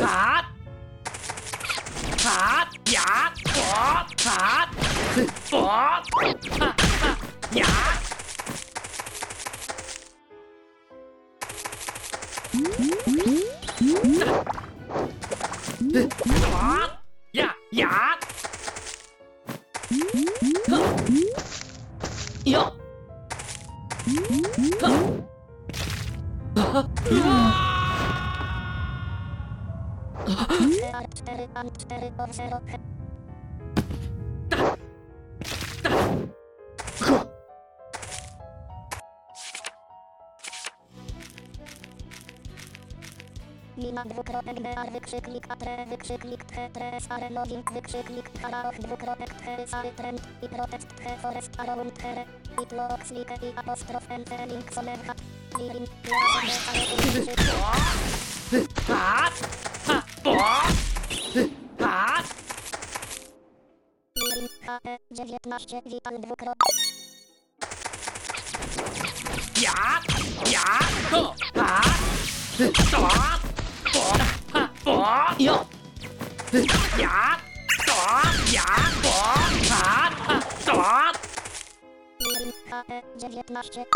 [0.00, 0.44] 啊
[2.16, 4.68] 卡呀我卡
[5.50, 7.18] 我哈哈
[7.52, 7.66] 呀
[12.52, 13.20] 嗯嗯嗯
[13.80, 14.38] 嗯嗯嗯嗯
[15.80, 16.91] 嗯嗯嗯嗯嗯
[44.62, 50.48] bear wykrzyknik atre wykrzyknik tche tres are loading wykrzyknik haraoch dwukropek tche sary trend i
[50.54, 52.24] protest tche forest around here
[52.62, 55.14] i tlok slike i apostrof ente link somerha
[55.58, 57.72] lirin wykrzyknik
[65.10, 66.74] 19 wital dwukropek
[69.62, 70.02] Ja!
[70.50, 70.68] Ja!
[71.10, 71.34] To!
[71.54, 71.82] Ha!
[72.58, 72.70] To!
[72.90, 74.31] To!
[74.84, 75.06] To!
[75.38, 75.66] Jo!
[76.98, 77.38] Ja,
[77.86, 77.94] to,
[78.52, 78.66] ja,
[79.02, 79.14] to,
[79.68, 80.10] ta,
[80.66, 80.74] to.
[82.18, 83.86] Lirin HP 19.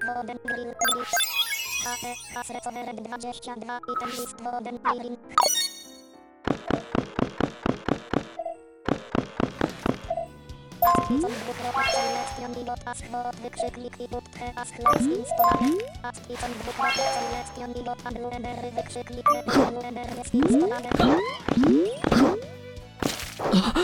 [23.40, 23.80] woden,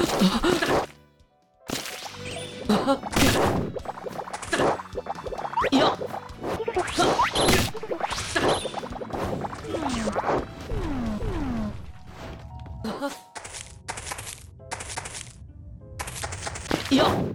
[16.90, 17.34] grill,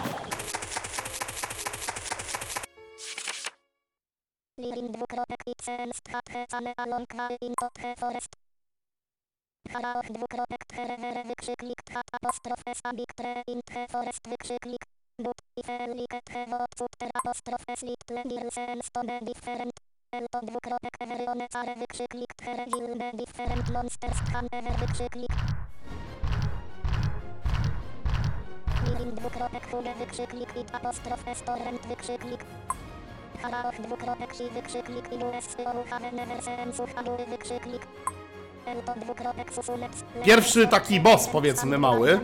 [4.61, 5.91] Lirin dwukropek XL
[6.51, 7.07] same along
[7.41, 8.35] in the forest.
[9.73, 14.83] Haraoch dwukropek therevere wykrzyknik tchat apostrof s abik tre in the forest wykrzyknik.
[15.17, 19.73] But i felike thewo cutter apostrof s little girlsen stone different.
[20.13, 25.33] Elto dwukropek everyone care wykrzyknik there wilde different monsters can ever wykrzyknik.
[28.85, 32.45] Lirin dwukropek huge wykrzyknik i apostrof s torrent wykrzyknik.
[33.41, 36.87] Haraoch dwukropek si wykrzyknik i US ołuchane never sensu
[39.01, 39.91] dwukropek susunek.
[40.25, 42.19] Pierwszy taki boss, powiedzmy, mały.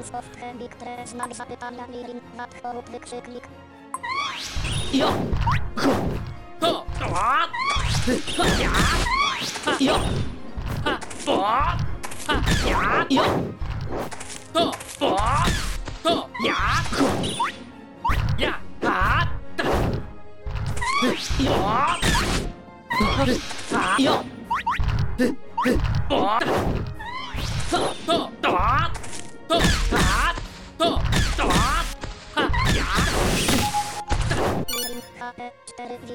[4.93, 5.13] Jo.
[6.59, 6.85] To,
[8.59, 8.71] ja,
[9.79, 9.99] jo.
[10.85, 11.77] Ha, to, ha,
[12.69, 13.23] ja, jo.
[14.53, 15.17] To, to,
[16.03, 16.55] to, ja.
[18.37, 18.53] Ja,
[18.83, 19.27] ha,
[20.87, 21.17] 4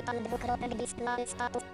[0.03, 1.65] wital dwukropek display status.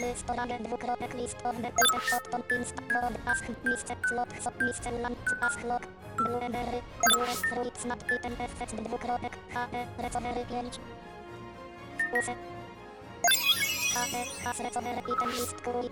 [0.00, 4.90] List orage dwukropek list of the item opton insta word ask misce slot so misce
[5.02, 5.84] lamp ask lock.
[6.16, 9.72] Blue berry, blue fruit snap item effect dwukropek HP,
[10.02, 11.03] recovery 5.
[12.14, 12.30] Use.
[13.96, 14.14] HP,
[14.44, 15.90] has recovery item list krój.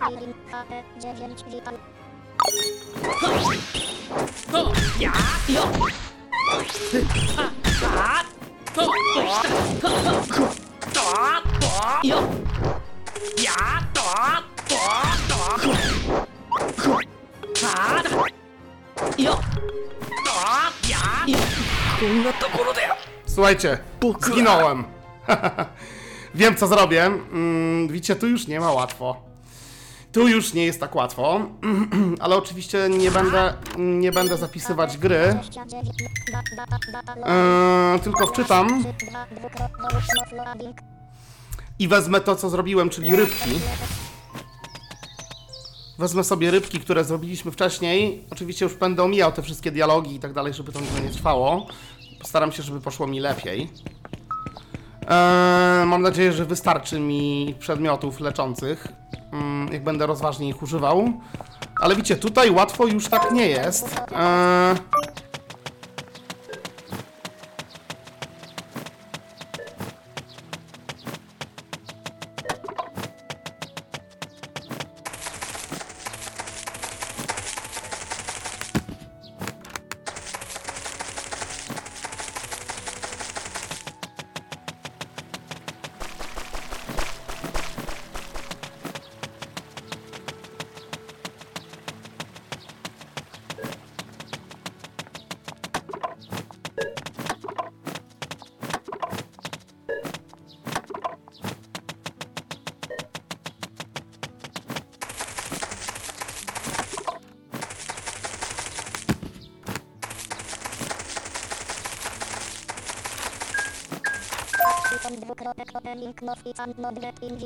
[0.00, 1.76] Lirin, HP, 9 wital.
[4.52, 5.12] To ja,
[5.48, 5.64] jo.
[7.36, 7.50] Ha,
[7.82, 8.24] ha,
[8.74, 8.82] to,
[9.14, 9.22] to,
[9.80, 9.90] to,
[10.92, 11.06] to,
[11.60, 12.18] to, jo.
[13.42, 14.04] Ja, to,
[19.18, 19.38] よ
[22.00, 22.82] こんなところで
[23.34, 24.32] Słuchajcie, Bukla.
[24.34, 24.84] zginąłem.
[26.34, 27.04] Wiem, co zrobię.
[27.06, 29.16] Mm, widzicie, tu już nie ma łatwo.
[30.12, 31.40] Tu już nie jest tak łatwo,
[32.20, 35.86] ale oczywiście nie będę, nie będę zapisywać gry, 29,
[36.32, 38.84] da- data, data, lo- Eee, tylko wczytam
[41.78, 43.50] i wezmę to, co zrobiłem, czyli rybki.
[45.98, 48.24] Wezmę sobie rybki, które zrobiliśmy wcześniej.
[48.30, 51.66] Oczywiście już będę omijał te wszystkie dialogi i tak dalej, żeby to nie trwało.
[52.24, 53.70] Postaram się, żeby poszło mi lepiej.
[55.08, 58.88] Eee, mam nadzieję, że wystarczy mi przedmiotów leczących,
[59.32, 61.12] mm, jak będę rozważnie ich używał.
[61.80, 64.00] Ale widzicie, tutaj łatwo już tak nie jest.
[64.12, 64.76] Eee,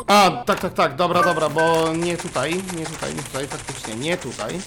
[0.06, 4.16] A, tak, tak, tak, dobra, dobra, bo nie tutaj, nie tutaj, nie tutaj, faktycznie, nie
[4.16, 4.60] tutaj.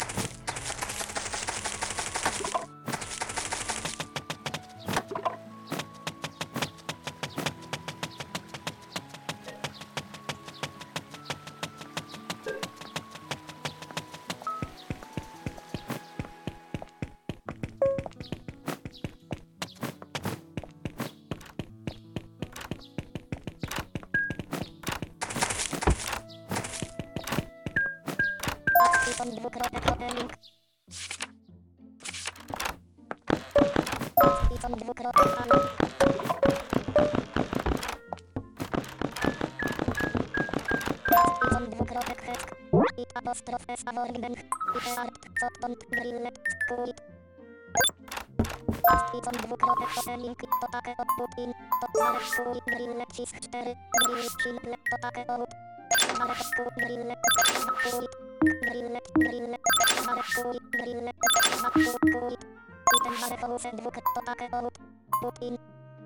[62.91, 64.76] Item marek, ouse, dwuk, to take od.
[65.22, 65.57] Putin.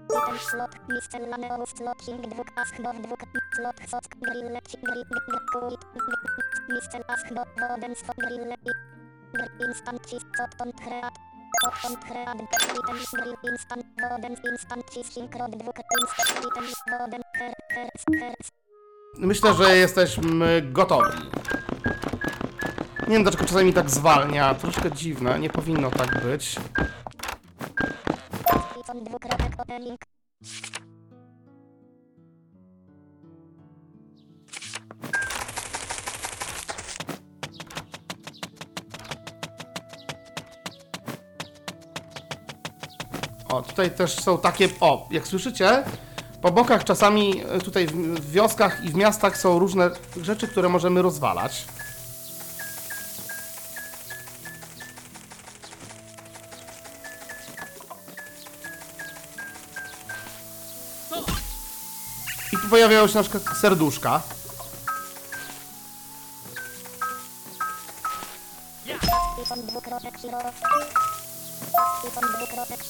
[0.07, 3.23] Item slot, miscellane ouse, slot, sing, dwuk, ask, dov, dwuk,
[3.55, 5.03] slot, sock, grillet, grill,
[5.51, 5.81] quit.
[6.69, 8.59] Miscel, ask, dov, woden, stop, grillet,
[9.33, 11.03] Grill, instant cheese, cotton, creat.
[11.03, 11.34] Cotton,
[19.17, 21.17] Myślę, że jesteśmy gotowi.
[23.07, 26.55] Nie wiem, dlaczego czasami tak zwalnia, troszkę dziwne, nie powinno tak być.
[43.49, 45.83] O, tutaj też są takie, o, jak słyszycie,
[46.41, 49.91] po bokach czasami e, tutaj w, wioskach i w miastach są różne
[50.21, 51.65] rzeczy, które możemy rozwalać.
[62.53, 64.21] I tu pojawiają się na przykład serduszka.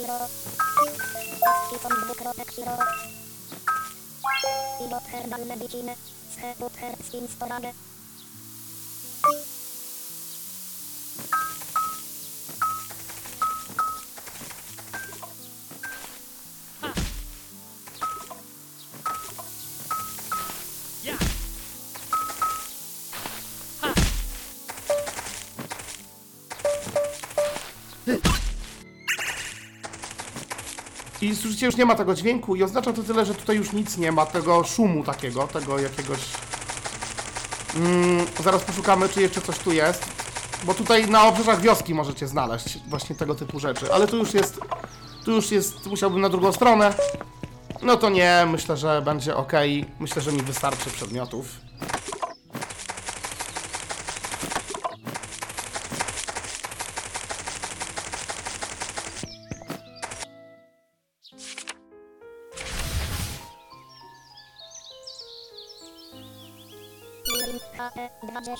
[0.05, 2.77] Python, dwukropek, hero.
[4.85, 5.95] Ibot herbal medicine.
[6.29, 7.73] Scheput herb skin storage.
[31.25, 33.97] I słyszycie, już nie ma tego dźwięku i oznacza to tyle, że tutaj już nic
[33.97, 36.19] nie ma, tego szumu takiego, tego jakiegoś...
[37.75, 40.05] Mm, zaraz poszukamy, czy jeszcze coś tu jest.
[40.63, 44.59] Bo tutaj na obrzeżach wioski możecie znaleźć właśnie tego typu rzeczy, ale tu już jest...
[45.25, 46.93] Tu już jest, musiałbym na drugą stronę.
[47.81, 49.51] No to nie, myślę, że będzie ok.
[49.99, 51.47] Myślę, że mi wystarczy przedmiotów.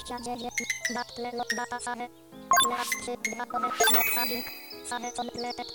[0.06, 0.52] 29
[0.94, 2.10] Battle data save
[2.70, 3.60] Leas 3 2 over
[3.90, 4.44] not saving
[4.86, 5.66] Save completed!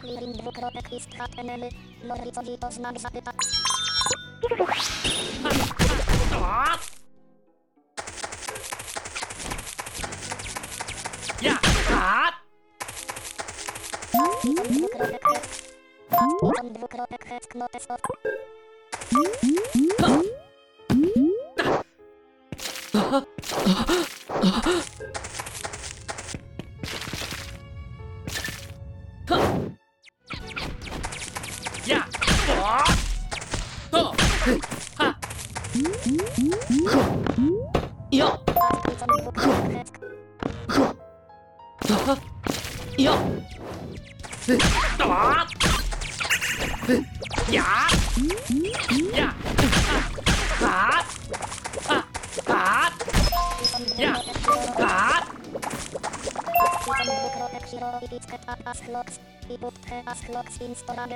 [0.00, 1.66] Clearing dwukropek ist HTML
[2.06, 3.69] Loricowi to znak zapytania
[16.80, 17.24] Python dwukropek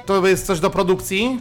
[0.07, 1.41] To jest coś do produkcji?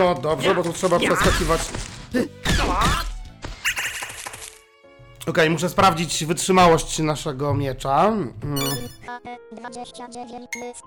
[0.00, 1.60] No dobrze, bo tu trzeba przeskakiwać.
[5.26, 8.06] Okej, muszę sprawdzić wytrzymałość naszego miecza.
[8.06, 8.58] Mm.
[9.06, 10.82] HE 29 list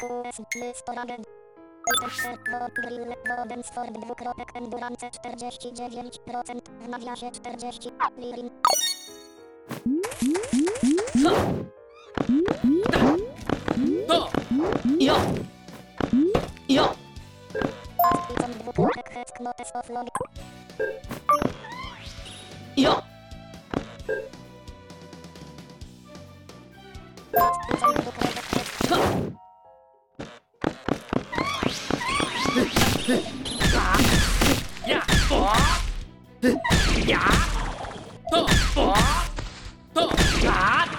[0.00, 0.40] QS
[22.76, 23.02] Ja.
[34.86, 35.02] Ja.
[35.02, 35.02] Ja.
[37.06, 37.20] Ja.
[38.30, 38.46] Oh.
[38.76, 38.94] Oh.
[39.94, 40.93] Oh.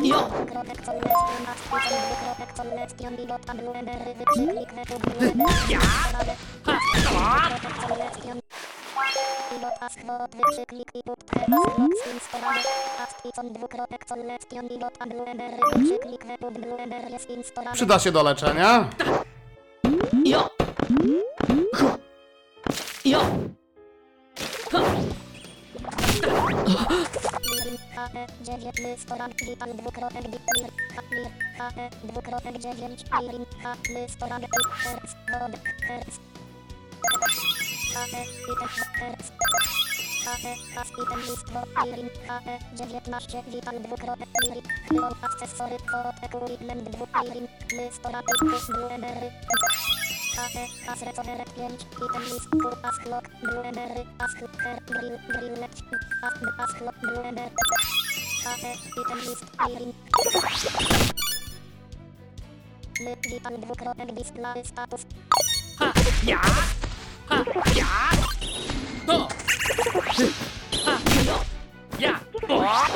[0.00, 0.30] Stop!
[5.68, 5.80] Ja!
[17.72, 18.88] Przyda się do leczenia.
[20.24, 20.48] Ja!
[23.04, 23.20] Ja!
[25.90, 26.98] Ha!
[27.50, 30.70] Lirin HE 9 Lystoran Wital dwukropek Lir Lir
[31.58, 34.42] HE dwukropek 9 Lirin H Lystoran
[34.82, 35.54] Hertz Wod
[35.86, 36.14] Hertz
[37.94, 39.26] HE Item Hertz
[40.20, 46.84] HE Has Item List Wod Lirin HE 19 Wital dwukropek Lirin Chylon Akcesory Kod Equipment
[46.92, 49.30] dwuk Lirin Lystoran Itus Blueberry
[50.36, 55.74] HE Has Recover 5 Item List Q As Clock Blueberry As Her Grill Grillet
[56.20, 57.48] As As Clock Blueberry
[58.44, 59.90] HE Item List Lirin
[63.00, 65.02] My Wital dwukropek Display Status
[65.80, 65.88] Ha!
[66.28, 66.44] Ja!
[67.32, 67.36] Ha!
[67.72, 67.88] Ja!
[69.10, 69.32] Stop!
[70.84, 70.98] Ha!
[71.00, 71.44] Stop!
[71.98, 72.20] Ja!
[72.44, 72.90] Stop!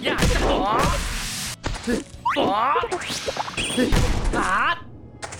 [0.00, 0.18] Ja!
[0.18, 0.82] Stop!
[2.32, 2.90] Stop!
[4.34, 4.76] Ha!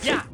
[0.04, 0.31] Ja!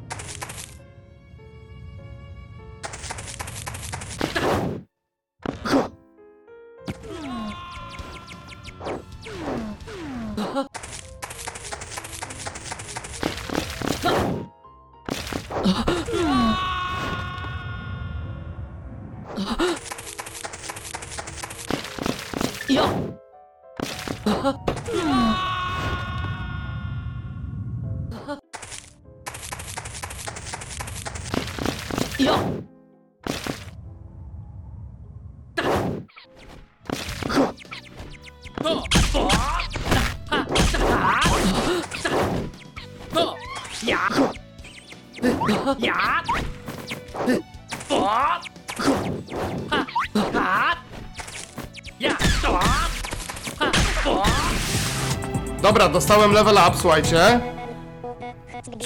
[56.09, 57.41] Dostałem level up, słuchajcie.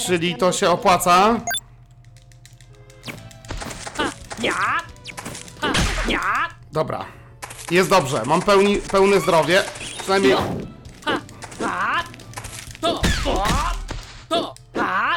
[0.06, 1.40] Czyli to się opłaca.
[6.72, 7.04] Dobra.
[7.70, 9.62] Jest dobrze, mam pełni, pełne zdrowie.
[9.98, 10.36] Przynajmniej...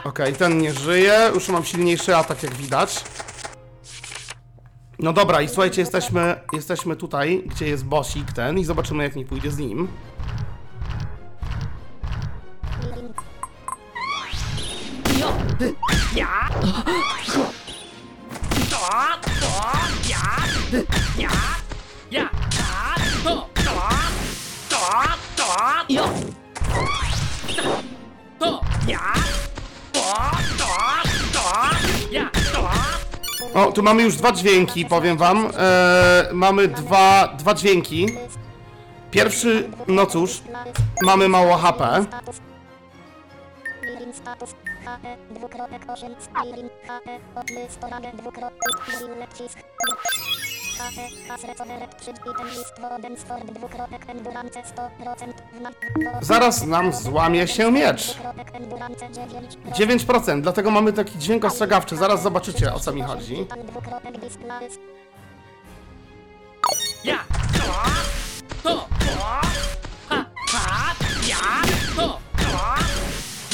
[0.04, 1.32] Okej, ten nie żyje.
[1.34, 3.04] Już mam silniejszy atak, jak widać.
[5.00, 9.26] No dobra, i słuchajcie, jesteśmy, jesteśmy tutaj, gdzie jest bossik ten i zobaczymy, jak mi
[9.26, 9.88] pójdzie z nim.
[33.54, 35.46] O, tu mamy już dwa dźwięki, powiem wam.
[35.46, 35.54] Eee,
[36.34, 38.08] mamy dwa, dwa dźwięki.
[39.12, 40.42] Pierwszy, no cóż,
[41.02, 42.06] mamy mało HP.
[44.86, 47.20] HE dwukropek 8 Lirin HE
[48.18, 48.60] dwukropek
[50.78, 52.74] HE asrecoveret 3 item list
[53.54, 55.72] dwukropek endurance 100% w na
[56.22, 58.14] Zaraz nam złamie się miecz.
[58.14, 59.58] dwukropek endurance 9
[60.06, 61.96] 9%, dlatego mamy taki dźwięk ostrzegawczy.
[61.98, 63.48] Zaraz zobaczycie, o co mi chodzi.
[67.04, 67.20] Ja!
[68.64, 68.88] To!
[70.10, 70.26] Ha!
[70.48, 70.96] Ha!
[71.28, 71.38] Ja!
[71.96, 72.20] To!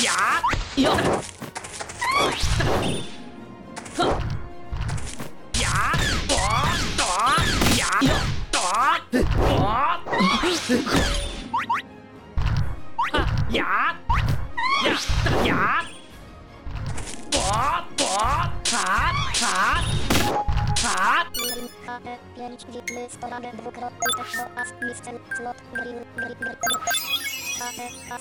[0.04, 1.21] Ja!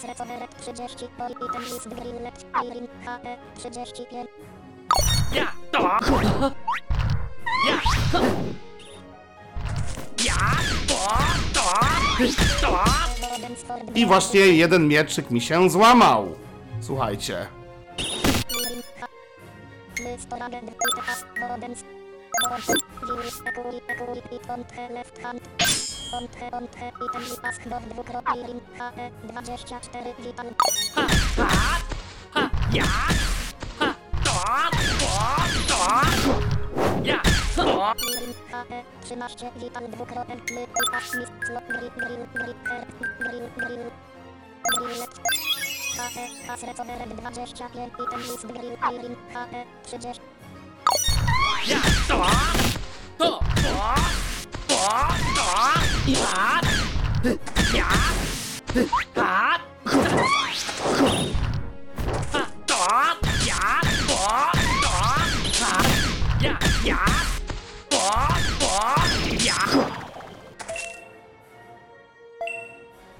[0.01, 4.29] HE asrecoveret 30 poi item list grill lep Lirin HE 35
[5.35, 5.47] Ja!
[5.73, 5.81] To!
[7.69, 7.81] Ja!
[10.25, 10.39] Ja!
[10.89, 11.01] To!
[11.55, 11.65] To!
[12.61, 12.85] To!
[13.95, 16.35] I właśnie jeden mieczyk mi się złamał.
[16.81, 17.47] Słuchajcie.
[18.49, 19.07] Lirin H
[22.31, 25.41] Grill ekui ekui it on the left hand
[26.15, 30.49] on the item li ask do dwukrot Lirin HE 24 vital
[30.95, 31.07] Ha!
[31.37, 31.81] Ha!
[32.35, 32.43] Ha!
[32.73, 32.87] Ja!
[33.81, 33.89] Ha!
[34.27, 34.35] To!
[35.01, 35.11] To!
[35.71, 35.81] To!
[37.09, 37.21] Ja!
[37.57, 37.67] To!
[38.05, 38.79] Lirin HE
[39.11, 42.55] 13 vital dwukropek my i ask mis slot grill grill grill
[43.19, 43.87] grill grill
[44.71, 45.15] Grillet
[46.15, 49.67] HE asrecoveret 25 item list grill Lirin HE
[49.97, 50.40] 30
[51.67, 51.81] Ja!
[52.09, 52.25] To!
[53.19, 53.41] To!
[53.63, 53.73] To!
[54.69, 54.79] To!
[55.37, 55.47] To!
[56.07, 56.61] Ja!
[57.75, 57.89] Ja!
[59.15, 59.59] Ha!
[62.33, 62.47] Ha!
[62.67, 62.79] To!
[63.47, 63.81] Ja!
[64.09, 64.19] To!
[64.83, 64.93] To!
[65.61, 65.83] Ha!
[66.41, 66.59] Ja!
[66.85, 66.99] Ja!
[67.91, 67.99] To!
[68.61, 68.71] To!
[69.45, 69.61] Ja!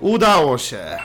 [0.01, 0.99] Udało się.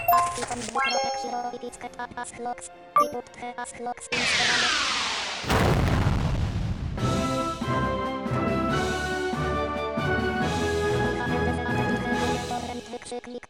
[13.05, 13.45] Wykrzyknik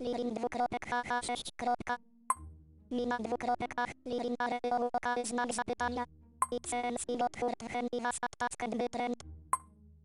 [0.00, 1.96] Lirin dwukropek HH 6 kropka.
[2.90, 6.04] Mina dwukropek ach Lirin areo OK znak zapytania.
[6.52, 9.16] ICN Spilot Hurtchen i was aptasket bytrend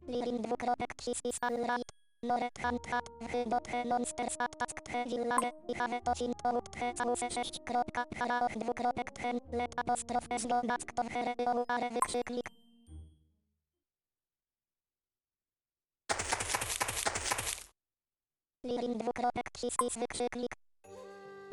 [0.07, 1.91] Lirin dwukropek kis is alright
[2.23, 5.51] Loret hand hat Hybot he monsters aptask he village.
[5.67, 8.05] I have to sin out he całuse 6 kropka.
[8.19, 12.58] Haraoch dwukropek tchen Let apostrof es lodask to hereo are wykrzyknik
[18.67, 20.55] Lirin dwukropek kisis wykrzyknik.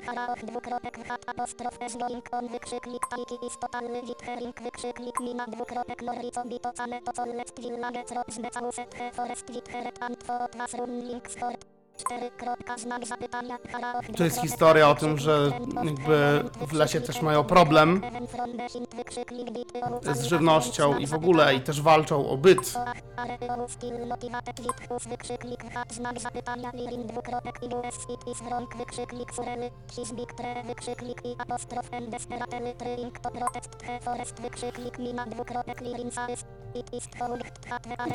[0.07, 6.43] Haraoch dwukropek hat apostrof loink on wykrzyknik Taiki is totalny withering wykrzyknik Mina dwukropek lorico
[6.51, 11.29] bito cane to collect village trop zbecauset he forest witheret and for was run link
[11.29, 11.76] skort
[14.17, 15.51] To jest historia o tym, że
[15.85, 18.03] jakby w lesie też mają problem
[20.15, 22.75] z żywnością i w ogóle, i też walczą o byt.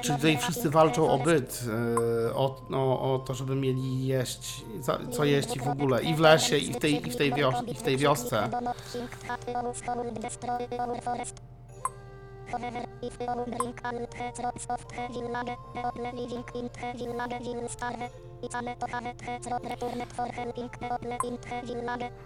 [0.01, 1.63] Czyli tutaj wszyscy walczą o byt,
[2.29, 6.15] e, o, o, o to, żeby mieli jeść, za- co jeść i w ogóle, i
[6.15, 8.49] w lesie, i w tej, i w tej, wios i w tej wiosce.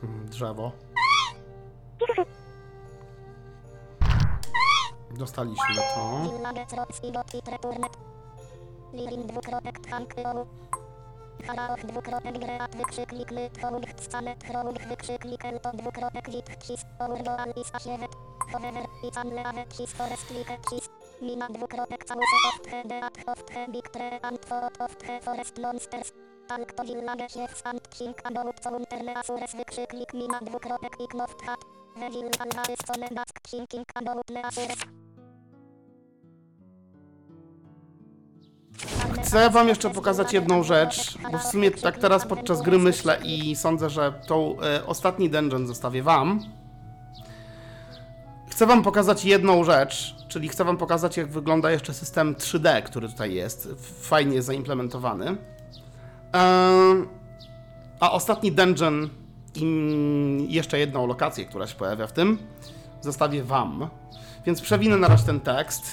[0.02, 0.72] Hmm, Drzewo.
[5.18, 6.22] Dostaliśmy to.
[11.48, 17.70] Haraoch dwukropek great wykrzyknik lit hołg wcale hołg wykrzyknik elto dwukropek wit his ourgo alis
[17.74, 18.14] asievet.
[18.52, 20.90] However, it's unle avet his forest liket his.
[21.22, 25.58] Mina dwukropek całuse of the deat of the big tree and thought of the forest
[25.58, 26.14] monsters.
[26.48, 31.60] Talk to village chefs and king about counter asures wykrzyknik mina dwukropek ignoft hat.
[31.96, 35.05] The village is one dask thinking about le asures.
[39.22, 43.56] Chcę wam jeszcze pokazać jedną rzecz, bo w sumie tak teraz podczas gry myślę i
[43.56, 46.40] sądzę, że tą e, ostatni dungeon zostawię wam.
[48.50, 53.10] Chcę wam pokazać jedną rzecz, czyli chcę wam pokazać jak wygląda jeszcze system 3D, który
[53.10, 53.70] tutaj jest,
[54.02, 55.26] fajnie zaimplementowany.
[56.32, 57.08] Ehm,
[58.00, 59.10] a ostatni dungeon
[59.56, 62.38] i jeszcze jedną lokację, która się pojawia w tym,
[63.02, 63.90] zostawię wam.
[64.46, 65.86] Więc przewinę na razie ten tekst.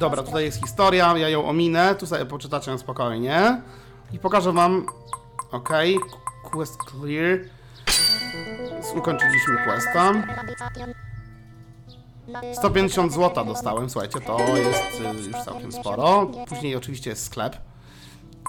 [0.00, 3.62] Dobra, tutaj jest historia, ja ją ominę, tu sobie poczytacie ją spokojnie.
[4.12, 4.86] I pokażę wam...
[5.52, 5.68] Ok,
[6.50, 7.38] quest clear.
[8.96, 10.12] Ukończyliśmy questa.
[12.54, 16.30] 150 zł dostałem, słuchajcie, to jest y, już całkiem sporo.
[16.48, 17.56] Później oczywiście jest sklep,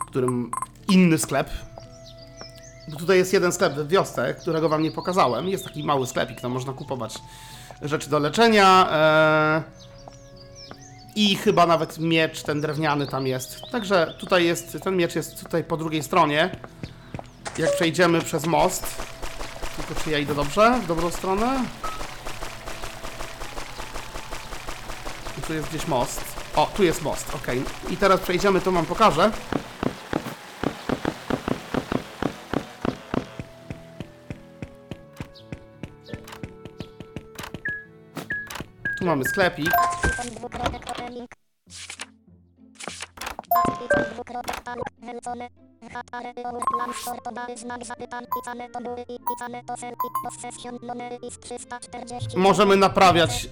[0.02, 0.52] w którym
[0.90, 1.50] inny sklep.
[3.00, 5.50] Tutaj jest jeden sklep w wiosce, którego wam nie pokazałem.
[5.50, 7.14] Jest taki mały sklepik, tam można kupować
[7.82, 8.90] rzeczy do leczenia.
[8.92, 9.64] E,
[11.16, 13.62] I chyba nawet miecz ten drewniany tam jest.
[13.72, 16.50] Także tutaj jest, ten miecz jest tutaj po drugiej stronie.
[17.58, 18.96] Jak przejdziemy przez most.
[19.78, 20.80] Tylko czy ja idę dobrze?
[20.84, 21.64] W dobrą stronę?
[25.38, 26.22] I tu jest gdzieś most.
[26.56, 27.48] O, tu jest most, ok.
[27.90, 29.32] I teraz przejdziemy, to wam pokażę.
[50.84, 52.38] Numery is 340.
[52.38, 53.50] Możemy naprawiać,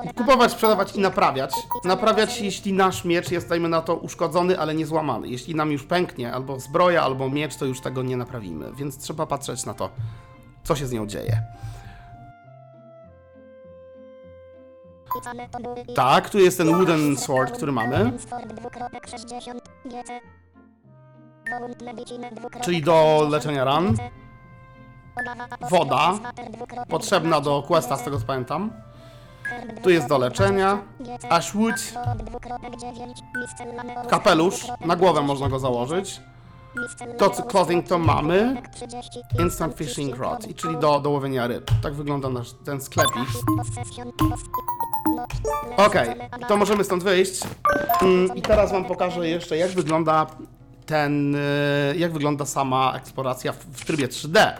[0.00, 1.54] yy, kupować, sprzedawać i naprawiać.
[1.84, 5.28] Naprawiać, jeśli nasz miecz jest, dajmy na to, uszkodzony, ale nie złamany.
[5.28, 8.72] Jeśli nam już pęknie albo zbroja, albo miecz, to już tego nie naprawimy.
[8.72, 9.90] Więc trzeba patrzeć na to,
[10.64, 11.42] co się z nią dzieje.
[15.94, 18.12] Tak, tu jest ten wooden sword, który mamy.
[18.18, 20.20] Sword dwukropek 60 GC.
[21.60, 23.96] Wound medicine dwukropek Czyli do 60 leczenia ran.
[25.70, 26.12] Woda.
[26.88, 28.70] Potrzebna do questa, z tego co pamiętam.
[29.82, 30.78] Tu jest do leczenia.
[31.30, 31.74] Ashwood.
[34.08, 34.66] Kapelusz.
[34.80, 36.20] Na głowę można go założyć.
[37.18, 38.62] To, clothing, to mamy.
[39.40, 41.70] Instant Fishing Rod, czyli do, do łowienia ryb.
[41.82, 43.28] Tak wygląda nasz ten sklepik.
[45.76, 46.08] Okej,
[46.48, 47.40] to możemy stąd wyjść.
[48.02, 50.26] Mm, I teraz wam pokażę jeszcze, jak wygląda
[50.86, 51.38] ten, y,
[51.96, 54.52] jak wygląda sama eksploracja w, w trybie 3D.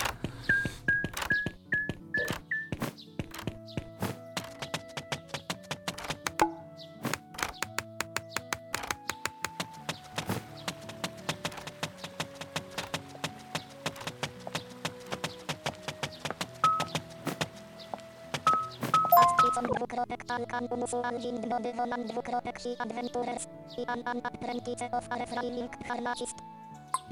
[20.71, 23.49] Umusu Algin Body Woman dwukropek He Adventurers
[23.79, 26.37] I An An Apprentice of Arefrailing Harmacist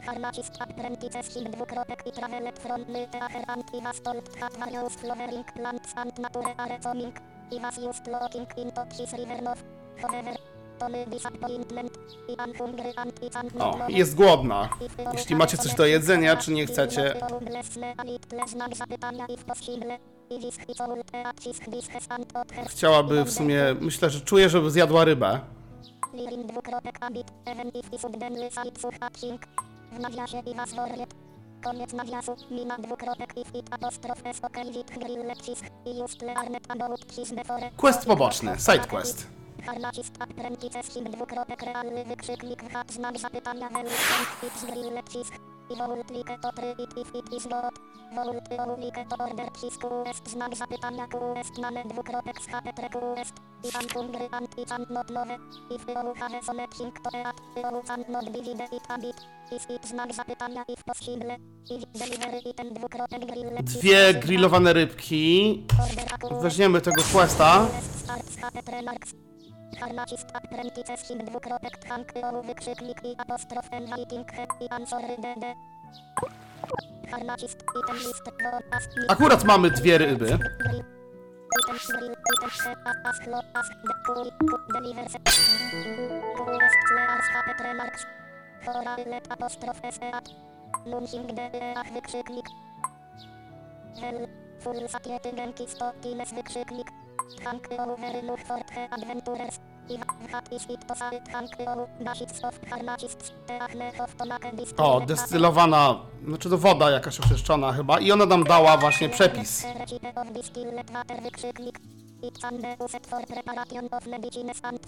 [0.07, 5.45] Harmacist Apprentices Him dwukropek I Travelet from Myteacher and I was told that various flowering
[5.55, 7.13] plants and nature are coming
[7.53, 9.55] I was used looking into his river
[10.03, 10.37] However
[10.79, 11.93] to my disappointment
[12.29, 14.69] I am hungry and it's an O, jest głodna.
[15.15, 17.15] Jeśli macie coś do jedzenia, czy nie chcecie,
[22.69, 25.41] Chciałaby w sumie, myślę, że czuję, żeby zjadła rybę.
[29.93, 31.15] W nawiasie i.
[31.65, 36.35] Koniec nawiasu, mina dwukropek if it apostrof s ok wit grill lepcisk i just le
[36.35, 37.71] arnet about psis defore.
[37.77, 39.27] Quest poboczny, side quest.
[39.67, 45.33] Harnacist apprentices him dwukropek realny wykrzyknik hat znak zapytania welcome it grill lepcisk.
[45.69, 45.79] It
[46.97, 47.75] if is not.
[49.81, 53.35] Quest znak zapytania quest name dwukropek z HP quest.
[53.65, 55.39] I hungry and it not love.
[55.71, 56.99] If you have to eat,
[57.57, 57.63] you
[58.09, 59.17] not divide it a bit.
[59.53, 61.37] Is it znak zapytania if possible.
[61.71, 61.85] If.
[63.65, 65.67] Dwie grillowane rybki.
[66.41, 67.67] Weźmiemy tego questa.
[69.81, 73.67] Harnacist apprentices him dwukropek thank you wykrzyknik i apostrof
[74.61, 75.45] i answer dd.
[77.11, 78.27] Harnacist item list
[78.97, 79.07] me.
[79.09, 80.39] Akurat mamy dwie ryby.
[91.95, 92.47] Wykrzyknik.
[94.01, 94.29] Hell.
[94.61, 97.06] Full sakiety genki stottines wykrzyknik.
[104.77, 105.97] O, destylowana,
[106.29, 107.99] znaczy to woda jakaś oczyszczona chyba.
[108.01, 109.63] I ona nam dała właśnie przepis.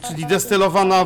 [0.09, 0.96] Czyli destylowana,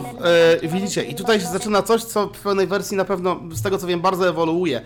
[0.62, 3.78] e, widzicie, i tutaj się zaczyna coś, co w pełnej wersji na pewno, z tego
[3.78, 4.82] co wiem, bardzo ewoluuje.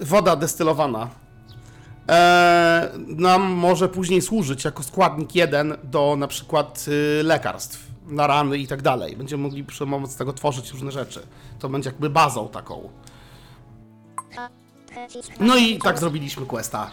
[0.00, 1.08] Woda destylowana.
[2.08, 8.58] E, nam może później służyć jako składnik jeden do na przykład y, lekarstw na rany
[8.58, 9.16] i tak dalej.
[9.16, 11.26] Będziemy mogli przy pomocy tego tworzyć różne rzeczy.
[11.58, 12.90] To będzie jakby bazą taką.
[15.40, 16.90] No i tak zrobiliśmy questa.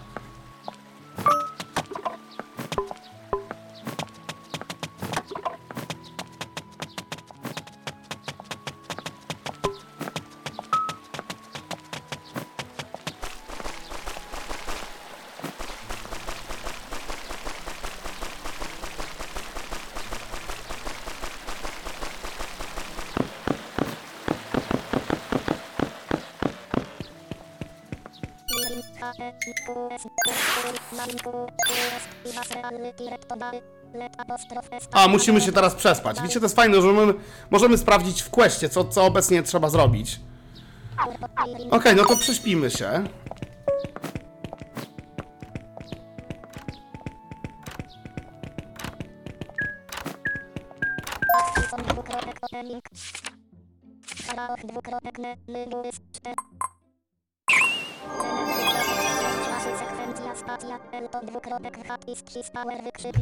[34.92, 36.22] A, musimy się teraz przespać.
[36.22, 37.14] Wiecie, to jest fajne, że my
[37.50, 40.20] możemy sprawdzić w questie, co, co obecnie trzeba zrobić.
[41.72, 43.04] Okej, no to prześpimy się.
[54.64, 55.20] Dwukropek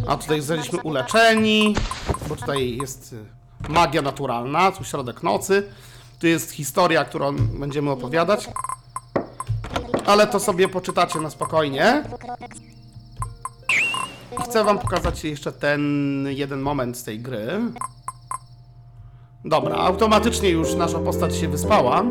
[0.08, 1.76] A tutaj zostaliśmy uleczeni,
[2.30, 5.70] bo tutaj jest y, magia naturalna, tu środek nocy.
[6.20, 8.50] Tu jest historia, którą będziemy opowiadać,
[10.06, 12.04] ale to sobie poczytacie na spokojnie.
[14.40, 15.82] I chcę wam pokazać jeszcze ten
[16.30, 17.60] jeden moment z tej gry.
[19.46, 22.04] Dobra, automatycznie już nasza postać się wyspała.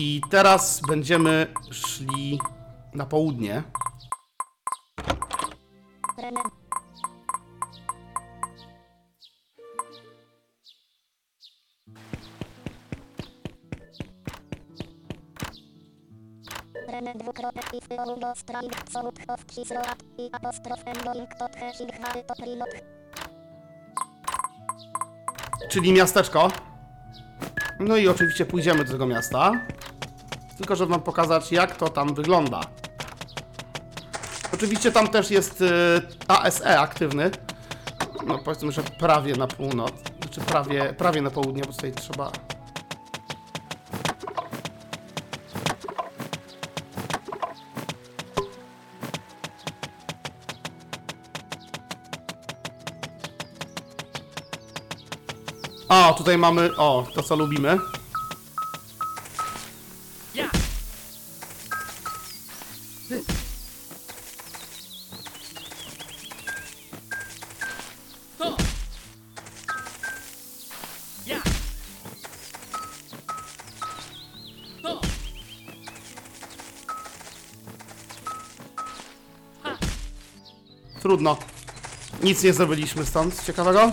[0.00, 2.38] I teraz będziemy szli
[2.94, 3.62] na południe.
[17.00, 20.30] Dwukropek i fyolugo strajk sołd of kisroat i
[21.38, 21.48] to.
[25.68, 26.50] Czyli miasteczko.
[27.78, 29.52] No i oczywiście pójdziemy do tego miasta.
[30.58, 32.60] Tylko, żeby wam pokazać, jak to tam wygląda.
[34.54, 35.66] Oczywiście tam też jest y,
[36.28, 37.30] ASE aktywny.
[38.26, 39.92] No powiedzmy, że prawie na północ.
[40.22, 42.32] Znaczy prawie, prawie na południe, bo tutaj trzeba...
[55.90, 57.78] O, tutaj mamy, o, to co lubimy.
[81.00, 81.36] Trudno.
[82.22, 83.92] Nic nie zrobiliśmy stąd ciekawego.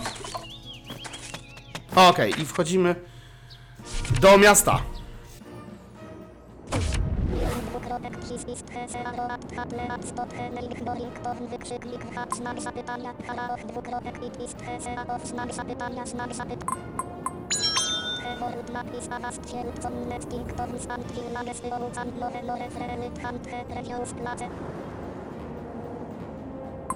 [1.98, 2.96] Okej, i wchodzimy
[4.22, 4.80] do miasta.
[7.70, 13.66] Dwukropek przycisk hese aroat hable at stop hemelik boring porn wykrzyknik hat znak zapytania halaoch
[13.66, 16.82] dwukropek i twist hese aof znak zapytania znak zapytania
[18.24, 24.14] Heworud napis avast sielcon netting porn stand filages wyolucan lore lore frenyt hand he reviews
[24.14, 24.50] place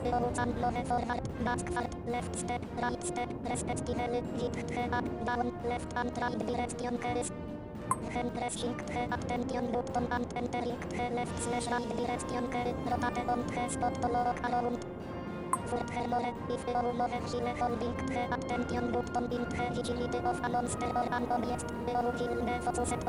[0.03, 6.17] Wyolucan lore forward backward left step right step respectively lift he up down left and
[6.23, 7.31] right direction keys
[8.13, 13.43] Hand pressing P attention button and entering P left slash right direction K rotate on
[13.51, 14.90] P stop to lock around
[15.71, 20.49] Furt hermore if you love chile holding P attention button in P vigility of a
[20.49, 22.55] monster or an object you kill the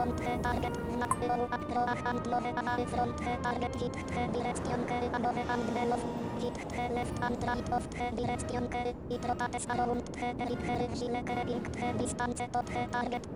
[0.02, 4.14] on P target not you acro a hand love away from P target hit P
[4.34, 5.98] direction K above and below
[6.38, 11.22] hit P left and right of P direction K it rotates around P periphery chile
[11.26, 13.26] carrying P distance to P target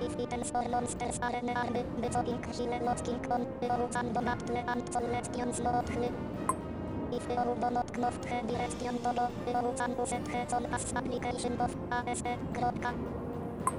[0.00, 3.46] If items or monsters are nearby, wycofing chwilę locking on,
[4.14, 5.18] do natle and lotchly.
[5.22, 6.33] If you do not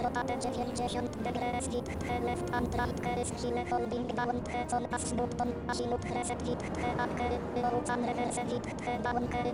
[0.03, 0.61] Rotate 90
[1.23, 1.81] degrees he
[2.25, 6.89] left and right keys chwilę holding down he on as button, azimuth reset hit he
[7.03, 9.51] up key, wyolucan reverse hit he down key.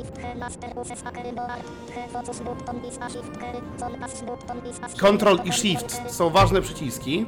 [0.00, 1.62] If the master uses a key board,
[1.94, 6.02] the focus button is a shift on as button is a shift Control i Shift
[6.06, 7.26] są ważne przyciski.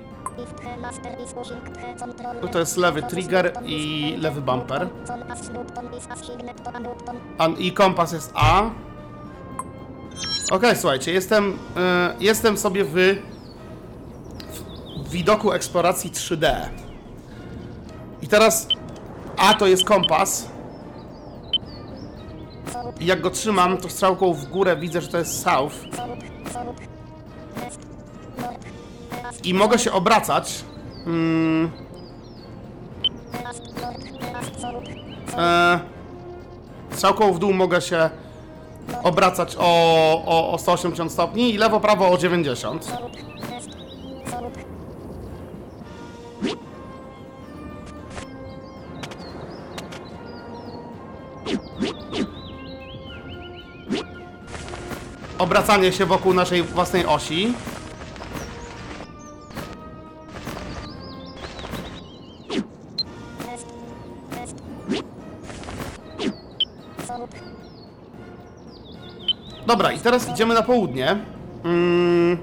[2.53, 4.89] To jest lewy trigger i lewy bumper.
[5.13, 7.17] on as button is a signet to a button.
[7.39, 8.71] A, I kompas jest A.
[10.51, 12.95] Okej, słuchajcie, jestem, e, jestem sobie w,
[15.05, 16.55] w widoku eksploracji 3D.
[18.23, 18.69] I teraz
[19.37, 20.49] A to jest kompas.
[23.01, 25.75] I jak go trzymam, to strzałką w górę widzę, że to jest south.
[29.45, 30.65] I mogę się obracać.
[31.07, 31.71] Mm,
[35.39, 35.81] e,
[36.91, 38.11] strzałką w dół mogę się
[39.03, 42.85] obracać o, o, o 180 stopni i lewo, prawo o 90.
[42.85, 43.01] south,
[43.51, 43.71] west,
[44.31, 44.75] south.
[55.39, 57.55] obracanie się wokół naszej własnej osi.
[69.67, 71.17] Dobra, i teraz idziemy na południe.
[71.65, 72.39] Mm,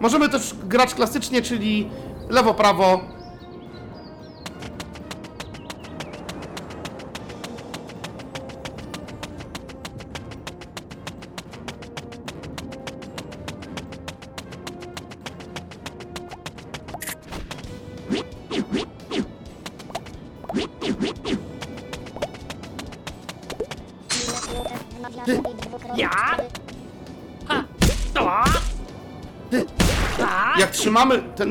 [0.00, 1.88] możemy też grać klasycznie, czyli
[2.28, 3.00] lewo, prawo.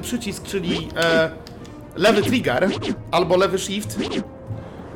[0.06, 1.30] Przycisk, czyli e,
[1.95, 2.69] lewy trigger
[3.11, 4.00] albo lewy shift,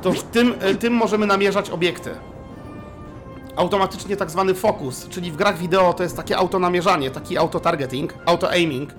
[0.01, 2.09] to w tym, e, tym możemy namierzać obiekty.
[3.55, 8.89] Automatycznie tak zwany focus, czyli w grach wideo to jest takie autonamierzanie, taki auto-targeting, auto-aiming.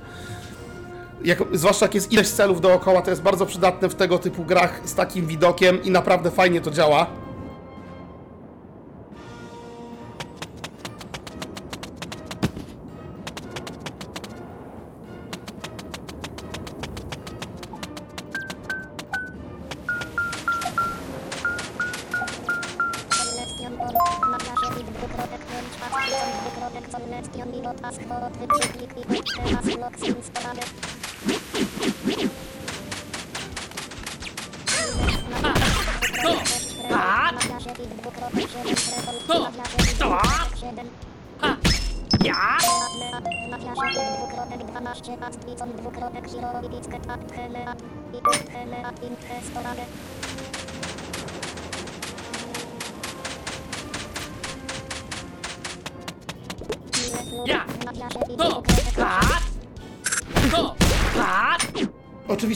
[1.24, 4.80] Jak, zwłaszcza jak jest ileś celów dookoła, to jest bardzo przydatne w tego typu grach
[4.84, 7.06] z takim widokiem i naprawdę fajnie to działa.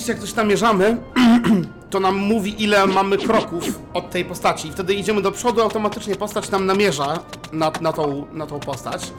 [0.05, 0.97] Oczywiście jak coś namierzamy,
[1.91, 4.69] to nam mówi ile mamy kroków od tej postaci.
[4.69, 7.19] I wtedy idziemy do przodu, automatycznie postać nam namierza
[7.53, 9.13] na, na, tą, na tą postać.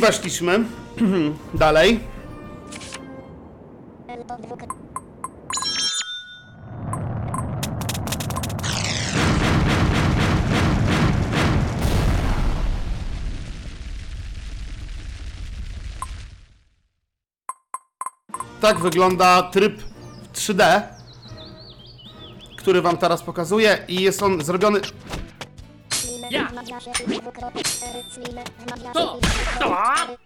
[0.00, 0.64] Weszliśmy
[1.54, 2.00] dalej.
[18.60, 19.82] Tak wygląda tryb
[20.22, 20.80] w 3D,
[22.56, 24.80] który wam teraz pokazuję i jest on zrobiony
[28.92, 29.18] To.
[29.56, 30.16] cztery.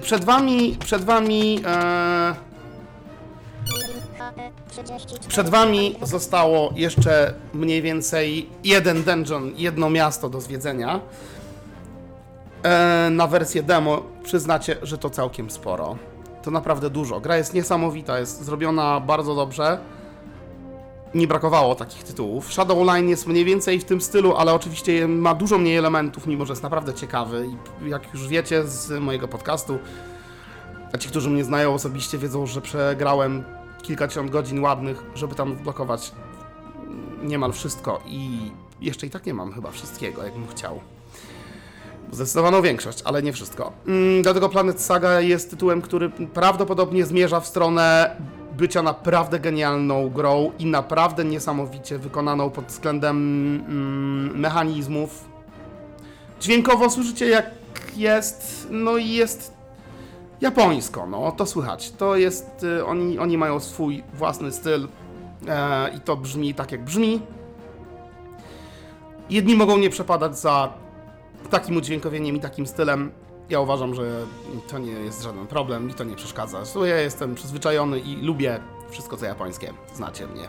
[0.00, 2.34] przed wami, przed wami, e,
[3.88, 5.28] Link HP 34.
[5.28, 11.00] przed wami zostało jeszcze mniej więcej jeden dungeon, jedno miasto do zwiedzenia.
[12.62, 15.96] E, na wersję demo przyznacie, że to całkiem sporo.
[16.42, 17.20] To naprawdę dużo.
[17.20, 19.78] Gra jest niesamowita, jest zrobiona bardzo dobrze.
[21.14, 22.52] Nie brakowało takich tytułów.
[22.52, 26.52] Shadowline jest mniej więcej w tym stylu, ale oczywiście ma dużo mniej elementów, mimo że
[26.52, 27.48] jest naprawdę ciekawy.
[27.86, 29.78] I jak już wiecie z mojego podcastu,
[30.92, 33.44] a ci, którzy mnie znają osobiście, wiedzą, że przegrałem
[33.82, 36.12] kilkadziesiąt godzin ładnych, żeby tam wblokować
[37.22, 40.80] niemal wszystko i jeszcze i tak nie mam chyba wszystkiego, jakbym chciał.
[42.12, 43.72] Zdecydowaną większość, ale nie wszystko.
[43.86, 48.16] Mm, dlatego Planet Saga jest tytułem, który prawdopodobnie zmierza w stronę
[48.58, 53.16] bycia naprawdę genialną grą i naprawdę niesamowicie wykonaną pod względem
[53.68, 55.24] mm, mechanizmów.
[56.40, 57.50] Dźwiękowo słyszycie jak
[57.96, 59.54] jest, no i jest
[60.40, 61.90] japońsko, no to słychać.
[61.90, 64.88] To jest, y, oni, oni mają swój własny styl
[65.48, 67.20] e, i to brzmi tak jak brzmi.
[69.30, 70.72] Jedni mogą nie przepadać za
[71.50, 73.10] takim udźwiękowieniem i takim stylem.
[73.50, 74.26] Ja uważam, że
[74.70, 76.58] to nie jest żaden problem, mi to nie przeszkadza.
[76.58, 78.60] Zresztą ja jestem przyzwyczajony i lubię
[78.90, 79.72] wszystko co japońskie.
[79.94, 80.48] Znacie mnie.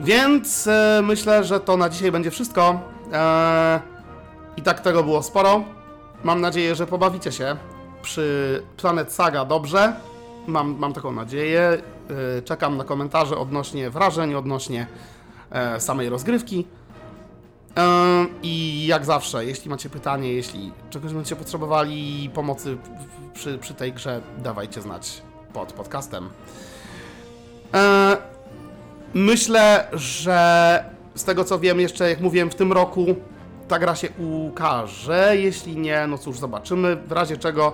[0.00, 2.80] Więc e, myślę, że to na dzisiaj będzie wszystko.
[3.12, 3.80] E,
[4.56, 5.64] I tak tego było sporo.
[6.24, 7.56] Mam nadzieję, że pobawicie się
[8.02, 9.92] przy Planet Saga dobrze.
[10.46, 11.82] Mam, mam taką nadzieję.
[12.38, 14.86] E, czekam na komentarze odnośnie wrażeń, odnośnie
[15.50, 16.66] e, samej rozgrywki.
[18.42, 22.76] I jak zawsze, jeśli macie pytanie, jeśli czegoś będziecie potrzebowali pomocy
[23.34, 26.28] przy, przy tej grze, dawajcie znać pod podcastem.
[29.14, 30.84] Myślę, że
[31.14, 33.06] z tego co wiem, jeszcze jak mówiłem, w tym roku
[33.68, 35.36] ta gra się ukaże.
[35.36, 36.96] Jeśli nie, no cóż, zobaczymy.
[36.96, 37.72] W razie czego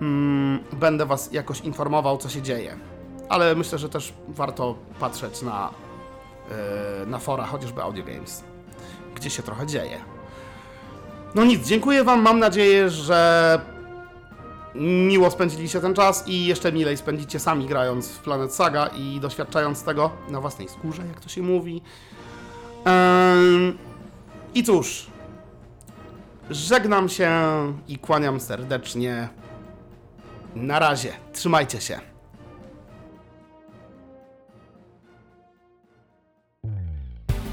[0.00, 2.76] mm, będę Was jakoś informował, co się dzieje.
[3.28, 5.70] Ale myślę, że też warto patrzeć na,
[7.00, 8.44] yy, na fora, chociażby Audio Games,
[9.24, 10.00] gdzie się trochę dzieje.
[11.34, 12.22] No nic, dziękuję Wam.
[12.22, 13.60] Mam nadzieję, że
[15.08, 19.82] miło spędziliście ten czas i jeszcze milej spędzicie sami grając w Planet Saga i doświadczając
[19.82, 21.82] tego na własnej skórze, jak to się mówi.
[24.54, 25.06] I cóż,
[26.50, 27.30] żegnam się
[27.88, 29.28] i kłaniam serdecznie.
[30.54, 32.13] Na razie, trzymajcie się.